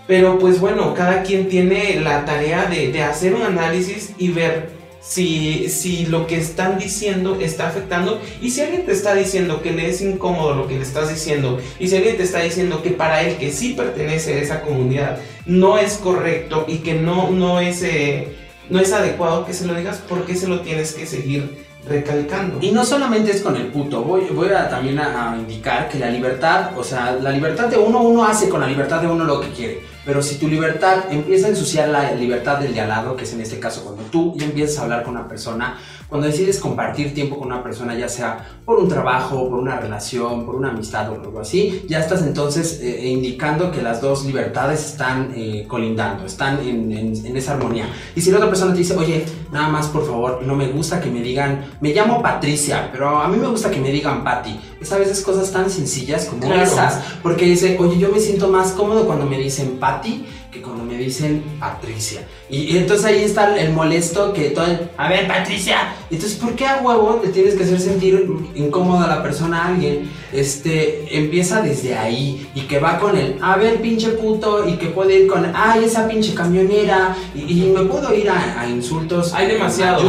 Pero 0.07 0.39
pues 0.39 0.61
bueno, 0.61 0.95
cada 0.95 1.23
quien 1.23 1.49
tiene 1.49 2.01
la 2.01 2.25
tarea 2.25 2.67
de, 2.67 3.03
hacer 3.03 3.35
un 3.35 3.43
análisis 3.43 4.13
y 4.19 4.29
ver 4.29 4.71
si, 5.01 5.69
si 5.71 6.07
lo 6.07 6.27
que 6.27 6.37
están 6.37 6.79
diciendo 6.79 7.39
está 7.41 7.69
afectando. 7.69 8.21
Y 8.43 8.51
si 8.51 8.61
alguien 8.61 8.85
te 8.85 8.93
está 8.93 9.15
diciendo 9.15 9.63
que 9.63 9.73
le 9.73 9.89
es 9.89 10.03
incómodo 10.03 10.55
lo 10.55 10.69
que 10.69 10.75
le 10.75 10.83
estás 10.83 11.09
diciendo, 11.09 11.59
y 11.79 11.89
si 11.89 11.97
alguien 11.97 12.17
te 12.19 12.23
está 12.23 12.41
diciendo 12.41 12.83
que 12.83 12.91
para 12.91 13.23
él 13.23 13.37
que 13.37 13.51
sí 13.51 13.73
pertenece 13.73 14.35
a 14.35 14.43
esa 14.43 14.61
comunidad 14.61 15.21
no 15.47 15.79
es 15.79 15.95
correcto 15.95 16.67
y 16.69 16.79
que 16.79 16.95
no, 16.95 17.31
no, 17.31 17.61
es, 17.61 17.83
eh, 17.83 18.37
no 18.69 18.81
es 18.81 18.93
adecuado 18.93 19.47
que 19.47 19.55
se 19.55 19.67
lo 19.67 19.75
digas, 19.75 19.99
¿por 20.07 20.27
qué 20.27 20.35
se 20.37 20.49
lo 20.49 20.61
tienes 20.61 20.93
que 20.93 21.07
seguir 21.07 21.64
recalcando? 21.87 22.59
Y 22.61 22.73
no 22.73 22.85
solamente 22.85 23.31
es 23.31 23.43
con 23.43 23.57
el 23.57 23.67
puto, 23.67 24.03
voy, 24.03 24.27
voy 24.33 24.49
a 24.49 24.69
también 24.69 24.99
a, 24.99 25.37
indicar 25.39 25.89
que 25.89 25.99
la 25.99 26.11
libertad, 26.11 26.77
o 26.77 26.85
sea, 26.85 27.13
la 27.13 27.31
libertad 27.31 27.69
de 27.69 27.77
uno, 27.77 28.01
uno 28.01 28.25
hace 28.25 28.49
con 28.49 28.61
la 28.61 28.67
libertad 28.67 29.01
de 29.01 29.07
uno 29.07 29.25
lo 29.25 29.41
que 29.41 29.51
quiere. 29.51 29.95
Pero 30.05 30.23
si 30.23 30.37
tu 30.37 30.49
libertad 30.49 31.05
empieza 31.11 31.47
a 31.47 31.51
ensuciar 31.51 31.89
la 31.89 32.13
libertad 32.13 32.59
del 32.59 32.75
de 32.75 32.81
al 32.83 32.89
lado, 32.89 33.17
que 33.17 33.25
es 33.25 33.33
en 33.33 33.41
este 33.41 33.59
caso 33.59 33.83
cuando 33.85 34.03
tú 34.05 34.35
ya 34.37 34.45
empiezas 34.45 34.79
a 34.79 34.83
hablar 34.83 35.03
con 35.03 35.17
una 35.17 35.27
persona, 35.27 35.79
cuando 36.09 36.27
decides 36.27 36.59
compartir 36.61 37.13
tiempo 37.15 37.39
con 37.39 37.49
una 37.49 37.63
persona, 37.63 37.95
ya 37.97 38.09
sea 38.09 38.47
por 38.65 38.79
un 38.79 38.89
trabajo, 38.89 39.49
por 39.49 39.59
una 39.59 39.79
relación, 39.81 40.47
por 40.47 40.55
una 40.55 40.71
amistad 40.71 41.11
o 41.11 41.15
algo 41.15 41.41
así, 41.41 41.85
ya 41.89 41.99
estás 42.01 42.23
entonces 42.23 42.81
eh, 42.83 43.09
indicando 43.09 43.71
que 43.71 43.83
las 43.83 44.01
dos 44.01 44.25
libertades 44.25 44.85
están 44.85 45.33
eh, 45.37 45.65
colindando, 45.69 46.25
están 46.27 46.61
en, 46.61 46.93
en- 46.93 47.27
en 47.27 47.37
esa 47.37 47.53
armonía. 47.55 47.89
Y 48.15 48.21
si 48.21 48.31
la 48.31 48.37
otra 48.37 48.49
persona 48.49 48.73
te 48.73 48.79
dice, 48.79 48.97
oye, 48.97 49.25
nada 49.53 49.69
más 49.69 49.87
por 49.89 50.07
favor, 50.07 50.43
no 50.45 50.55
me 50.55 50.69
gusta 50.69 51.01
que 51.01 51.11
me 51.11 51.21
digan, 51.21 51.65
me 51.81 51.93
llamo 51.93 52.23
Patricia, 52.23 52.89
pero 52.93 53.09
a 53.21 53.29
mí 53.29 53.37
me 53.37 53.49
gusta 53.49 53.71
que 53.71 53.81
me 53.81 53.91
digan 53.91 54.23
Patti. 54.25 54.59
Es 54.81 54.93
a 54.93 54.99
veces 54.99 55.21
cosas 55.23 55.51
tan 55.51 55.69
sencillas 55.71 56.27
como 56.27 56.43
Claro. 56.43 56.63
esas, 56.63 57.01
porque 57.23 57.47
dice, 57.47 57.77
oye, 57.81 57.99
yo 57.99 58.11
me 58.11 58.21
siento 58.21 58.49
más 58.49 58.73
cómodo 58.73 59.07
cuando 59.07 59.25
me 59.27 59.39
dicen 59.39 59.79
Patti 59.81 60.27
que 60.53 60.63
cuando 60.63 60.85
me 60.85 60.94
dicen 60.97 61.43
Patricia. 61.59 62.23
Y, 62.49 62.75
y 62.75 62.77
entonces 62.79 63.07
ahí 63.07 63.23
está 63.23 63.57
el 63.59 63.73
molesto 63.73 64.33
que 64.33 64.51
todo 64.51 64.67
el, 64.67 64.91
a 64.97 65.09
ver, 65.09 65.27
Patricia. 65.27 65.95
Entonces, 66.11 66.39
¿por 66.39 66.55
qué 66.55 66.67
a 66.67 66.81
huevo 66.83 67.21
te 67.23 67.29
tienes 67.29 67.55
que 67.55 67.65
hacer 67.65 67.81
sentir 67.81 68.29
incómoda 68.55 69.05
a 69.05 69.17
la 69.17 69.23
persona 69.23 69.65
a 69.65 69.69
alguien? 69.69 70.11
Este, 70.33 71.17
empieza 71.17 71.63
desde 71.63 71.97
ahí 71.97 72.49
y 72.55 72.63
que 72.63 72.81
va 72.81 72.99
con 72.99 73.17
el, 73.17 73.39
a 73.41 73.57
ver, 73.57 73.81
pinche 73.81 74.11
puto, 74.11 74.69
y 74.69 74.73
que 74.77 74.87
puede 74.87 75.21
ir 75.21 75.27
con, 75.27 75.51
ay, 75.55 75.85
esa 75.85 76.09
pinche 76.09 76.35
camionera, 76.35 77.17
y, 77.35 77.65
y 77.65 77.71
me 77.71 77.83
puedo 77.85 78.13
ir 78.15 78.29
a, 78.29 78.61
a 78.61 78.69
insultos. 78.69 79.33
Hay 79.33 79.47
demasiados. 79.47 80.03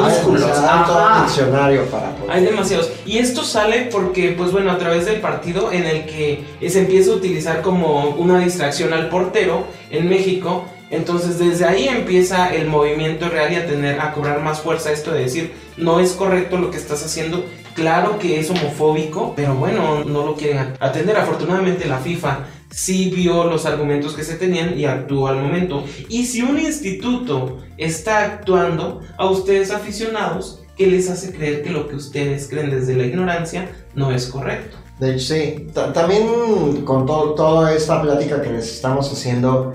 Diccionario 1.25 1.86
para 1.86 2.15
poder. 2.15 2.31
Hay 2.31 2.43
demasiados. 2.43 2.91
Y 3.05 3.19
esto 3.19 3.43
sale 3.43 3.89
porque, 3.91 4.33
pues 4.38 4.51
bueno, 4.51 4.71
a 4.71 4.77
través 4.77 5.05
del 5.05 5.21
partido 5.21 5.71
en 5.71 5.86
el 5.86 6.05
que 6.05 6.43
se 6.67 6.79
empieza 6.79 7.11
a 7.11 7.15
utilizar 7.15 7.61
como 7.61 8.09
una 8.17 8.39
distracción 8.39 8.93
al 8.93 9.09
portero 9.09 9.65
en 9.89 10.09
México. 10.09 10.65
Entonces 10.95 11.37
desde 11.39 11.65
ahí 11.65 11.87
empieza 11.87 12.53
el 12.53 12.67
movimiento 12.67 13.29
real 13.29 13.51
y 13.51 13.55
a 13.55 13.65
tener, 13.67 13.99
a 13.99 14.13
cobrar 14.13 14.41
más 14.41 14.61
fuerza 14.61 14.91
esto 14.91 15.11
de 15.11 15.21
decir, 15.21 15.53
no 15.77 15.99
es 15.99 16.11
correcto 16.13 16.57
lo 16.57 16.71
que 16.71 16.77
estás 16.77 17.03
haciendo. 17.05 17.43
Claro 17.75 18.17
que 18.19 18.39
es 18.39 18.49
homofóbico, 18.49 19.33
pero 19.35 19.53
bueno, 19.55 20.03
no 20.05 20.25
lo 20.25 20.35
quieren 20.35 20.73
atender. 20.79 21.17
Afortunadamente 21.17 21.85
la 21.87 21.97
FIFA 21.97 22.45
sí 22.71 23.11
vio 23.13 23.43
los 23.45 23.65
argumentos 23.65 24.13
que 24.13 24.23
se 24.23 24.35
tenían 24.35 24.79
y 24.79 24.85
actuó 24.85 25.27
al 25.27 25.37
momento. 25.41 25.83
Y 26.07 26.25
si 26.25 26.41
un 26.41 26.57
instituto 26.57 27.57
está 27.77 28.23
actuando, 28.23 29.01
a 29.17 29.25
ustedes 29.29 29.71
aficionados, 29.71 30.61
¿qué 30.77 30.87
les 30.87 31.09
hace 31.09 31.33
creer 31.33 31.63
que 31.63 31.69
lo 31.69 31.87
que 31.87 31.95
ustedes 31.95 32.47
creen 32.47 32.69
desde 32.69 32.95
la 32.95 33.05
ignorancia 33.05 33.69
no 33.93 34.11
es 34.11 34.27
correcto? 34.27 34.77
De 34.99 35.15
hecho, 35.15 35.33
sí. 35.33 35.67
Ta- 35.73 35.91
También 35.91 36.83
con 36.85 37.05
to- 37.05 37.33
toda 37.35 37.73
esta 37.73 38.01
plática 38.01 38.41
que 38.41 38.49
les 38.51 38.71
estamos 38.71 39.11
haciendo, 39.11 39.73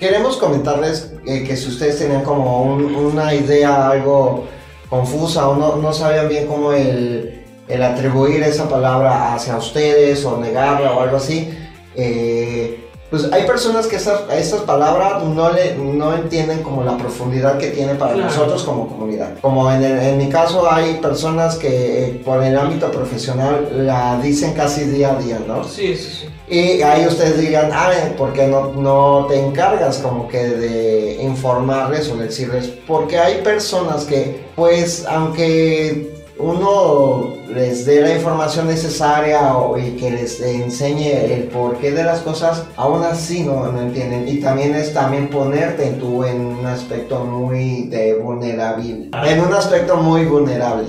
queremos 0.00 0.36
comentarles 0.38 1.12
eh, 1.26 1.44
que 1.44 1.56
si 1.56 1.68
ustedes 1.68 1.98
tenían 1.98 2.22
como 2.22 2.62
un- 2.64 2.94
una 2.96 3.32
idea 3.34 3.88
algo 3.90 4.46
confusa 4.88 5.48
o 5.48 5.56
no, 5.56 5.76
no 5.76 5.92
sabían 5.92 6.28
bien 6.28 6.46
cómo 6.48 6.72
el, 6.72 7.44
el 7.68 7.82
atribuir 7.82 8.42
esa 8.42 8.68
palabra 8.68 9.34
hacia 9.34 9.56
ustedes 9.56 10.24
o 10.24 10.38
negarla 10.38 10.92
o 10.94 11.00
algo 11.02 11.18
así, 11.18 11.56
eh, 11.94 12.89
pues 13.10 13.30
hay 13.32 13.44
personas 13.44 13.86
que 13.88 13.96
estas, 13.96 14.20
estas 14.32 14.60
palabras 14.60 15.22
no, 15.24 15.50
le, 15.52 15.74
no 15.76 16.14
entienden 16.14 16.62
como 16.62 16.84
la 16.84 16.96
profundidad 16.96 17.58
que 17.58 17.68
tiene 17.70 17.94
para 17.96 18.12
Claro. 18.14 18.28
nosotros 18.28 18.62
como 18.62 18.86
comunidad. 18.88 19.38
Como 19.40 19.70
en, 19.72 19.82
el- 19.82 19.98
en 20.00 20.18
mi 20.18 20.28
caso 20.28 20.70
hay 20.70 20.94
personas 20.94 21.56
que 21.56 22.04
eh, 22.04 22.22
por 22.24 22.42
el 22.42 22.56
ámbito 22.56 22.90
profesional 22.92 23.68
la 23.86 24.18
dicen 24.20 24.52
casi 24.54 24.84
día 24.84 25.12
a 25.12 25.20
día, 25.20 25.40
¿no? 25.46 25.64
Sí, 25.64 25.96
sí, 25.96 26.10
sí. 26.22 26.26
Y 26.54 26.82
ahí 26.82 27.06
ustedes 27.06 27.40
digan, 27.40 27.70
ah, 27.72 27.90
¿por 28.18 28.32
qué 28.32 28.46
no, 28.48 28.72
no 28.72 29.26
te 29.28 29.38
encargas 29.38 29.98
como 29.98 30.26
que 30.28 30.38
de 30.48 31.22
informarles 31.22 32.08
o 32.10 32.16
decirles? 32.16 32.70
Porque 32.86 33.18
hay 33.18 33.40
personas 33.42 34.04
que, 34.04 34.44
pues, 34.56 35.04
aunque 35.08 36.19
uno 36.40 37.34
les 37.54 37.84
dé 37.84 38.00
la 38.00 38.14
información 38.14 38.68
necesaria 38.68 39.54
o, 39.56 39.76
y 39.78 39.92
que 39.96 40.10
les 40.10 40.40
enseñe 40.40 41.34
el 41.34 41.44
porqué 41.44 41.90
de 41.90 42.04
las 42.04 42.20
cosas, 42.20 42.66
aún 42.76 43.02
así 43.02 43.42
no, 43.42 43.70
no 43.70 43.80
entienden. 43.80 44.28
Y 44.28 44.40
también 44.40 44.74
es 44.74 44.92
también 44.94 45.28
ponerte 45.28 45.86
en 45.86 45.98
tú 45.98 46.24
en 46.24 46.40
un 46.40 46.66
aspecto 46.66 47.24
muy 47.24 47.88
de 47.88 48.14
vulnerable, 48.14 49.08
en 49.24 49.40
un 49.40 49.52
aspecto 49.52 49.96
muy 49.96 50.24
vulnerable. 50.24 50.86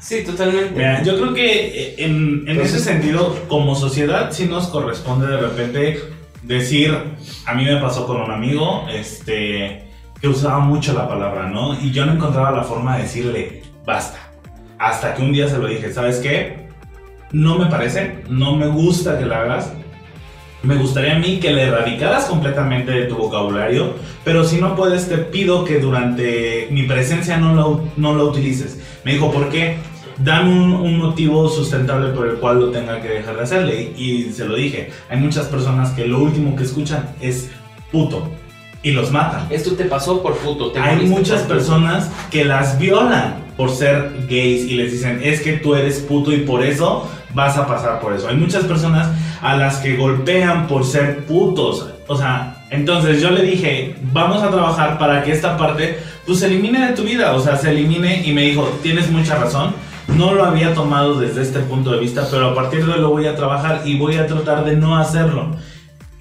Sí, 0.00 0.24
totalmente. 0.24 0.72
Mira, 0.74 1.02
yo 1.04 1.16
creo 1.16 1.32
que 1.32 1.68
eh, 1.68 1.94
en, 1.98 2.44
en 2.48 2.60
ese 2.60 2.80
sentido, 2.80 3.36
como 3.48 3.76
sociedad, 3.76 4.32
sí 4.32 4.46
nos 4.46 4.66
corresponde 4.66 5.28
de 5.28 5.36
repente 5.36 6.00
decir, 6.42 6.92
a 7.46 7.54
mí 7.54 7.64
me 7.64 7.76
pasó 7.76 8.04
con 8.04 8.20
un 8.20 8.30
amigo, 8.30 8.84
este, 8.92 9.84
que 10.20 10.28
usaba 10.28 10.58
mucho 10.58 10.92
la 10.92 11.08
palabra, 11.08 11.48
¿no? 11.48 11.80
Y 11.80 11.92
yo 11.92 12.04
no 12.04 12.14
encontraba 12.14 12.50
la 12.50 12.64
forma 12.64 12.96
de 12.96 13.04
decirle, 13.04 13.62
basta. 13.86 14.18
Hasta 14.82 15.14
que 15.14 15.22
un 15.22 15.32
día 15.32 15.48
se 15.48 15.58
lo 15.58 15.68
dije, 15.68 15.92
¿sabes 15.92 16.16
qué? 16.18 16.66
No 17.30 17.56
me 17.56 17.66
parece, 17.66 18.24
no 18.28 18.56
me 18.56 18.66
gusta 18.66 19.16
que 19.16 19.24
la 19.26 19.42
hagas. 19.42 19.72
Me 20.64 20.74
gustaría 20.74 21.14
a 21.14 21.18
mí 21.20 21.38
que 21.38 21.52
le 21.52 21.62
erradicaras 21.62 22.24
completamente 22.24 22.90
de 22.90 23.04
tu 23.04 23.16
vocabulario, 23.16 23.94
pero 24.24 24.42
si 24.42 24.60
no 24.60 24.74
puedes, 24.74 25.08
te 25.08 25.18
pido 25.18 25.64
que 25.64 25.78
durante 25.78 26.66
mi 26.72 26.82
presencia 26.82 27.36
no 27.36 27.54
lo, 27.54 27.84
no 27.96 28.14
lo 28.14 28.26
utilices. 28.26 28.80
Me 29.04 29.12
dijo, 29.12 29.30
¿por 29.30 29.50
qué? 29.50 29.76
Dame 30.18 30.50
un, 30.50 30.72
un 30.72 30.98
motivo 30.98 31.48
sustentable 31.48 32.08
por 32.10 32.26
el 32.28 32.34
cual 32.36 32.58
lo 32.58 32.70
tenga 32.70 33.00
que 33.00 33.08
dejar 33.08 33.36
de 33.36 33.42
hacerle. 33.42 33.92
Y, 33.96 34.26
y 34.26 34.32
se 34.32 34.46
lo 34.46 34.56
dije, 34.56 34.90
hay 35.08 35.18
muchas 35.18 35.46
personas 35.46 35.90
que 35.90 36.06
lo 36.08 36.18
último 36.18 36.56
que 36.56 36.64
escuchan 36.64 37.08
es 37.20 37.50
puto 37.92 38.28
y 38.82 38.90
los 38.90 39.12
matan. 39.12 39.46
Esto 39.50 39.74
te 39.74 39.84
pasó 39.84 40.22
por 40.22 40.36
puto. 40.38 40.72
te 40.72 40.80
Hay 40.80 41.06
muchas 41.06 41.42
puto. 41.42 41.54
personas 41.54 42.10
que 42.32 42.44
las 42.44 42.78
violan 42.80 43.41
por 43.56 43.70
ser 43.70 44.26
gays 44.28 44.64
y 44.64 44.74
les 44.74 44.92
dicen, 44.92 45.20
es 45.22 45.40
que 45.40 45.54
tú 45.54 45.74
eres 45.74 46.00
puto 46.00 46.32
y 46.32 46.38
por 46.38 46.64
eso 46.64 47.08
vas 47.34 47.56
a 47.56 47.66
pasar 47.66 48.00
por 48.00 48.12
eso. 48.12 48.28
Hay 48.28 48.36
muchas 48.36 48.64
personas 48.64 49.08
a 49.40 49.56
las 49.56 49.76
que 49.76 49.96
golpean 49.96 50.66
por 50.66 50.84
ser 50.84 51.24
putos. 51.24 51.88
O 52.06 52.16
sea, 52.16 52.64
entonces 52.70 53.20
yo 53.20 53.30
le 53.30 53.42
dije, 53.42 53.96
vamos 54.12 54.42
a 54.42 54.50
trabajar 54.50 54.98
para 54.98 55.22
que 55.22 55.32
esta 55.32 55.56
parte 55.56 55.98
pues 56.26 56.38
se 56.38 56.46
elimine 56.46 56.86
de 56.86 56.94
tu 56.94 57.02
vida. 57.02 57.34
O 57.34 57.40
sea, 57.40 57.56
se 57.56 57.70
elimine 57.70 58.22
y 58.26 58.32
me 58.32 58.42
dijo, 58.42 58.78
tienes 58.82 59.10
mucha 59.10 59.36
razón. 59.36 59.74
No 60.08 60.34
lo 60.34 60.44
había 60.44 60.74
tomado 60.74 61.18
desde 61.18 61.42
este 61.42 61.60
punto 61.60 61.92
de 61.92 62.00
vista, 62.00 62.26
pero 62.30 62.50
a 62.50 62.54
partir 62.54 62.84
de 62.84 62.92
hoy 62.92 63.00
lo 63.00 63.10
voy 63.10 63.26
a 63.26 63.36
trabajar 63.36 63.82
y 63.84 63.96
voy 63.98 64.16
a 64.16 64.26
tratar 64.26 64.64
de 64.64 64.76
no 64.76 64.96
hacerlo. 64.96 65.56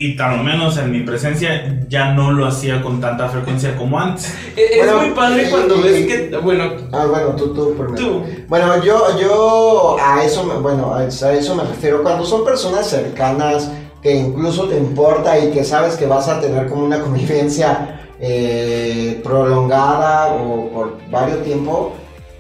Y 0.04 0.16
tal 0.16 0.44
menos 0.44 0.78
en 0.80 0.90
mi 0.92 1.02
presencia 1.02 1.80
ya 1.88 2.14
no 2.14 2.32
lo 2.32 2.48
hacía 2.48 2.82
con 2.82 3.00
tanta 3.00 3.30
frecuencia 3.30 3.78
como 3.78 4.00
antes. 4.00 4.34
Es, 4.56 4.72
es 4.72 4.78
Bueno, 4.80 4.98
muy 5.02 5.10
padre 5.12 5.48
cuando 5.52 5.76
y- 5.76 5.82
ves 5.84 6.08
que. 6.08 6.38
Bueno, 6.38 6.72
Ah, 6.92 7.06
bueno, 7.06 7.30
tú, 7.36 7.54
tú 7.54 7.76
primero. 7.76 7.96
tú. 7.96 8.24
Bueno, 8.48 8.84
yo, 8.84 9.20
yo 9.20 9.98
a 10.02 10.24
eso, 10.24 10.44
me- 10.44 10.56
bueno, 10.56 10.96
a 10.96 11.04
eso 11.06 11.54
me 11.56 11.64
refiero. 11.66 12.02
Cuando 12.02 12.26
son 12.26 12.44
personas 12.44 12.88
cercanas 12.90 13.70
que 14.02 14.16
incluso 14.16 14.64
te 14.68 14.76
importa 14.76 15.38
y 15.38 15.52
que 15.52 15.64
sabes 15.64 15.96
que 15.98 16.08
vas 16.08 16.28
a 16.30 16.42
tener 16.42 16.68
como 16.68 16.84
una 16.84 17.00
convivencia 17.04 18.00
eh, 18.20 19.22
prolongada 19.24 20.34
o 20.34 20.68
por 20.74 20.98
varios 21.12 21.44
tiempo, 21.44 21.94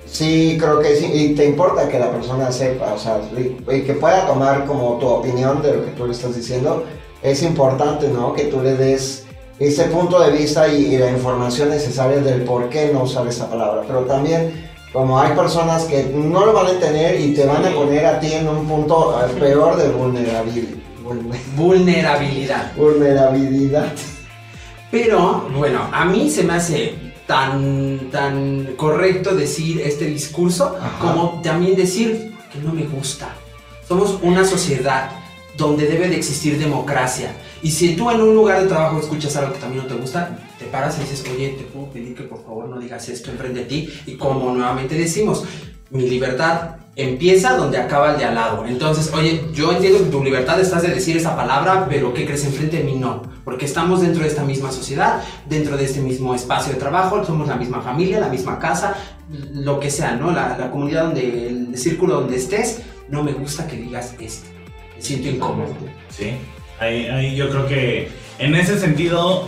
sí 0.08 0.58
creo 0.60 0.80
que 0.80 0.96
sí, 0.96 1.10
y 1.14 1.36
te 1.36 1.46
importa 1.46 1.88
que 1.88 2.00
la 2.00 2.10
persona 2.12 2.52
sepa, 2.52 2.94
o 2.94 2.98
sea, 2.98 3.20
y, 3.38 3.56
y 3.72 3.82
que 3.84 3.94
pueda 3.94 4.26
tomar 4.26 4.66
como 4.66 4.98
tu 4.98 5.06
opinión 5.08 5.62
de 5.62 5.76
lo 5.76 5.86
que 5.86 5.92
tú 5.92 6.08
le 6.08 6.14
estás 6.14 6.36
diciendo, 6.36 6.84
es 7.22 7.44
importante, 7.44 8.08
¿no? 8.08 8.34
Que 8.34 8.46
tú 8.46 8.62
le 8.62 8.76
des 8.76 9.26
ese 9.60 9.86
punto 9.86 10.20
de 10.20 10.32
vista 10.32 10.68
y, 10.68 10.96
y 10.96 10.98
la 10.98 11.12
información 11.12 11.70
necesaria 11.70 12.18
del 12.18 12.44
por 12.44 12.70
qué 12.70 12.92
no 12.92 13.04
usar 13.04 13.28
esa 13.28 13.50
palabra, 13.50 13.84
pero 13.86 14.02
también 14.02 14.72
como 14.92 15.20
hay 15.20 15.34
personas 15.36 15.86
que 15.86 16.04
no 16.04 16.46
lo 16.46 16.54
van 16.54 16.68
a 16.68 16.72
entender 16.72 17.20
y 17.20 17.34
te 17.34 17.46
van 17.46 17.64
a 17.66 17.72
poner 17.72 18.06
a 18.06 18.20
ti 18.20 18.34
en 18.34 18.48
un 18.48 18.68
punto 18.68 19.18
peor 19.40 19.78
de 19.78 19.90
vulnerabilidad. 19.90 20.78
Vulnerabilidad. 21.56 22.76
Vulnerabilidad. 22.76 23.94
Pero, 24.90 25.48
bueno, 25.56 25.88
a 25.94 26.04
mí 26.04 26.30
se 26.30 26.44
me 26.44 26.54
hace 26.56 26.96
tan, 27.26 28.10
tan 28.12 28.74
correcto 28.76 29.34
decir 29.34 29.80
este 29.80 30.06
discurso 30.06 30.76
Ajá. 30.78 30.98
como 31.00 31.42
también 31.42 31.78
decir 31.78 32.36
que 32.52 32.60
no 32.60 32.74
me 32.74 32.84
gusta. 32.84 33.30
Somos 33.88 34.20
una 34.22 34.44
sociedad 34.44 35.12
donde 35.58 35.88
debe 35.88 36.08
de 36.08 36.16
existir 36.16 36.58
democracia. 36.58 37.34
Y 37.62 37.72
si 37.72 37.96
tú 37.96 38.10
en 38.10 38.22
un 38.22 38.36
lugar 38.36 38.62
de 38.62 38.68
trabajo 38.68 39.00
escuchas 39.00 39.36
algo 39.36 39.54
que 39.54 39.60
también 39.60 39.84
no 39.84 39.90
te 39.90 39.96
gusta, 39.96 40.38
te 40.58 40.66
paras 40.66 40.98
y 40.98 41.02
dices, 41.02 41.24
oye, 41.34 41.50
te 41.50 41.64
puedo 41.64 41.92
pedir 41.92 42.16
que 42.16 42.24
por 42.24 42.44
favor 42.44 42.68
no 42.70 42.80
digas 42.80 43.08
esto 43.10 43.32
enfrente 43.32 43.60
de 43.62 43.66
ti. 43.66 43.90
Y 44.06 44.16
como 44.16 44.52
nuevamente 44.54 44.96
decimos, 44.96 45.44
mi 45.90 46.10
libertad 46.10 46.78
empieza 46.96 47.56
donde 47.56 47.78
acaba 47.78 48.12
el 48.12 48.18
de 48.18 48.26
al 48.26 48.36
lado. 48.36 48.66
Entonces, 48.66 49.12
oye, 49.14 49.46
yo 49.54 49.72
entiendo 49.72 50.00
que 50.00 50.06
tu 50.06 50.24
libertad 50.24 50.60
estás 50.60 50.82
de 50.82 50.90
decir 50.90 51.18
esa 51.18 51.36
palabra, 51.36 51.88
pero 51.90 52.14
¿qué 52.14 52.26
crees 52.26 52.46
enfrente 52.46 52.78
de 52.78 52.84
mí? 52.84 52.96
No. 52.96 53.24
Porque 53.44 53.66
estamos 53.66 54.02
dentro 54.02 54.24
de 54.24 54.30
esta 54.30 54.44
misma 54.44 54.72
sociedad, 54.72 55.22
dentro 55.48 55.78
de 55.78 55.86
este 55.86 56.02
mismo 56.02 56.36
espacio 56.36 56.74
de 56.74 56.80
trabajo, 56.80 57.24
somos 57.26 57.48
la 57.48 57.56
misma 57.56 57.82
familia, 57.82 58.20
la 58.20 58.30
misma 58.30 58.60
casa, 58.60 58.96
lo 59.54 59.80
que 59.80 59.90
sea, 59.90 60.16
¿no? 60.16 60.32
La, 60.32 60.58
la 60.58 60.70
comunidad 60.72 61.06
donde, 61.06 61.48
el 61.48 61.78
círculo 61.78 62.22
donde 62.22 62.38
estés, 62.38 62.82
no 63.10 63.24
me 63.24 63.34
gusta 63.34 63.68
que 63.68 63.78
digas 63.78 64.16
esto. 64.20 64.61
Siento 65.02 65.30
incómodo. 65.30 65.76
Sí. 66.10 66.34
Ahí, 66.80 67.08
ahí 67.08 67.36
yo 67.36 67.50
creo 67.50 67.68
que 67.68 68.10
en 68.40 68.56
ese 68.56 68.80
sentido, 68.80 69.48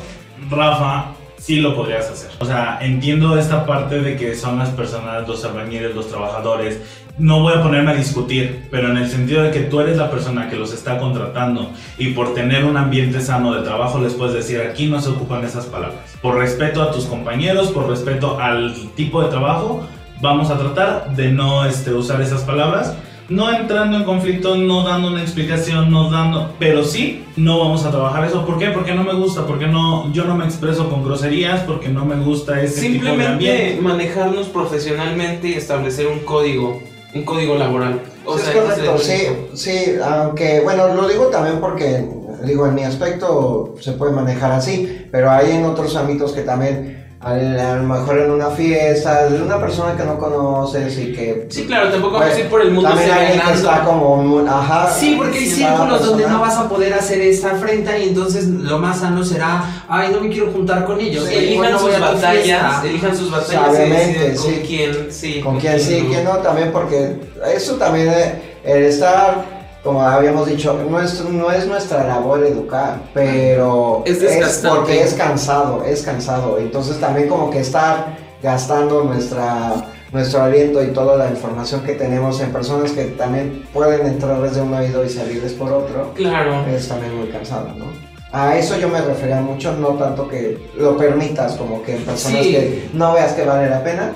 Rafa, 0.50 1.14
sí 1.38 1.58
lo 1.58 1.76
podrías 1.76 2.10
hacer. 2.10 2.32
O 2.40 2.46
sea, 2.46 2.80
entiendo 2.82 3.38
esta 3.38 3.66
parte 3.66 4.00
de 4.00 4.16
que 4.16 4.36
son 4.36 4.60
las 4.60 4.70
personas, 4.70 5.28
los 5.28 5.44
albañiles, 5.44 5.94
los 5.94 6.08
trabajadores. 6.08 6.80
No 7.18 7.42
voy 7.42 7.54
a 7.54 7.62
ponerme 7.62 7.92
a 7.92 7.96
discutir, 7.96 8.68
pero 8.72 8.90
en 8.90 8.98
el 8.98 9.10
sentido 9.10 9.44
de 9.44 9.52
que 9.52 9.60
tú 9.62 9.82
eres 9.82 9.98
la 9.98 10.10
persona 10.10 10.50
que 10.50 10.56
los 10.56 10.74
está 10.74 10.98
contratando 11.00 11.70
y 11.98 12.12
por 12.14 12.34
tener 12.34 12.66
un 12.66 12.78
ambiente 12.78 13.20
sano 13.20 13.54
de 13.54 13.62
trabajo 13.62 14.00
les 14.00 14.14
puedes 14.14 14.34
decir 14.34 14.62
aquí 14.62 14.88
no 14.88 15.02
se 15.02 15.10
ocupan 15.10 15.44
esas 15.44 15.66
palabras. 15.66 16.00
Por 16.22 16.38
respeto 16.38 16.82
a 16.82 16.92
tus 16.92 17.06
compañeros, 17.06 17.72
por 17.72 17.90
respeto 17.90 18.40
al 18.40 18.74
tipo 18.96 19.22
de 19.22 19.30
trabajo, 19.30 19.86
vamos 20.22 20.50
a 20.50 20.58
tratar 20.58 21.16
de 21.16 21.32
no 21.32 21.66
este, 21.66 21.94
usar 21.94 22.22
esas 22.22 22.42
palabras 22.44 22.96
no 23.34 23.52
entrando 23.52 23.98
en 23.98 24.04
conflicto, 24.04 24.56
no 24.56 24.84
dando 24.84 25.08
una 25.10 25.22
explicación, 25.22 25.90
no 25.92 26.10
dando, 26.10 26.54
pero 26.60 26.84
sí, 26.84 27.26
no 27.36 27.60
vamos 27.60 27.84
a 27.86 27.92
trabajar 27.92 28.26
eso. 28.26 28.46
¿Por 28.46 28.58
qué? 28.58 28.68
Porque 28.68 28.94
no 28.94 29.04
me 29.04 29.14
gusta, 29.14 29.46
porque 29.46 29.68
no, 29.68 30.12
yo 30.14 30.26
no 30.26 30.36
me 30.36 30.46
expreso 30.46 30.90
con 30.90 31.04
groserías, 31.04 31.62
porque 31.62 31.90
no 31.90 32.06
me 32.06 32.16
gusta 32.16 32.62
ese 32.62 32.76
tipo 32.82 32.82
de 32.86 32.92
Simplemente 33.10 33.28
ambiente. 33.32 33.82
manejarnos 33.82 34.48
profesionalmente 34.48 35.50
y 35.50 35.54
establecer 35.54 36.08
un 36.08 36.20
código, 36.20 36.82
un 37.16 37.24
código 37.24 37.56
laboral. 37.56 38.02
O 38.26 38.38
Sí, 38.38 38.44
sea, 38.46 38.54
es 38.54 38.60
correcto, 38.60 38.98
sí, 39.00 39.18
sí, 39.56 39.96
aunque, 40.04 40.62
bueno, 40.62 40.94
lo 40.94 41.08
digo 41.08 41.26
también 41.28 41.60
porque, 41.60 42.08
digo, 42.46 42.68
en 42.68 42.76
mi 42.76 42.84
aspecto 42.84 43.76
se 43.82 43.94
puede 43.94 44.14
manejar 44.14 44.52
así, 44.52 45.08
pero 45.12 45.30
hay 45.32 45.52
en 45.52 45.66
otros 45.66 45.96
ámbitos 45.96 46.32
que 46.34 46.42
también, 46.42 47.03
a 47.24 47.76
lo 47.78 47.84
mejor 47.84 48.20
en 48.20 48.32
una 48.32 48.50
fiesta, 48.50 49.30
de 49.30 49.42
una 49.42 49.58
persona 49.58 49.96
que 49.96 50.04
no 50.04 50.18
conoces 50.18 50.98
y 51.00 51.14
que... 51.14 51.48
Sí, 51.50 51.66
claro, 51.66 51.90
tampoco 51.90 52.16
vamos 52.16 52.28
Pues, 52.28 52.38
a 52.38 52.42
ir 52.42 52.50
por 52.50 52.62
el 52.62 52.72
mundo 52.72 52.90
También 52.90 53.12
alguien 53.12 53.42
que 53.42 53.54
está 53.54 53.84
como, 53.86 54.46
ajá. 54.48 54.90
Sí, 54.92 55.16
porque 55.18 55.38
hay 55.38 55.46
círculos 55.46 56.06
donde 56.06 56.28
no 56.28 56.42
vas 56.42 56.58
a 56.58 56.68
poder 56.68 56.94
hacer 56.94 57.22
esta 57.22 57.52
afrenta 57.52 57.98
y 57.98 58.10
entonces 58.10 58.48
lo 58.48 58.78
más 58.78 59.00
sano 59.00 59.24
será, 59.24 59.86
ay, 59.88 60.10
no 60.14 60.20
me 60.20 60.30
quiero 60.30 60.52
juntar 60.52 60.84
con 60.86 61.00
ellos. 61.00 61.26
Sí, 61.26 61.36
Elijan 61.36 61.80
sus 61.80 61.94
tu 61.94 62.02
batallas, 62.02 62.84
elijan 62.84 63.16
sus 63.16 63.32
batallas 63.32 63.72
deciden 63.72 64.36
con 64.36 64.46
sí. 64.46 64.62
quién, 64.68 65.08
sí. 65.10 65.42
Con 65.42 65.60
quién 65.60 65.80
sí, 65.80 66.02
no. 66.02 66.10
quién 66.10 66.24
no, 66.26 66.38
también 66.38 66.72
porque 66.74 67.16
eso 67.56 67.76
también, 67.76 68.10
eh, 68.10 68.42
el 68.66 68.84
estar, 68.84 69.63
como 69.84 70.02
habíamos 70.02 70.48
dicho, 70.48 70.80
no 70.90 71.00
es, 71.02 71.24
no 71.26 71.52
es 71.52 71.68
nuestra 71.68 72.06
labor 72.06 72.46
educar, 72.46 73.02
pero 73.14 74.04
Es 74.06 74.64
porque 74.68 75.02
es 75.02 75.14
cansado, 75.14 75.84
es 75.84 76.04
cansado. 76.04 76.58
Entonces 76.58 77.00
también 77.00 77.28
como 77.28 77.50
que 77.50 77.60
estar 77.60 78.16
gastando 78.42 79.04
nuestra, 79.04 79.74
nuestro 80.12 80.44
aliento 80.44 80.82
y 80.84 80.88
toda 80.88 81.18
la 81.18 81.30
información 81.30 81.82
que 81.82 81.94
tenemos 81.94 82.40
en 82.42 82.52
personas 82.52 82.92
que 82.92 83.06
también 83.06 83.66
pueden 83.74 84.06
entrar 84.08 84.42
desde 84.42 84.62
un 84.62 84.74
oído 84.74 85.04
y 85.04 85.10
salirles 85.10 85.54
por 85.54 85.72
otro, 85.72 86.14
Claro. 86.16 86.66
es 86.68 86.88
también 86.88 87.18
muy 87.18 87.28
cansado, 87.28 87.68
¿no? 87.78 87.86
A 88.32 88.58
eso 88.58 88.78
yo 88.80 88.90
me 88.90 89.00
refería 89.00 89.42
mucho, 89.42 89.74
no 89.76 89.90
tanto 89.90 90.28
que 90.28 90.58
lo 90.78 90.98
permitas, 90.98 91.54
como 91.54 91.84
que 91.84 91.98
en 91.98 92.04
personas 92.04 92.42
Sí. 92.42 92.52
que 92.52 92.90
no 92.94 93.14
veas 93.14 93.34
que 93.34 93.44
vale 93.44 93.70
la 93.70 93.84
pena, 93.84 94.12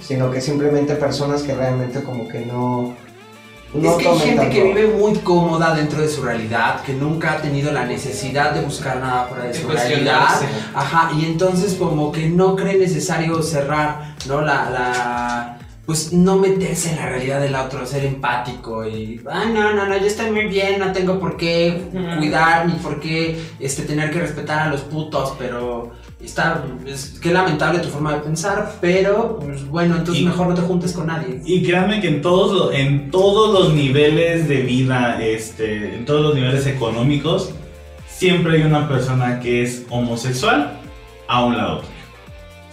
sino 0.00 0.30
que 0.30 0.40
simplemente 0.40 0.94
personas 0.96 1.42
que 1.42 1.54
realmente 1.54 2.02
como 2.02 2.28
que 2.28 2.40
no... 2.44 2.94
no 3.74 3.90
es 3.90 3.96
que 3.96 4.08
hay 4.08 4.18
gente 4.18 4.36
tanto. 4.36 4.54
que 4.54 4.62
vive 4.64 4.86
muy 4.88 5.14
cómoda 5.18 5.74
dentro 5.74 6.02
de 6.02 6.08
su 6.08 6.22
realidad, 6.22 6.82
que 6.82 6.92
nunca 6.92 7.34
ha 7.34 7.42
tenido 7.42 7.72
la 7.72 7.86
necesidad 7.86 8.52
de 8.52 8.62
buscar 8.62 8.98
nada 8.98 9.26
fuera 9.26 9.44
de 9.44 9.54
su 9.54 9.68
realidad. 9.68 10.40
Ajá, 10.74 11.10
y 11.18 11.24
entonces 11.24 11.74
como 11.74 12.12
que 12.12 12.28
no 12.28 12.54
cree 12.56 12.78
necesario 12.78 13.42
cerrar, 13.42 14.14
¿no? 14.26 14.42
La, 14.42 14.70
la, 14.70 15.58
pues 15.86 16.12
no 16.12 16.36
meterse 16.36 16.90
en 16.90 16.96
la 16.96 17.06
realidad 17.06 17.40
del 17.40 17.54
otro, 17.54 17.84
ser 17.86 18.04
empático 18.04 18.86
y, 18.86 19.20
ah, 19.28 19.46
no, 19.46 19.72
no, 19.72 19.86
no, 19.86 19.96
yo 19.96 20.06
estoy 20.06 20.30
muy 20.30 20.46
bien, 20.46 20.78
no 20.78 20.92
tengo 20.92 21.18
por 21.18 21.36
qué 21.36 21.82
cuidar 22.18 22.66
ni 22.66 22.74
por 22.74 23.00
qué 23.00 23.42
este, 23.58 23.82
tener 23.82 24.10
que 24.10 24.20
respetar 24.20 24.60
a 24.60 24.70
los 24.70 24.82
putos, 24.82 25.34
pero 25.38 25.90
está, 26.24 26.64
es, 26.86 27.18
qué 27.20 27.32
lamentable 27.32 27.80
tu 27.80 27.88
forma 27.88 28.14
de 28.14 28.20
pensar, 28.20 28.76
pero 28.80 29.38
pues 29.40 29.66
bueno, 29.66 29.96
entonces 29.96 30.22
Y- 30.22 30.26
mejor 30.26 30.48
no 30.48 30.54
te 30.54 30.62
juntes 30.62 30.92
con 30.92 31.06
nadie. 31.06 31.40
Y 31.44 31.62
créanme 31.62 32.00
que 32.00 32.08
en 32.08 32.22
todos, 32.22 32.74
en 32.74 33.10
todos 33.10 33.52
los 33.52 33.74
niveles 33.74 34.48
de 34.48 34.62
vida, 34.62 35.22
este, 35.22 35.96
en 35.96 36.04
todos 36.04 36.20
los 36.22 36.34
niveles 36.34 36.66
económicos, 36.66 37.50
siempre 38.08 38.56
hay 38.56 38.62
una 38.62 38.88
persona 38.88 39.40
que 39.40 39.62
es 39.62 39.84
homosexual 39.90 40.78
a 41.28 41.44
un 41.44 41.56
lado. 41.56 41.82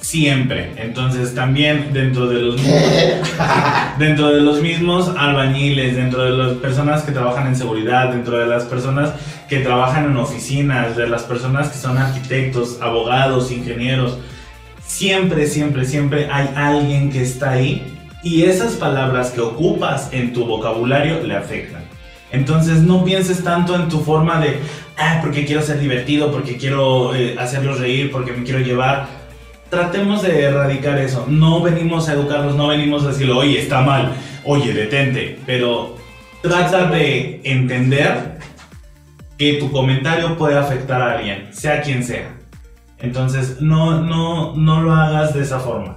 Siempre. 0.02 0.72
Entonces 0.78 1.36
también 1.36 1.92
dentro 1.94 2.28
de 2.28 2.42
los 2.42 2.62
dentro 4.00 4.30
de 4.32 4.42
los 4.42 4.62
mismos 4.62 5.12
albañiles, 5.18 5.96
dentro 5.96 6.24
de 6.24 6.32
las 6.32 6.58
personas 6.58 7.04
que 7.04 7.12
trabajan 7.12 7.48
en 7.48 7.56
seguridad, 7.56 8.12
dentro 8.12 8.38
de 8.38 8.48
las 8.48 8.64
personas 8.64 9.14
que 9.50 9.60
trabajan 9.60 10.06
en 10.06 10.18
oficinas, 10.18 10.96
de 10.96 11.08
las 11.08 11.24
personas 11.24 11.70
que 11.70 11.78
son 11.78 11.98
arquitectos, 11.98 12.80
abogados, 12.82 13.52
ingenieros, 13.52 14.18
siempre, 14.86 15.48
siempre, 15.48 15.86
siempre 15.86 16.30
hay 16.32 16.50
alguien 16.56 17.12
que 17.12 17.22
está 17.22 17.52
ahí 17.52 17.96
y 18.24 18.44
esas 18.44 18.74
palabras 18.74 19.32
que 19.32 19.42
ocupas 19.42 20.10
en 20.12 20.34
tu 20.34 20.46
vocabulario 20.46 21.24
le 21.24 21.36
afectan. 21.36 21.84
Entonces 22.32 22.82
no 22.82 23.04
pienses 23.04 23.44
tanto 23.44 23.76
en 23.76 23.90
tu 23.90 24.02
forma 24.02 24.40
de, 24.40 24.60
ah, 24.98 25.20
porque 25.22 25.46
quiero 25.46 25.62
ser 25.62 25.80
divertido, 25.80 26.32
porque 26.32 26.58
quiero 26.58 27.16
eh, 27.16 27.36
hacerlos 27.40 27.80
reír, 27.80 28.12
porque 28.12 28.32
me 28.32 28.44
quiero 28.44 28.60
llevar. 28.60 29.19
Tratemos 29.70 30.24
de 30.24 30.44
erradicar 30.44 30.98
eso. 30.98 31.26
No 31.28 31.62
venimos 31.62 32.10
a 32.10 32.14
educarlos, 32.14 32.56
no 32.56 32.68
venimos 32.68 33.04
a 33.04 33.10
decirle, 33.10 33.34
oye, 33.34 33.60
está 33.60 33.82
mal, 33.82 34.14
oye, 34.44 34.74
detente. 34.74 35.40
Pero 35.46 35.96
trata 36.42 36.86
de 36.88 37.42
entender 37.44 38.40
que 39.38 39.54
tu 39.54 39.72
comentario 39.72 40.36
puede 40.38 40.58
afectar 40.58 41.02
a 41.02 41.18
alguien, 41.18 41.54
sea 41.54 41.82
quien 41.82 42.04
sea. 42.04 42.36
Entonces, 42.98 43.62
no, 43.62 44.02
no, 44.02 44.56
no 44.56 44.82
lo 44.82 44.94
hagas 44.94 45.34
de 45.34 45.44
esa 45.44 45.60
forma. 45.60 45.96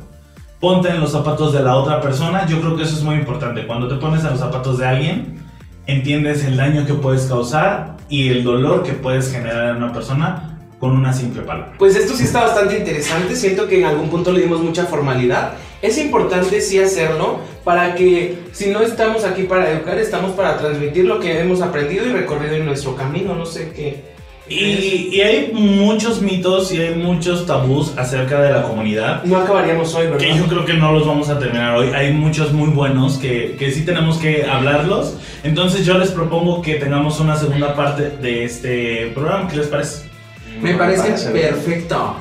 Ponte 0.61 0.91
en 0.91 1.01
los 1.01 1.11
zapatos 1.11 1.53
de 1.53 1.63
la 1.63 1.75
otra 1.75 2.01
persona. 2.01 2.47
Yo 2.47 2.61
creo 2.61 2.77
que 2.77 2.85
eso 2.85 2.97
es 2.97 3.03
muy 3.03 3.17
importante. 3.17 3.67
Cuando 3.67 3.89
te 3.89 3.97
pones 3.97 4.23
en 4.23 4.31
los 4.31 4.39
zapatos 4.39 4.79
de 4.79 4.87
alguien, 4.87 5.43
entiendes 5.87 6.45
el 6.45 6.57
daño 6.57 6.87
que 6.87 6.95
puedes 6.95 7.25
causar 7.27 7.97
y 8.09 8.29
el 8.29 8.45
dolor 8.45 8.83
que 8.85 8.93
puedes 8.93 9.33
generar 9.33 9.71
en 9.71 9.83
una 9.83 9.93
persona 9.93 10.52
con 10.83 10.97
una 10.97 11.13
simple 11.13 11.43
palabra. 11.43 11.75
Pues 11.79 11.95
esto 11.95 12.13
sí 12.17 12.25
está 12.25 12.41
bastante 12.41 12.77
interesante, 12.77 13.37
siento 13.37 13.69
que 13.69 13.79
en 13.79 13.85
algún 13.85 14.09
punto 14.11 14.33
le 14.33 14.41
dimos 14.41 14.61
mucha 14.61 14.85
formalidad. 14.85 15.53
Es 15.81 15.97
importante 15.97 16.61
sí 16.61 16.81
hacerlo 16.81 17.39
para 17.63 17.95
que 17.95 18.39
si 18.51 18.71
no 18.71 18.81
estamos 18.81 19.25
aquí 19.25 19.45
para 19.45 19.71
educar, 19.71 19.97
estamos 19.99 20.33
para 20.33 20.59
transmitir 20.59 21.05
lo 21.05 21.21
que 21.21 21.39
hemos 21.39 21.63
aprendido 21.63 22.05
y 22.05 22.11
recorrido 22.11 22.57
en 22.57 22.67
nuestro 22.67 22.97
camino, 22.97 23.37
no 23.37 23.47
sé 23.47 23.71
qué. 23.77 24.03
Y, 24.49 25.11
y 25.13 25.21
hay 25.21 25.53
muchos 25.55 26.21
mitos 26.21 26.73
y 26.73 26.81
hay 26.81 26.97
muchos 26.97 27.47
tabús 27.47 27.93
acerca 27.97 28.43
de 28.43 28.53
la 28.53 28.63
comunidad. 28.65 29.23
No 29.23 29.37
acabaríamos 29.37 29.95
hoy, 29.95 30.09
Que 30.19 30.31
yo 30.31 30.35
¿verdad? 30.35 30.49
creo 30.49 30.65
que 30.65 30.75
no 30.75 30.91
los 30.91 31.07
vamos 31.07 31.29
a 31.29 31.39
terminar 31.39 31.77
hoy. 31.77 31.91
Hay 31.95 32.13
muchos 32.13 32.53
muy 32.53 32.71
buenos 32.71 33.19
que, 33.19 33.55
que 33.57 33.71
sí 33.71 33.85
tenemos 33.85 34.19
que 34.19 34.47
hablarlos. 34.47 35.15
Entonces 35.45 35.87
yo 35.87 35.97
les 35.97 36.11
propongo 36.11 36.61
que 36.61 36.75
tengamos 36.75 37.21
una 37.21 37.37
segunda 37.37 37.77
parte 37.77 38.11
de 38.21 38.43
este 38.45 39.13
programa. 39.15 39.47
¿Qué 39.47 39.59
les 39.59 39.69
parece? 39.69 40.12
Me 40.63 40.75
parece 40.75 41.03
parece 41.03 41.33
bien. 41.33 41.49
perfecto. 41.49 42.17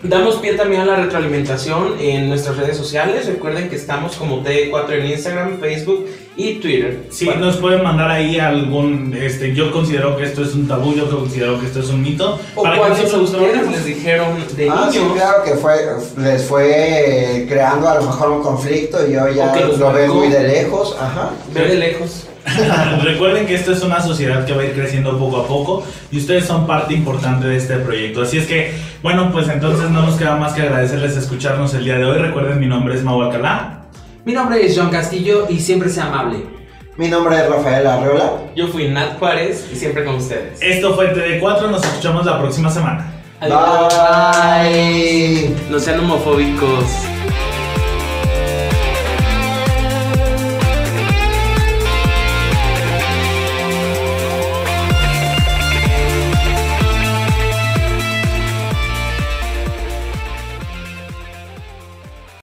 Damos 0.00 0.36
pie 0.36 0.52
también 0.54 0.82
a 0.82 0.84
la 0.84 0.94
retroalimentación 0.94 1.94
en 1.98 2.28
nuestras 2.28 2.56
redes 2.56 2.76
sociales. 2.76 3.26
Recuerden 3.26 3.68
que 3.68 3.74
estamos 3.74 4.14
como 4.14 4.44
T4 4.44 4.92
en 4.92 5.06
Instagram, 5.06 5.58
Facebook 5.58 6.06
y 6.36 6.54
Twitter. 6.60 7.00
Sí, 7.10 7.24
Bueno, 7.24 7.46
nos 7.46 7.56
pueden 7.56 7.82
mandar 7.82 8.08
ahí 8.08 8.38
algún, 8.38 9.12
este, 9.20 9.52
yo 9.56 9.72
considero 9.72 10.16
que 10.16 10.22
esto 10.22 10.44
es 10.44 10.54
un 10.54 10.68
tabú, 10.68 10.94
yo 10.94 11.10
considero 11.10 11.58
que 11.58 11.66
esto 11.66 11.80
es 11.80 11.88
un 11.88 12.00
mito. 12.00 12.38
o 12.54 12.62
para 12.62 12.78
cuáles 12.78 12.98
nosotros 13.02 13.32
ustedes 13.32 13.68
les 13.72 13.84
dijeron 13.84 14.36
de 14.56 14.70
Ah, 14.70 14.88
sí, 14.92 15.00
claro 15.16 15.42
que 15.42 15.54
fue, 15.54 15.74
les 16.16 16.44
fue 16.44 17.46
creando 17.48 17.88
a 17.88 17.96
lo 17.96 18.02
mejor 18.02 18.30
un 18.30 18.42
conflicto 18.44 19.04
y 19.04 19.14
yo 19.14 19.28
ya 19.30 19.52
lo 19.56 19.92
ven 19.92 20.06
marcó. 20.06 20.14
muy 20.14 20.28
de 20.28 20.42
lejos, 20.44 20.96
ajá. 21.00 21.30
De 21.52 21.74
lejos. 21.74 22.28
Recuerden 23.02 23.46
que 23.46 23.54
esto 23.54 23.72
es 23.72 23.82
una 23.82 24.00
sociedad 24.00 24.44
que 24.44 24.52
va 24.52 24.62
a 24.62 24.64
ir 24.64 24.72
creciendo 24.72 25.18
poco 25.18 25.38
a 25.38 25.46
poco 25.46 25.84
y 26.10 26.18
ustedes 26.18 26.44
son 26.44 26.66
parte 26.66 26.94
importante 26.94 27.46
de 27.46 27.56
este 27.56 27.76
proyecto. 27.76 28.22
Así 28.22 28.38
es 28.38 28.46
que, 28.46 28.74
bueno, 29.02 29.30
pues 29.32 29.48
entonces 29.48 29.90
no 29.90 30.02
nos 30.02 30.16
queda 30.16 30.36
más 30.36 30.52
que 30.52 30.62
agradecerles 30.62 31.16
escucharnos 31.16 31.74
el 31.74 31.84
día 31.84 31.96
de 31.98 32.04
hoy. 32.04 32.18
Recuerden, 32.18 32.60
mi 32.60 32.66
nombre 32.66 32.94
es 32.94 33.02
Mau 33.02 33.20
Alcalá. 33.22 33.82
Mi 34.24 34.32
nombre 34.32 34.64
es 34.64 34.76
John 34.76 34.90
Castillo 34.90 35.46
y 35.48 35.58
siempre 35.58 35.88
sea 35.88 36.06
amable. 36.06 36.44
Mi 36.96 37.08
nombre 37.08 37.36
es 37.36 37.48
Rafael 37.48 37.86
Arreola. 37.86 38.32
Yo 38.56 38.66
fui 38.68 38.88
Nat 38.88 39.18
Juárez 39.18 39.68
y 39.72 39.76
siempre 39.76 40.04
con 40.04 40.16
ustedes. 40.16 40.60
Esto 40.60 40.94
fue 40.94 41.14
TD4, 41.14 41.70
nos 41.70 41.84
escuchamos 41.84 42.26
la 42.26 42.40
próxima 42.40 42.68
semana. 42.70 43.12
Adiós. 43.40 43.94
Bye. 44.62 45.54
No 45.70 45.78
sean 45.78 46.00
homofóbicos. 46.00 46.84